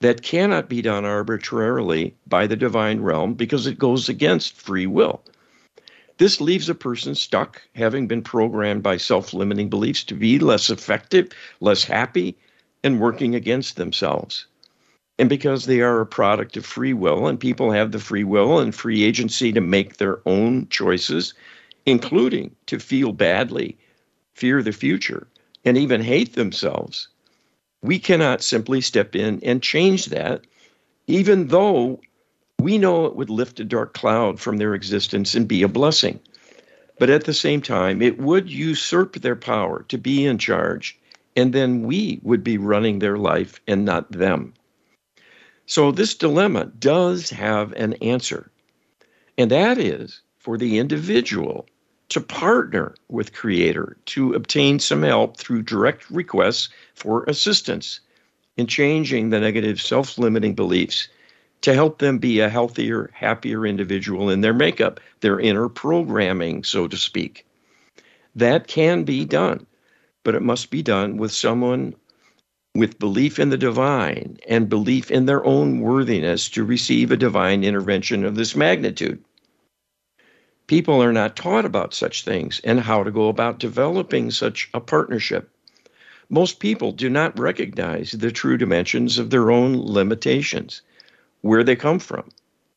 That 0.00 0.22
cannot 0.22 0.66
be 0.66 0.80
done 0.80 1.04
arbitrarily 1.04 2.14
by 2.26 2.46
the 2.46 2.56
divine 2.56 3.02
realm 3.02 3.34
because 3.34 3.66
it 3.66 3.78
goes 3.78 4.08
against 4.08 4.56
free 4.56 4.86
will. 4.86 5.22
This 6.16 6.40
leaves 6.40 6.70
a 6.70 6.74
person 6.74 7.14
stuck, 7.14 7.60
having 7.74 8.06
been 8.06 8.22
programmed 8.22 8.82
by 8.82 8.96
self 8.96 9.34
limiting 9.34 9.68
beliefs 9.68 10.04
to 10.04 10.14
be 10.14 10.38
less 10.38 10.70
effective, 10.70 11.28
less 11.60 11.84
happy, 11.84 12.34
and 12.82 12.98
working 12.98 13.34
against 13.34 13.76
themselves. 13.76 14.46
And 15.18 15.28
because 15.28 15.66
they 15.66 15.82
are 15.82 16.00
a 16.00 16.06
product 16.06 16.56
of 16.56 16.64
free 16.64 16.94
will, 16.94 17.26
and 17.26 17.38
people 17.38 17.72
have 17.72 17.92
the 17.92 17.98
free 17.98 18.24
will 18.24 18.58
and 18.58 18.74
free 18.74 19.04
agency 19.04 19.52
to 19.52 19.60
make 19.60 19.98
their 19.98 20.26
own 20.26 20.66
choices, 20.70 21.34
including 21.84 22.56
to 22.66 22.78
feel 22.78 23.12
badly, 23.12 23.76
fear 24.34 24.62
the 24.62 24.72
future, 24.72 25.26
and 25.64 25.78
even 25.78 26.02
hate 26.02 26.34
themselves, 26.34 27.08
we 27.82 27.98
cannot 27.98 28.42
simply 28.42 28.80
step 28.80 29.14
in 29.14 29.40
and 29.42 29.62
change 29.62 30.06
that, 30.06 30.42
even 31.06 31.48
though 31.48 32.00
we 32.58 32.78
know 32.78 33.04
it 33.04 33.16
would 33.16 33.30
lift 33.30 33.60
a 33.60 33.64
dark 33.64 33.94
cloud 33.94 34.40
from 34.40 34.56
their 34.56 34.74
existence 34.74 35.34
and 35.34 35.46
be 35.46 35.62
a 35.62 35.68
blessing. 35.68 36.18
But 36.98 37.10
at 37.10 37.24
the 37.24 37.34
same 37.34 37.60
time, 37.60 38.00
it 38.00 38.18
would 38.18 38.50
usurp 38.50 39.14
their 39.16 39.36
power 39.36 39.84
to 39.88 39.98
be 39.98 40.24
in 40.24 40.38
charge, 40.38 40.98
and 41.36 41.52
then 41.52 41.82
we 41.82 42.20
would 42.22 42.44
be 42.44 42.56
running 42.56 43.00
their 43.00 43.18
life 43.18 43.60
and 43.66 43.84
not 43.84 44.10
them. 44.10 44.54
So 45.66 45.90
this 45.90 46.14
dilemma 46.14 46.66
does 46.78 47.30
have 47.30 47.72
an 47.72 47.94
answer, 47.94 48.50
and 49.36 49.50
that 49.50 49.78
is 49.78 50.22
for 50.38 50.56
the 50.56 50.78
individual 50.78 51.66
to 52.08 52.20
partner 52.20 52.94
with 53.08 53.32
Creator 53.32 53.96
to 54.06 54.34
obtain 54.34 54.78
some 54.78 55.02
help 55.02 55.36
through 55.36 55.62
direct 55.62 56.10
requests 56.10 56.68
for 56.94 57.24
assistance 57.24 58.00
in 58.56 58.66
changing 58.66 59.30
the 59.30 59.40
negative 59.40 59.80
self 59.80 60.18
limiting 60.18 60.54
beliefs 60.54 61.08
to 61.62 61.72
help 61.72 61.98
them 61.98 62.18
be 62.18 62.40
a 62.40 62.48
healthier, 62.50 63.10
happier 63.14 63.66
individual 63.66 64.28
in 64.28 64.42
their 64.42 64.52
makeup, 64.52 65.00
their 65.20 65.40
inner 65.40 65.68
programming, 65.68 66.62
so 66.62 66.86
to 66.86 66.96
speak. 66.96 67.46
That 68.36 68.66
can 68.66 69.04
be 69.04 69.24
done, 69.24 69.66
but 70.24 70.34
it 70.34 70.42
must 70.42 70.70
be 70.70 70.82
done 70.82 71.16
with 71.16 71.32
someone 71.32 71.94
with 72.74 72.98
belief 72.98 73.38
in 73.38 73.50
the 73.50 73.56
divine 73.56 74.36
and 74.48 74.68
belief 74.68 75.10
in 75.10 75.26
their 75.26 75.44
own 75.44 75.80
worthiness 75.80 76.48
to 76.50 76.64
receive 76.64 77.10
a 77.10 77.16
divine 77.16 77.64
intervention 77.64 78.24
of 78.24 78.34
this 78.34 78.54
magnitude. 78.54 79.22
People 80.66 81.02
are 81.02 81.12
not 81.12 81.36
taught 81.36 81.64
about 81.64 81.92
such 81.92 82.24
things 82.24 82.60
and 82.64 82.80
how 82.80 83.04
to 83.04 83.10
go 83.10 83.28
about 83.28 83.58
developing 83.58 84.30
such 84.30 84.70
a 84.72 84.80
partnership. 84.80 85.50
Most 86.30 86.58
people 86.58 86.90
do 86.90 87.10
not 87.10 87.38
recognize 87.38 88.12
the 88.12 88.32
true 88.32 88.56
dimensions 88.56 89.18
of 89.18 89.28
their 89.28 89.50
own 89.50 89.76
limitations, 89.76 90.80
where 91.42 91.62
they 91.62 91.76
come 91.76 91.98
from, 91.98 92.30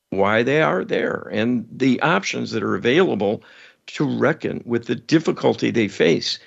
why 0.10 0.44
they 0.44 0.62
are 0.62 0.84
there, 0.84 1.30
and 1.32 1.66
the 1.72 2.02
options 2.02 2.52
that 2.52 2.64
are 2.64 2.76
available 2.76 3.42
to 3.88 4.04
reckon 4.06 4.62
with 4.66 4.86
the 4.86 4.96
difficulty 4.96 5.72
they 5.72 5.88
face 5.88 6.40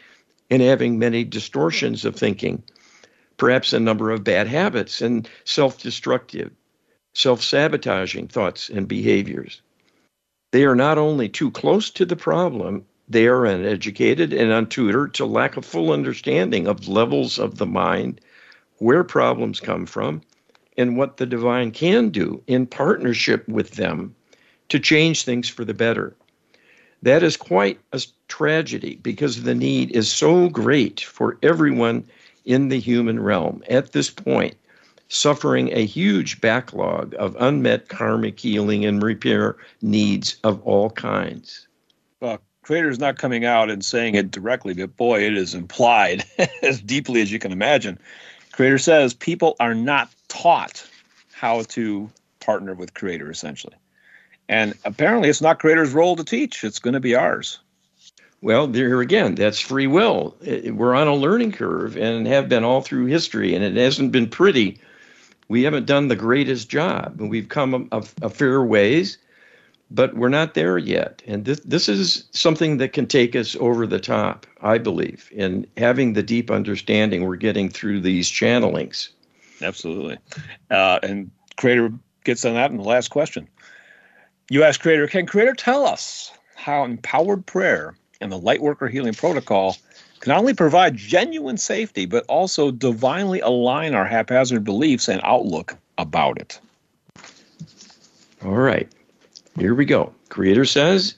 in 0.50 0.60
having 0.60 0.98
many 0.98 1.24
distortions 1.24 2.04
of 2.04 2.14
thinking 2.16 2.62
perhaps 3.38 3.72
a 3.72 3.80
number 3.80 4.10
of 4.10 4.22
bad 4.22 4.46
habits 4.46 5.00
and 5.00 5.26
self 5.44 5.82
destructive, 5.82 6.50
self 7.14 7.42
sabotaging 7.42 8.28
thoughts 8.28 8.68
and 8.68 8.86
behaviors. 8.86 9.62
They 10.52 10.64
are 10.64 10.74
not 10.74 10.98
only 10.98 11.28
too 11.28 11.50
close 11.50 11.90
to 11.90 12.04
the 12.04 12.16
problem, 12.16 12.84
they 13.08 13.26
are 13.26 13.46
uneducated 13.46 14.32
and 14.32 14.50
untutored 14.50 15.14
to 15.14 15.26
lack 15.26 15.56
a 15.56 15.62
full 15.62 15.92
understanding 15.92 16.66
of 16.66 16.88
levels 16.88 17.38
of 17.38 17.58
the 17.58 17.66
mind, 17.66 18.20
where 18.78 19.04
problems 19.04 19.60
come 19.60 19.86
from, 19.86 20.22
and 20.76 20.96
what 20.96 21.16
the 21.18 21.26
divine 21.26 21.70
can 21.70 22.08
do 22.08 22.42
in 22.46 22.66
partnership 22.66 23.46
with 23.48 23.72
them 23.72 24.14
to 24.70 24.78
change 24.78 25.24
things 25.24 25.48
for 25.48 25.64
the 25.64 25.74
better. 25.74 26.14
That 27.02 27.22
is 27.22 27.36
quite 27.36 27.78
a 27.92 28.02
tragedy 28.28 28.98
because 29.02 29.42
the 29.42 29.54
need 29.54 29.90
is 29.92 30.10
so 30.10 30.48
great 30.48 31.00
for 31.00 31.38
everyone 31.42 32.04
in 32.44 32.68
the 32.68 32.78
human 32.78 33.20
realm 33.20 33.62
at 33.68 33.92
this 33.92 34.10
point, 34.10 34.54
suffering 35.10 35.70
a 35.72 35.84
huge 35.84 36.40
backlog 36.40 37.14
of 37.18 37.36
unmet 37.38 37.88
karmic 37.88 38.38
healing 38.38 38.84
and 38.84 39.02
repair 39.02 39.56
needs 39.82 40.38
of 40.44 40.62
all 40.62 40.88
kinds. 40.90 41.66
Well, 42.20 42.38
Creator's 42.62 43.00
not 43.00 43.18
coming 43.18 43.44
out 43.44 43.70
and 43.70 43.84
saying 43.84 44.14
it 44.14 44.30
directly, 44.30 44.72
but 44.72 44.96
boy, 44.96 45.24
it 45.24 45.36
is 45.36 45.54
implied 45.54 46.24
as 46.62 46.80
deeply 46.80 47.20
as 47.20 47.32
you 47.32 47.40
can 47.40 47.50
imagine. 47.50 47.98
Creator 48.52 48.78
says 48.78 49.12
people 49.12 49.56
are 49.58 49.74
not 49.74 50.10
taught 50.28 50.88
how 51.32 51.62
to 51.62 52.08
partner 52.38 52.74
with 52.74 52.94
Creator, 52.94 53.30
essentially. 53.30 53.74
And 54.48 54.74
apparently, 54.84 55.28
it's 55.28 55.42
not 55.42 55.58
Creator's 55.58 55.92
role 55.92 56.14
to 56.16 56.24
teach, 56.24 56.62
it's 56.62 56.78
going 56.78 56.94
to 56.94 57.00
be 57.00 57.14
ours. 57.14 57.58
Well, 58.42 58.68
there 58.68 59.00
again, 59.00 59.34
that's 59.34 59.60
free 59.60 59.86
will. 59.86 60.36
We're 60.40 60.94
on 60.94 61.08
a 61.08 61.14
learning 61.14 61.52
curve 61.52 61.96
and 61.96 62.26
have 62.26 62.48
been 62.48 62.64
all 62.64 62.80
through 62.80 63.06
history, 63.06 63.54
and 63.54 63.64
it 63.64 63.76
hasn't 63.76 64.12
been 64.12 64.28
pretty. 64.28 64.80
We 65.50 65.64
haven't 65.64 65.86
done 65.86 66.06
the 66.06 66.14
greatest 66.14 66.68
job, 66.68 67.16
and 67.18 67.28
we've 67.28 67.48
come 67.48 67.88
a, 67.90 68.04
a 68.22 68.30
fair 68.30 68.62
ways, 68.62 69.18
but 69.90 70.14
we're 70.14 70.28
not 70.28 70.54
there 70.54 70.78
yet. 70.78 71.22
And 71.26 71.44
this 71.44 71.58
this 71.64 71.88
is 71.88 72.22
something 72.30 72.76
that 72.76 72.92
can 72.92 73.08
take 73.08 73.34
us 73.34 73.56
over 73.58 73.84
the 73.84 73.98
top, 73.98 74.46
I 74.62 74.78
believe, 74.78 75.28
in 75.32 75.66
having 75.76 76.12
the 76.12 76.22
deep 76.22 76.52
understanding 76.52 77.24
we're 77.24 77.34
getting 77.34 77.68
through 77.68 78.00
these 78.00 78.30
channelings. 78.30 79.08
Absolutely, 79.60 80.18
uh, 80.70 81.00
and 81.02 81.28
Creator 81.56 81.94
gets 82.22 82.44
on 82.44 82.54
that 82.54 82.70
in 82.70 82.76
the 82.76 82.84
last 82.84 83.08
question. 83.08 83.48
You 84.50 84.62
ask 84.62 84.80
Creator, 84.80 85.08
can 85.08 85.26
Creator 85.26 85.54
tell 85.54 85.84
us 85.84 86.30
how 86.54 86.84
empowered 86.84 87.44
prayer 87.44 87.96
and 88.20 88.30
the 88.30 88.40
Lightworker 88.40 88.88
Healing 88.88 89.14
Protocol 89.14 89.76
can 90.20 90.30
not 90.30 90.38
only 90.38 90.54
provide 90.54 90.96
genuine 90.96 91.56
safety, 91.56 92.06
but 92.06 92.24
also 92.26 92.70
divinely 92.70 93.40
align 93.40 93.94
our 93.94 94.04
haphazard 94.04 94.64
beliefs 94.64 95.08
and 95.08 95.20
outlook 95.24 95.76
about 95.98 96.38
it. 96.38 96.60
All 98.44 98.56
right, 98.56 98.88
here 99.58 99.74
we 99.74 99.84
go. 99.84 100.12
Creator 100.28 100.66
says 100.66 101.14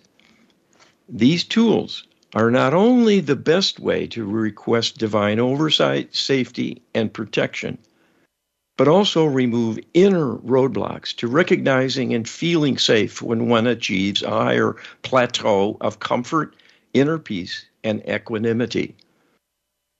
these 1.09 1.45
tools 1.45 2.05
are 2.35 2.51
not 2.51 2.73
only 2.75 3.21
the 3.21 3.37
best 3.37 3.79
way 3.79 4.07
to 4.07 4.25
request 4.25 4.99
divine 4.99 5.39
oversight, 5.39 6.15
safety, 6.15 6.81
and 6.95 7.13
protection, 7.13 7.79
but 8.79 8.89
also 8.89 9.25
remove 9.25 9.79
inner 9.95 10.37
roadblocks 10.37 11.15
to 11.17 11.29
recognizing 11.29 12.15
and 12.15 12.29
feeling 12.29 12.79
safe 12.79 13.21
when 13.21 13.49
one 13.49 13.67
achieves 13.67 14.23
a 14.23 14.31
higher 14.31 14.77
plateau 15.03 15.77
of 15.81 16.01
comfort 16.01 16.55
inner 16.95 17.19
peace, 17.19 17.67
and 17.85 18.03
equanimity. 18.09 18.95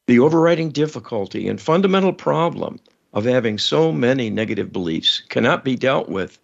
The 0.07 0.19
overriding 0.19 0.71
difficulty 0.71 1.49
and 1.49 1.61
fundamental 1.61 2.13
problem 2.13 2.81
of 3.13 3.25
having 3.25 3.59
so 3.59 3.93
many 3.93 4.31
negative 4.31 4.73
beliefs 4.73 5.23
cannot 5.29 5.65
be 5.65 5.77
dealt 5.77 6.09
with 6.09 6.39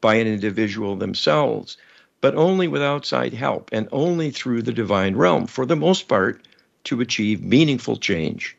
by 0.00 0.14
an 0.14 0.26
individual 0.26 0.96
themselves, 0.96 1.76
but 2.20 2.34
only 2.34 2.68
with 2.68 2.82
outside 2.82 3.32
help 3.32 3.70
and 3.72 3.88
only 3.92 4.30
through 4.30 4.62
the 4.62 4.72
divine 4.72 5.16
realm, 5.16 5.46
for 5.46 5.66
the 5.66 5.76
most 5.76 6.08
part, 6.08 6.46
to 6.84 7.00
achieve 7.00 7.42
meaningful 7.42 7.96
change. 7.96 8.56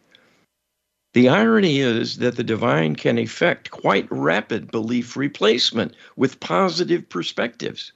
The 1.13 1.29
irony 1.29 1.79
is 1.79 2.17
that 2.17 2.35
the 2.35 2.43
divine 2.43 2.95
can 2.95 3.17
effect 3.17 3.71
quite 3.71 4.07
rapid 4.11 4.69
belief 4.69 5.17
replacement 5.17 5.95
with 6.15 6.39
positive 6.39 7.09
perspectives 7.09 7.91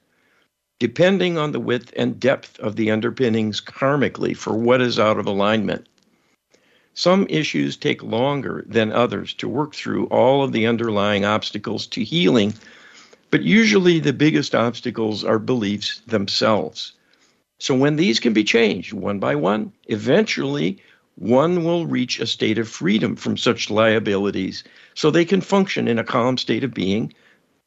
depending 0.80 1.38
on 1.38 1.52
the 1.52 1.60
width 1.60 1.94
and 1.96 2.20
depth 2.20 2.60
of 2.60 2.76
the 2.76 2.92
underpinnings 2.92 3.62
karmically 3.62 4.36
for 4.36 4.54
what 4.54 4.82
is 4.82 5.00
out 5.00 5.18
of 5.18 5.26
alignment. 5.26 5.88
Some 6.94 7.26
issues 7.30 7.76
take 7.76 8.04
longer 8.04 8.64
than 8.68 8.92
others 8.92 9.34
to 9.36 9.48
work 9.48 9.74
through 9.74 10.06
all 10.08 10.44
of 10.44 10.52
the 10.52 10.68
underlying 10.68 11.26
obstacles 11.26 11.88
to 11.88 12.04
healing, 12.04 12.54
but 13.32 13.42
usually 13.42 14.00
the 14.00 14.14
biggest 14.14 14.54
obstacles 14.54 15.24
are 15.24 15.40
beliefs 15.40 16.02
themselves. 16.06 16.94
So 17.60 17.74
when 17.76 17.96
these 17.96 18.20
can 18.20 18.34
be 18.34 18.44
changed 18.44 18.94
one 18.94 19.20
by 19.20 19.36
one, 19.36 19.72
eventually 19.88 20.82
one 21.16 21.64
will 21.64 21.86
reach 21.86 22.20
a 22.20 22.28
state 22.28 22.58
of 22.58 22.68
freedom 22.68 23.16
from 23.16 23.38
such 23.38 23.70
liabilities 23.70 24.64
so 24.96 25.10
they 25.10 25.26
can 25.26 25.42
function 25.42 25.88
in 25.88 25.98
a 25.98 26.04
calm 26.04 26.38
state 26.38 26.64
of 26.64 26.74
being 26.74 27.14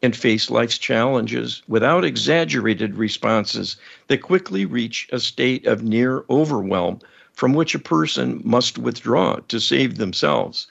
and 0.02 0.14
face 0.14 0.50
life's 0.50 0.78
challenges 0.78 1.62
without 1.68 2.04
exaggerated 2.04 2.96
responses 2.96 3.76
that 4.08 4.22
quickly 4.22 4.64
reach 4.64 5.08
a 5.12 5.18
state 5.18 5.66
of 5.66 5.82
near 5.82 6.24
overwhelm 6.28 7.00
from 7.32 7.54
which 7.54 7.74
a 7.74 7.78
person 7.78 8.40
must 8.44 8.78
withdraw 8.78 9.36
to 9.48 9.60
save 9.60 9.96
themselves, 9.96 10.66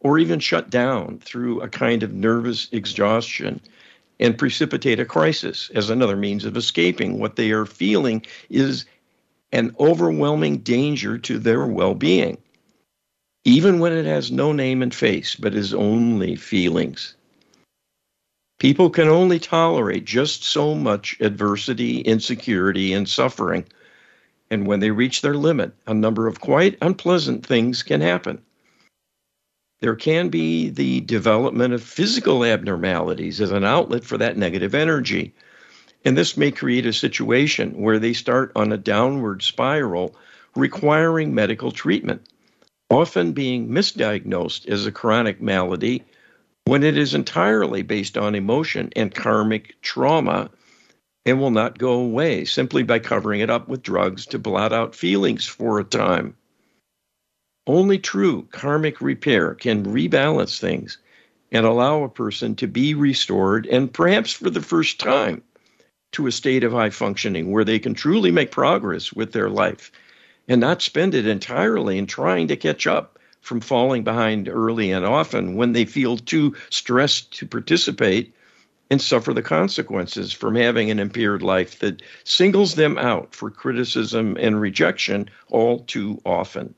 or 0.00 0.18
even 0.18 0.38
shut 0.38 0.68
down 0.70 1.18
through 1.18 1.60
a 1.60 1.68
kind 1.68 2.02
of 2.02 2.12
nervous 2.12 2.68
exhaustion 2.72 3.60
and 4.20 4.38
precipitate 4.38 5.00
a 5.00 5.04
crisis 5.04 5.70
as 5.74 5.90
another 5.90 6.16
means 6.16 6.44
of 6.44 6.56
escaping 6.56 7.18
what 7.18 7.36
they 7.36 7.50
are 7.50 7.66
feeling 7.66 8.24
is 8.50 8.84
an 9.52 9.74
overwhelming 9.80 10.58
danger 10.58 11.18
to 11.18 11.38
their 11.38 11.66
well 11.66 11.94
being, 11.94 12.38
even 13.44 13.80
when 13.80 13.92
it 13.92 14.06
has 14.06 14.30
no 14.30 14.52
name 14.52 14.82
and 14.82 14.94
face 14.94 15.34
but 15.34 15.54
is 15.54 15.74
only 15.74 16.36
feelings. 16.36 17.14
People 18.62 18.90
can 18.90 19.08
only 19.08 19.40
tolerate 19.40 20.04
just 20.04 20.44
so 20.44 20.76
much 20.76 21.16
adversity, 21.18 21.98
insecurity, 21.98 22.92
and 22.92 23.08
suffering. 23.08 23.64
And 24.52 24.68
when 24.68 24.78
they 24.78 24.92
reach 24.92 25.20
their 25.20 25.34
limit, 25.34 25.72
a 25.88 25.94
number 25.94 26.28
of 26.28 26.40
quite 26.40 26.78
unpleasant 26.80 27.44
things 27.44 27.82
can 27.82 28.00
happen. 28.00 28.40
There 29.80 29.96
can 29.96 30.28
be 30.28 30.68
the 30.68 31.00
development 31.00 31.74
of 31.74 31.82
physical 31.82 32.44
abnormalities 32.44 33.40
as 33.40 33.50
an 33.50 33.64
outlet 33.64 34.04
for 34.04 34.16
that 34.18 34.36
negative 34.36 34.76
energy. 34.76 35.34
And 36.04 36.16
this 36.16 36.36
may 36.36 36.52
create 36.52 36.86
a 36.86 36.92
situation 36.92 37.82
where 37.82 37.98
they 37.98 38.12
start 38.12 38.52
on 38.54 38.70
a 38.70 38.78
downward 38.78 39.42
spiral 39.42 40.14
requiring 40.54 41.34
medical 41.34 41.72
treatment, 41.72 42.22
often 42.90 43.32
being 43.32 43.70
misdiagnosed 43.70 44.68
as 44.68 44.86
a 44.86 44.92
chronic 44.92 45.42
malady 45.42 46.04
when 46.64 46.82
it 46.82 46.96
is 46.96 47.14
entirely 47.14 47.82
based 47.82 48.16
on 48.16 48.34
emotion 48.34 48.90
and 48.96 49.14
karmic 49.14 49.80
trauma 49.82 50.50
and 51.24 51.40
will 51.40 51.50
not 51.50 51.78
go 51.78 51.92
away 51.92 52.44
simply 52.44 52.82
by 52.82 52.98
covering 52.98 53.40
it 53.40 53.50
up 53.50 53.68
with 53.68 53.82
drugs 53.82 54.26
to 54.26 54.38
blot 54.38 54.72
out 54.72 54.94
feelings 54.94 55.46
for 55.46 55.78
a 55.78 55.84
time. 55.84 56.36
Only 57.66 57.98
true 57.98 58.48
karmic 58.50 59.00
repair 59.00 59.54
can 59.54 59.84
rebalance 59.84 60.58
things 60.58 60.98
and 61.52 61.64
allow 61.64 62.02
a 62.02 62.08
person 62.08 62.56
to 62.56 62.66
be 62.66 62.94
restored, 62.94 63.66
and 63.66 63.92
perhaps 63.92 64.32
for 64.32 64.50
the 64.50 64.62
first 64.62 64.98
time, 64.98 65.42
to 66.12 66.26
a 66.26 66.32
state 66.32 66.64
of 66.64 66.72
high 66.72 66.90
functioning 66.90 67.50
where 67.50 67.64
they 67.64 67.78
can 67.78 67.94
truly 67.94 68.30
make 68.30 68.50
progress 68.50 69.12
with 69.12 69.32
their 69.32 69.48
life 69.48 69.92
and 70.48 70.60
not 70.60 70.82
spend 70.82 71.14
it 71.14 71.26
entirely 71.26 71.98
in 71.98 72.06
trying 72.06 72.48
to 72.48 72.56
catch 72.56 72.86
up 72.86 73.11
from 73.42 73.60
falling 73.60 74.04
behind 74.04 74.48
early 74.48 74.92
and 74.92 75.04
often 75.04 75.56
when 75.56 75.72
they 75.72 75.84
feel 75.84 76.16
too 76.16 76.54
stressed 76.70 77.32
to 77.32 77.44
participate 77.44 78.32
and 78.88 79.02
suffer 79.02 79.34
the 79.34 79.42
consequences 79.42 80.32
from 80.32 80.54
having 80.54 80.90
an 80.90 81.00
impaired 81.00 81.42
life 81.42 81.80
that 81.80 82.00
singles 82.24 82.76
them 82.76 82.96
out 82.98 83.34
for 83.34 83.50
criticism 83.50 84.36
and 84.38 84.60
rejection 84.60 85.28
all 85.48 85.80
too 85.80 86.20
often. 86.24 86.74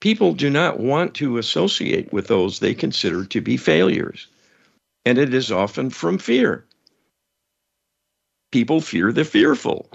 People 0.00 0.34
do 0.34 0.50
not 0.50 0.78
want 0.78 1.14
to 1.14 1.38
associate 1.38 2.12
with 2.12 2.26
those 2.26 2.58
they 2.58 2.74
consider 2.74 3.24
to 3.24 3.40
be 3.40 3.56
failures, 3.56 4.26
and 5.06 5.16
it 5.16 5.32
is 5.32 5.50
often 5.50 5.88
from 5.88 6.18
fear. 6.18 6.66
People 8.52 8.82
fear 8.82 9.12
the 9.12 9.24
fearful. 9.24 9.90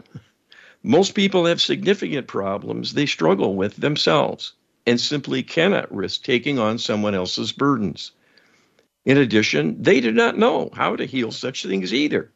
Most 0.82 1.14
people 1.14 1.46
have 1.46 1.62
significant 1.62 2.28
problems 2.28 2.94
they 2.94 3.06
struggle 3.06 3.56
with 3.56 3.76
themselves 3.76 4.54
and 4.86 5.00
simply 5.00 5.44
cannot 5.44 5.94
risk 5.94 6.24
taking 6.24 6.60
on 6.60 6.78
someone 6.78 7.16
else's 7.16 7.52
burdens. 7.52 8.12
In 9.06 9.18
addition, 9.18 9.82
they 9.82 10.00
do 10.00 10.12
not 10.12 10.38
know 10.38 10.70
how 10.74 10.96
to 10.96 11.06
heal 11.06 11.32
such 11.32 11.64
things 11.66 11.94
either. 11.94 12.32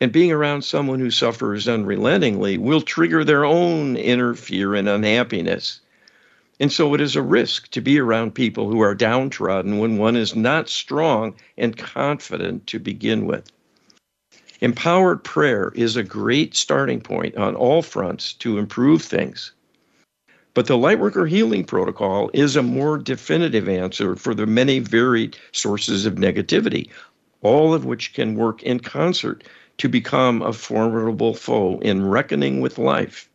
And 0.00 0.12
being 0.12 0.30
around 0.30 0.62
someone 0.62 1.00
who 1.00 1.10
suffers 1.10 1.66
unrelentingly 1.66 2.56
will 2.56 2.80
trigger 2.80 3.24
their 3.24 3.44
own 3.44 3.96
inner 3.96 4.34
fear 4.34 4.74
and 4.74 4.88
unhappiness. 4.88 5.80
And 6.60 6.72
so 6.72 6.94
it 6.94 7.00
is 7.00 7.16
a 7.16 7.22
risk 7.22 7.70
to 7.70 7.80
be 7.80 7.98
around 7.98 8.34
people 8.34 8.70
who 8.70 8.80
are 8.80 8.94
downtrodden 8.94 9.78
when 9.78 9.98
one 9.98 10.16
is 10.16 10.34
not 10.34 10.68
strong 10.68 11.34
and 11.56 11.76
confident 11.76 12.66
to 12.68 12.78
begin 12.78 13.26
with. 13.26 13.50
Empowered 14.60 15.22
prayer 15.22 15.72
is 15.76 15.96
a 15.96 16.02
great 16.02 16.56
starting 16.56 17.00
point 17.00 17.36
on 17.36 17.54
all 17.54 17.82
fronts 17.82 18.32
to 18.34 18.58
improve 18.58 19.02
things. 19.02 19.52
But 20.58 20.66
the 20.66 20.74
Lightworker 20.74 21.28
Healing 21.28 21.62
Protocol 21.62 22.32
is 22.34 22.56
a 22.56 22.64
more 22.64 22.98
definitive 22.98 23.68
answer 23.68 24.16
for 24.16 24.34
the 24.34 24.44
many 24.44 24.80
varied 24.80 25.38
sources 25.52 26.04
of 26.04 26.16
negativity, 26.16 26.88
all 27.42 27.72
of 27.72 27.84
which 27.84 28.12
can 28.12 28.34
work 28.34 28.64
in 28.64 28.80
concert 28.80 29.44
to 29.76 29.88
become 29.88 30.42
a 30.42 30.52
formidable 30.52 31.32
foe 31.32 31.78
in 31.78 32.04
reckoning 32.04 32.60
with 32.60 32.76
life. 32.76 33.30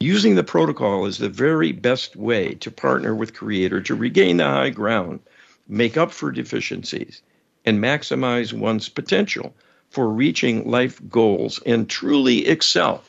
Using 0.00 0.34
the 0.34 0.42
protocol 0.42 1.06
is 1.06 1.18
the 1.18 1.28
very 1.28 1.70
best 1.70 2.16
way 2.16 2.54
to 2.54 2.72
partner 2.72 3.14
with 3.14 3.32
Creator 3.32 3.82
to 3.82 3.94
regain 3.94 4.38
the 4.38 4.44
high 4.44 4.70
ground, 4.70 5.20
make 5.68 5.96
up 5.96 6.10
for 6.10 6.32
deficiencies, 6.32 7.22
and 7.64 7.78
maximize 7.78 8.52
one's 8.52 8.88
potential 8.88 9.54
for 9.88 10.08
reaching 10.08 10.68
life 10.68 11.00
goals 11.08 11.62
and 11.64 11.88
truly 11.88 12.48
excel 12.48 13.04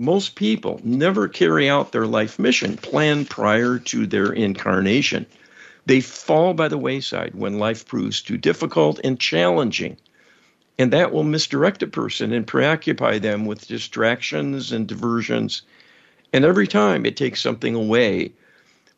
most 0.00 0.34
people 0.34 0.80
never 0.82 1.28
carry 1.28 1.68
out 1.68 1.92
their 1.92 2.06
life 2.06 2.38
mission 2.38 2.74
planned 2.78 3.28
prior 3.28 3.78
to 3.78 4.06
their 4.06 4.32
incarnation. 4.32 5.26
They 5.84 6.00
fall 6.00 6.54
by 6.54 6.68
the 6.68 6.78
wayside 6.78 7.34
when 7.34 7.58
life 7.58 7.86
proves 7.86 8.22
too 8.22 8.38
difficult 8.38 8.98
and 9.04 9.20
challenging. 9.20 9.98
And 10.78 10.90
that 10.94 11.12
will 11.12 11.22
misdirect 11.22 11.82
a 11.82 11.86
person 11.86 12.32
and 12.32 12.46
preoccupy 12.46 13.18
them 13.18 13.44
with 13.44 13.68
distractions 13.68 14.72
and 14.72 14.88
diversions. 14.88 15.60
And 16.32 16.46
every 16.46 16.66
time 16.66 17.04
it 17.04 17.18
takes 17.18 17.42
something 17.42 17.74
away, 17.74 18.32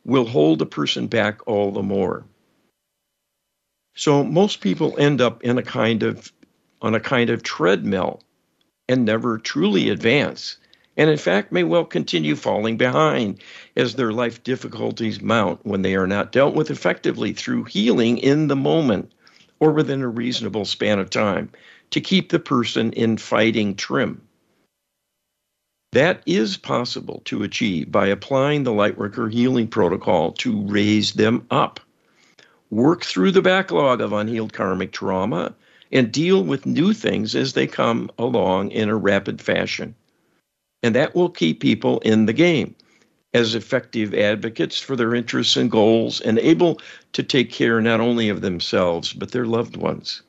will 0.04 0.26
hold 0.26 0.62
a 0.62 0.66
person 0.66 1.08
back 1.08 1.40
all 1.48 1.72
the 1.72 1.82
more. 1.82 2.22
So 3.96 4.22
most 4.22 4.60
people 4.60 4.94
end 4.98 5.20
up 5.20 5.42
in 5.42 5.58
a 5.58 5.64
kind 5.64 6.04
of 6.04 6.30
on 6.80 6.94
a 6.94 7.00
kind 7.00 7.28
of 7.28 7.42
treadmill 7.42 8.22
and 8.88 9.04
never 9.04 9.38
truly 9.38 9.88
advance 9.88 10.58
and 10.96 11.08
in 11.08 11.16
fact 11.16 11.52
may 11.52 11.64
well 11.64 11.84
continue 11.84 12.36
falling 12.36 12.76
behind 12.76 13.38
as 13.76 13.94
their 13.94 14.12
life 14.12 14.42
difficulties 14.42 15.20
mount 15.20 15.64
when 15.64 15.82
they 15.82 15.94
are 15.94 16.06
not 16.06 16.32
dealt 16.32 16.54
with 16.54 16.70
effectively 16.70 17.32
through 17.32 17.64
healing 17.64 18.18
in 18.18 18.48
the 18.48 18.56
moment 18.56 19.12
or 19.60 19.70
within 19.70 20.02
a 20.02 20.08
reasonable 20.08 20.64
span 20.64 20.98
of 20.98 21.08
time 21.08 21.50
to 21.90 22.00
keep 22.00 22.30
the 22.30 22.38
person 22.38 22.92
in 22.92 23.16
fighting 23.16 23.76
trim. 23.76 24.20
That 25.92 26.22
is 26.24 26.56
possible 26.56 27.20
to 27.26 27.42
achieve 27.42 27.92
by 27.92 28.06
applying 28.06 28.64
the 28.64 28.72
Lightworker 28.72 29.30
healing 29.30 29.68
protocol 29.68 30.32
to 30.32 30.62
raise 30.62 31.12
them 31.12 31.46
up. 31.50 31.80
Work 32.70 33.04
through 33.04 33.32
the 33.32 33.42
backlog 33.42 34.00
of 34.00 34.14
unhealed 34.14 34.54
karmic 34.54 34.92
trauma 34.92 35.54
and 35.92 36.10
deal 36.10 36.42
with 36.42 36.64
new 36.64 36.94
things 36.94 37.36
as 37.36 37.52
they 37.52 37.66
come 37.66 38.10
along 38.18 38.70
in 38.70 38.88
a 38.88 38.96
rapid 38.96 39.42
fashion. 39.42 39.94
And 40.82 40.94
that 40.94 41.14
will 41.14 41.28
keep 41.28 41.60
people 41.60 42.00
in 42.00 42.26
the 42.26 42.32
game 42.32 42.74
as 43.34 43.54
effective 43.54 44.14
advocates 44.14 44.78
for 44.78 44.96
their 44.96 45.14
interests 45.14 45.56
and 45.56 45.70
goals 45.70 46.20
and 46.20 46.38
able 46.38 46.80
to 47.12 47.22
take 47.22 47.50
care 47.50 47.80
not 47.80 48.00
only 48.00 48.28
of 48.28 48.40
themselves, 48.40 49.12
but 49.12 49.30
their 49.30 49.46
loved 49.46 49.76
ones. 49.76 50.22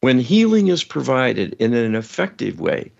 When 0.00 0.18
healing 0.18 0.68
is 0.68 0.84
provided 0.84 1.56
in 1.58 1.72
an 1.72 1.94
effective 1.94 2.60
way, 2.60 2.90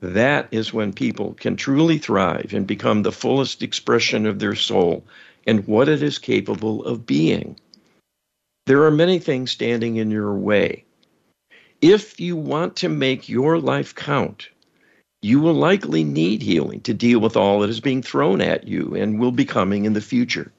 that 0.00 0.48
is 0.50 0.72
when 0.72 0.92
people 0.92 1.34
can 1.34 1.56
truly 1.56 1.98
thrive 1.98 2.52
and 2.52 2.66
become 2.66 3.02
the 3.02 3.12
fullest 3.12 3.62
expression 3.62 4.26
of 4.26 4.38
their 4.38 4.54
soul 4.54 5.04
and 5.46 5.66
what 5.66 5.88
it 5.88 6.02
is 6.02 6.18
capable 6.18 6.84
of 6.84 7.06
being. 7.06 7.58
There 8.66 8.84
are 8.84 8.90
many 8.90 9.18
things 9.18 9.50
standing 9.50 9.96
in 9.96 10.10
your 10.10 10.34
way. 10.34 10.84
If 11.80 12.20
you 12.20 12.36
want 12.36 12.76
to 12.76 12.88
make 12.88 13.28
your 13.28 13.58
life 13.58 13.94
count, 13.94 14.48
you 15.26 15.40
will 15.40 15.54
likely 15.54 16.04
need 16.04 16.40
healing 16.40 16.80
to 16.82 16.94
deal 16.94 17.18
with 17.18 17.36
all 17.36 17.58
that 17.58 17.68
is 17.68 17.80
being 17.80 18.00
thrown 18.00 18.40
at 18.40 18.68
you 18.68 18.94
and 18.94 19.18
will 19.18 19.32
be 19.32 19.44
coming 19.44 19.84
in 19.84 19.92
the 19.92 20.00
future. 20.00 20.52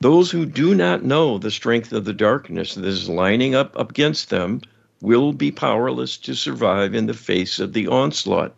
Those 0.00 0.30
who 0.30 0.46
do 0.46 0.74
not 0.74 1.04
know 1.04 1.36
the 1.36 1.50
strength 1.50 1.92
of 1.92 2.06
the 2.06 2.14
darkness 2.14 2.76
that 2.76 2.86
is 2.86 3.10
lining 3.10 3.54
up 3.54 3.78
against 3.78 4.30
them 4.30 4.62
will 5.02 5.34
be 5.34 5.50
powerless 5.50 6.16
to 6.18 6.34
survive 6.34 6.94
in 6.94 7.04
the 7.04 7.12
face 7.12 7.60
of 7.60 7.74
the 7.74 7.88
onslaught. 7.88 8.54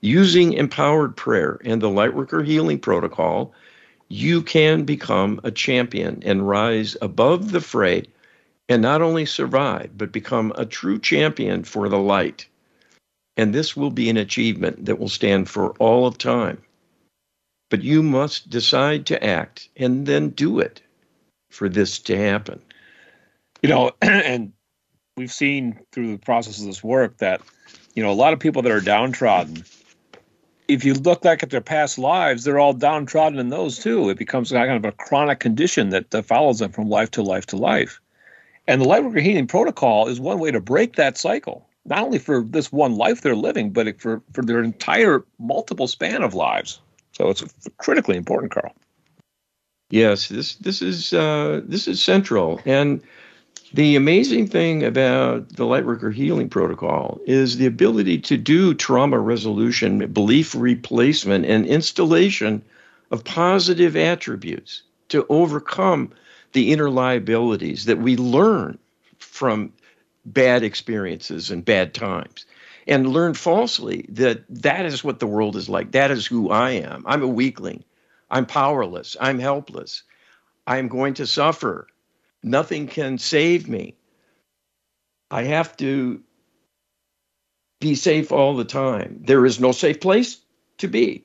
Using 0.00 0.52
empowered 0.52 1.16
prayer 1.16 1.60
and 1.64 1.82
the 1.82 1.88
Lightworker 1.88 2.46
Healing 2.46 2.78
Protocol, 2.78 3.52
you 4.06 4.42
can 4.42 4.84
become 4.84 5.40
a 5.42 5.50
champion 5.50 6.22
and 6.24 6.48
rise 6.48 6.96
above 7.02 7.50
the 7.50 7.60
fray 7.60 8.04
and 8.68 8.80
not 8.80 9.02
only 9.02 9.26
survive, 9.26 9.90
but 9.98 10.12
become 10.12 10.52
a 10.54 10.64
true 10.64 11.00
champion 11.00 11.64
for 11.64 11.88
the 11.88 11.98
light. 11.98 12.46
And 13.38 13.54
this 13.54 13.76
will 13.76 13.90
be 13.90 14.10
an 14.10 14.16
achievement 14.16 14.84
that 14.84 14.98
will 14.98 15.08
stand 15.08 15.48
for 15.48 15.70
all 15.78 16.06
of 16.06 16.18
time. 16.18 16.60
But 17.70 17.82
you 17.82 18.02
must 18.02 18.50
decide 18.50 19.06
to 19.06 19.24
act 19.24 19.68
and 19.76 20.06
then 20.06 20.30
do 20.30 20.58
it 20.58 20.82
for 21.48 21.68
this 21.68 22.00
to 22.00 22.16
happen. 22.16 22.60
You 23.62 23.68
know, 23.68 23.92
and 24.02 24.52
we've 25.16 25.32
seen 25.32 25.78
through 25.92 26.12
the 26.12 26.18
process 26.18 26.58
of 26.58 26.66
this 26.66 26.82
work 26.82 27.18
that, 27.18 27.40
you 27.94 28.02
know, 28.02 28.10
a 28.10 28.12
lot 28.12 28.32
of 28.32 28.40
people 28.40 28.60
that 28.62 28.72
are 28.72 28.80
downtrodden, 28.80 29.62
if 30.66 30.84
you 30.84 30.94
look 30.94 31.22
back 31.22 31.44
at 31.44 31.50
their 31.50 31.60
past 31.60 31.96
lives, 31.96 32.42
they're 32.42 32.58
all 32.58 32.72
downtrodden 32.72 33.38
in 33.38 33.50
those 33.50 33.78
too. 33.78 34.10
It 34.10 34.18
becomes 34.18 34.50
kind 34.50 34.72
of 34.72 34.84
a 34.84 34.92
chronic 34.92 35.38
condition 35.38 35.90
that, 35.90 36.10
that 36.10 36.24
follows 36.24 36.58
them 36.58 36.72
from 36.72 36.88
life 36.88 37.12
to 37.12 37.22
life 37.22 37.46
to 37.46 37.56
life. 37.56 38.00
And 38.66 38.82
the 38.82 38.86
Lightworker 38.86 39.22
Healing 39.22 39.46
Protocol 39.46 40.08
is 40.08 40.18
one 40.18 40.40
way 40.40 40.50
to 40.50 40.60
break 40.60 40.96
that 40.96 41.16
cycle 41.16 41.67
not 41.84 42.02
only 42.04 42.18
for 42.18 42.42
this 42.42 42.72
one 42.72 42.96
life 42.96 43.22
they're 43.22 43.36
living, 43.36 43.70
but 43.70 44.00
for, 44.00 44.22
for 44.32 44.42
their 44.42 44.62
entire 44.62 45.24
multiple 45.38 45.88
span 45.88 46.22
of 46.22 46.34
lives. 46.34 46.80
So 47.12 47.30
it's 47.30 47.44
critically 47.78 48.16
important, 48.16 48.52
Carl. 48.52 48.74
Yes, 49.90 50.28
this 50.28 50.56
this 50.56 50.82
is 50.82 51.14
uh, 51.14 51.62
this 51.64 51.88
is 51.88 52.02
central, 52.02 52.60
and 52.66 53.02
the 53.72 53.96
amazing 53.96 54.46
thing 54.46 54.82
about 54.82 55.48
the 55.56 55.64
Lightworker 55.64 56.12
Healing 56.12 56.48
Protocol 56.48 57.20
is 57.26 57.56
the 57.56 57.66
ability 57.66 58.18
to 58.18 58.36
do 58.36 58.74
trauma 58.74 59.18
resolution, 59.18 60.06
belief 60.12 60.54
replacement, 60.54 61.46
and 61.46 61.66
installation 61.66 62.62
of 63.10 63.24
positive 63.24 63.96
attributes 63.96 64.82
to 65.08 65.26
overcome 65.28 66.12
the 66.52 66.72
inner 66.72 66.90
liabilities 66.90 67.86
that 67.86 67.98
we 67.98 68.16
learn 68.16 68.78
from 69.18 69.72
bad 70.32 70.62
experiences 70.62 71.50
and 71.50 71.64
bad 71.64 71.94
times 71.94 72.46
and 72.86 73.08
learn 73.08 73.34
falsely 73.34 74.06
that 74.08 74.44
that 74.48 74.86
is 74.86 75.04
what 75.04 75.20
the 75.20 75.26
world 75.26 75.56
is 75.56 75.68
like. 75.68 75.92
That 75.92 76.10
is 76.10 76.26
who 76.26 76.50
I 76.50 76.70
am. 76.70 77.04
I'm 77.06 77.22
a 77.22 77.28
weakling. 77.28 77.84
I'm 78.30 78.46
powerless. 78.46 79.16
I'm 79.20 79.38
helpless. 79.38 80.02
I'm 80.66 80.88
going 80.88 81.14
to 81.14 81.26
suffer. 81.26 81.86
Nothing 82.42 82.86
can 82.86 83.18
save 83.18 83.68
me. 83.68 83.94
I 85.30 85.44
have 85.44 85.76
to 85.78 86.22
be 87.80 87.94
safe 87.94 88.32
all 88.32 88.56
the 88.56 88.64
time. 88.64 89.20
There 89.24 89.44
is 89.46 89.60
no 89.60 89.72
safe 89.72 90.00
place 90.00 90.38
to 90.78 90.88
be. 90.88 91.24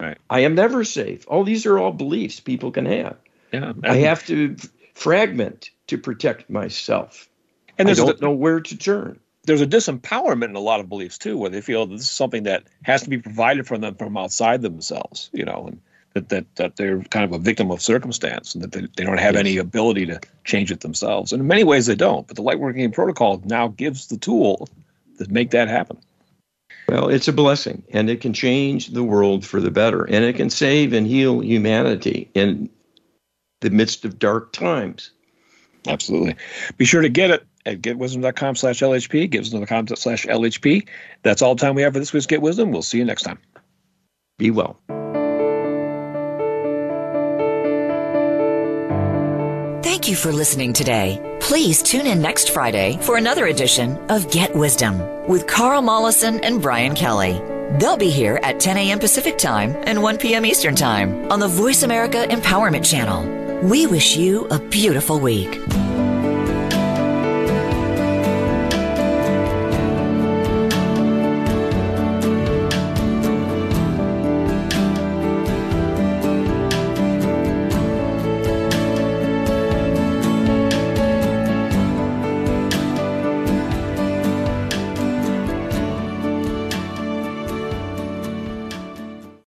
Right. 0.00 0.18
I 0.28 0.40
am 0.40 0.54
never 0.54 0.84
safe. 0.84 1.24
All 1.28 1.44
these 1.44 1.66
are 1.66 1.78
all 1.78 1.92
beliefs 1.92 2.40
people 2.40 2.72
can 2.72 2.86
have. 2.86 3.16
Yeah. 3.52 3.72
I 3.84 3.96
have 3.96 4.26
to 4.26 4.56
fragment 4.94 5.70
to 5.86 5.98
protect 5.98 6.50
myself. 6.50 7.28
And 7.78 7.88
there's 7.88 7.98
don't 7.98 8.20
know 8.20 8.30
where 8.32 8.60
to 8.60 8.76
turn. 8.76 9.18
there's 9.44 9.60
a 9.60 9.66
disempowerment 9.66 10.44
in 10.50 10.56
a 10.56 10.60
lot 10.60 10.80
of 10.80 10.88
beliefs 10.88 11.18
too, 11.18 11.36
where 11.36 11.50
they 11.50 11.60
feel 11.60 11.86
this 11.86 12.02
is 12.02 12.10
something 12.10 12.44
that 12.44 12.64
has 12.82 13.02
to 13.02 13.10
be 13.10 13.18
provided 13.18 13.66
for 13.66 13.78
them 13.78 13.94
from 13.94 14.16
outside 14.16 14.62
themselves, 14.62 15.30
you 15.32 15.44
know, 15.44 15.66
and 15.68 15.80
that 16.14 16.28
that, 16.28 16.46
that 16.56 16.76
they're 16.76 17.00
kind 17.04 17.24
of 17.24 17.32
a 17.32 17.38
victim 17.38 17.70
of 17.70 17.82
circumstance 17.82 18.54
and 18.54 18.62
that 18.62 18.72
they, 18.72 18.86
they 18.96 19.04
don't 19.04 19.18
have 19.18 19.34
Yes. 19.34 19.40
any 19.40 19.56
ability 19.58 20.06
to 20.06 20.20
change 20.44 20.70
it 20.70 20.80
themselves. 20.80 21.32
And 21.32 21.40
in 21.42 21.48
many 21.48 21.64
ways 21.64 21.86
they 21.86 21.96
don't. 21.96 22.26
But 22.26 22.36
the 22.36 22.42
Lightworker 22.42 22.92
protocol 22.92 23.42
now 23.44 23.68
gives 23.68 24.06
the 24.06 24.16
tool 24.16 24.68
to 25.18 25.26
make 25.30 25.50
that 25.50 25.68
happen. 25.68 25.98
Well, 26.88 27.08
it's 27.08 27.28
a 27.28 27.32
blessing 27.32 27.82
and 27.92 28.08
it 28.10 28.20
can 28.20 28.32
change 28.32 28.88
the 28.88 29.02
world 29.02 29.44
for 29.44 29.60
the 29.60 29.70
better 29.70 30.04
and 30.04 30.24
it 30.24 30.36
can 30.36 30.50
save 30.50 30.92
and 30.92 31.06
heal 31.06 31.40
humanity 31.40 32.30
in 32.34 32.70
the 33.60 33.70
midst 33.70 34.04
of 34.04 34.18
dark 34.18 34.52
times. 34.52 35.10
Absolutely. 35.88 36.36
Be 36.76 36.84
sure 36.84 37.02
to 37.02 37.08
get 37.08 37.30
it 37.30 37.46
at 37.66 37.80
getwisdom.com 37.80 38.56
slash 38.56 38.80
LHP, 38.80 39.30
getwisdom.com 39.30 39.88
slash 39.96 40.26
LHP. 40.26 40.86
That's 41.22 41.42
all 41.42 41.54
the 41.54 41.60
time 41.60 41.74
we 41.74 41.82
have 41.82 41.92
for 41.92 41.98
this 41.98 42.12
week's 42.12 42.26
Get 42.26 42.42
Wisdom. 42.42 42.70
We'll 42.70 42.82
see 42.82 42.98
you 42.98 43.04
next 43.04 43.22
time. 43.22 43.38
Be 44.38 44.50
well. 44.50 44.78
Thank 49.82 50.08
you 50.08 50.16
for 50.16 50.32
listening 50.32 50.72
today. 50.72 51.38
Please 51.40 51.82
tune 51.82 52.06
in 52.06 52.20
next 52.20 52.50
Friday 52.50 52.98
for 53.00 53.16
another 53.16 53.46
edition 53.46 53.96
of 54.10 54.30
Get 54.30 54.54
Wisdom 54.54 55.26
with 55.28 55.46
Carl 55.46 55.82
Mollison 55.82 56.40
and 56.40 56.60
Brian 56.60 56.94
Kelly. 56.94 57.40
They'll 57.78 57.96
be 57.96 58.10
here 58.10 58.38
at 58.42 58.60
10 58.60 58.76
a.m. 58.76 58.98
Pacific 58.98 59.38
Time 59.38 59.74
and 59.84 60.02
1 60.02 60.18
p.m. 60.18 60.44
Eastern 60.44 60.74
Time 60.76 61.30
on 61.32 61.40
the 61.40 61.48
Voice 61.48 61.82
America 61.82 62.26
Empowerment 62.28 62.84
Channel. 62.84 63.68
We 63.68 63.86
wish 63.86 64.16
you 64.16 64.46
a 64.48 64.58
beautiful 64.58 65.20
week. 65.20 65.58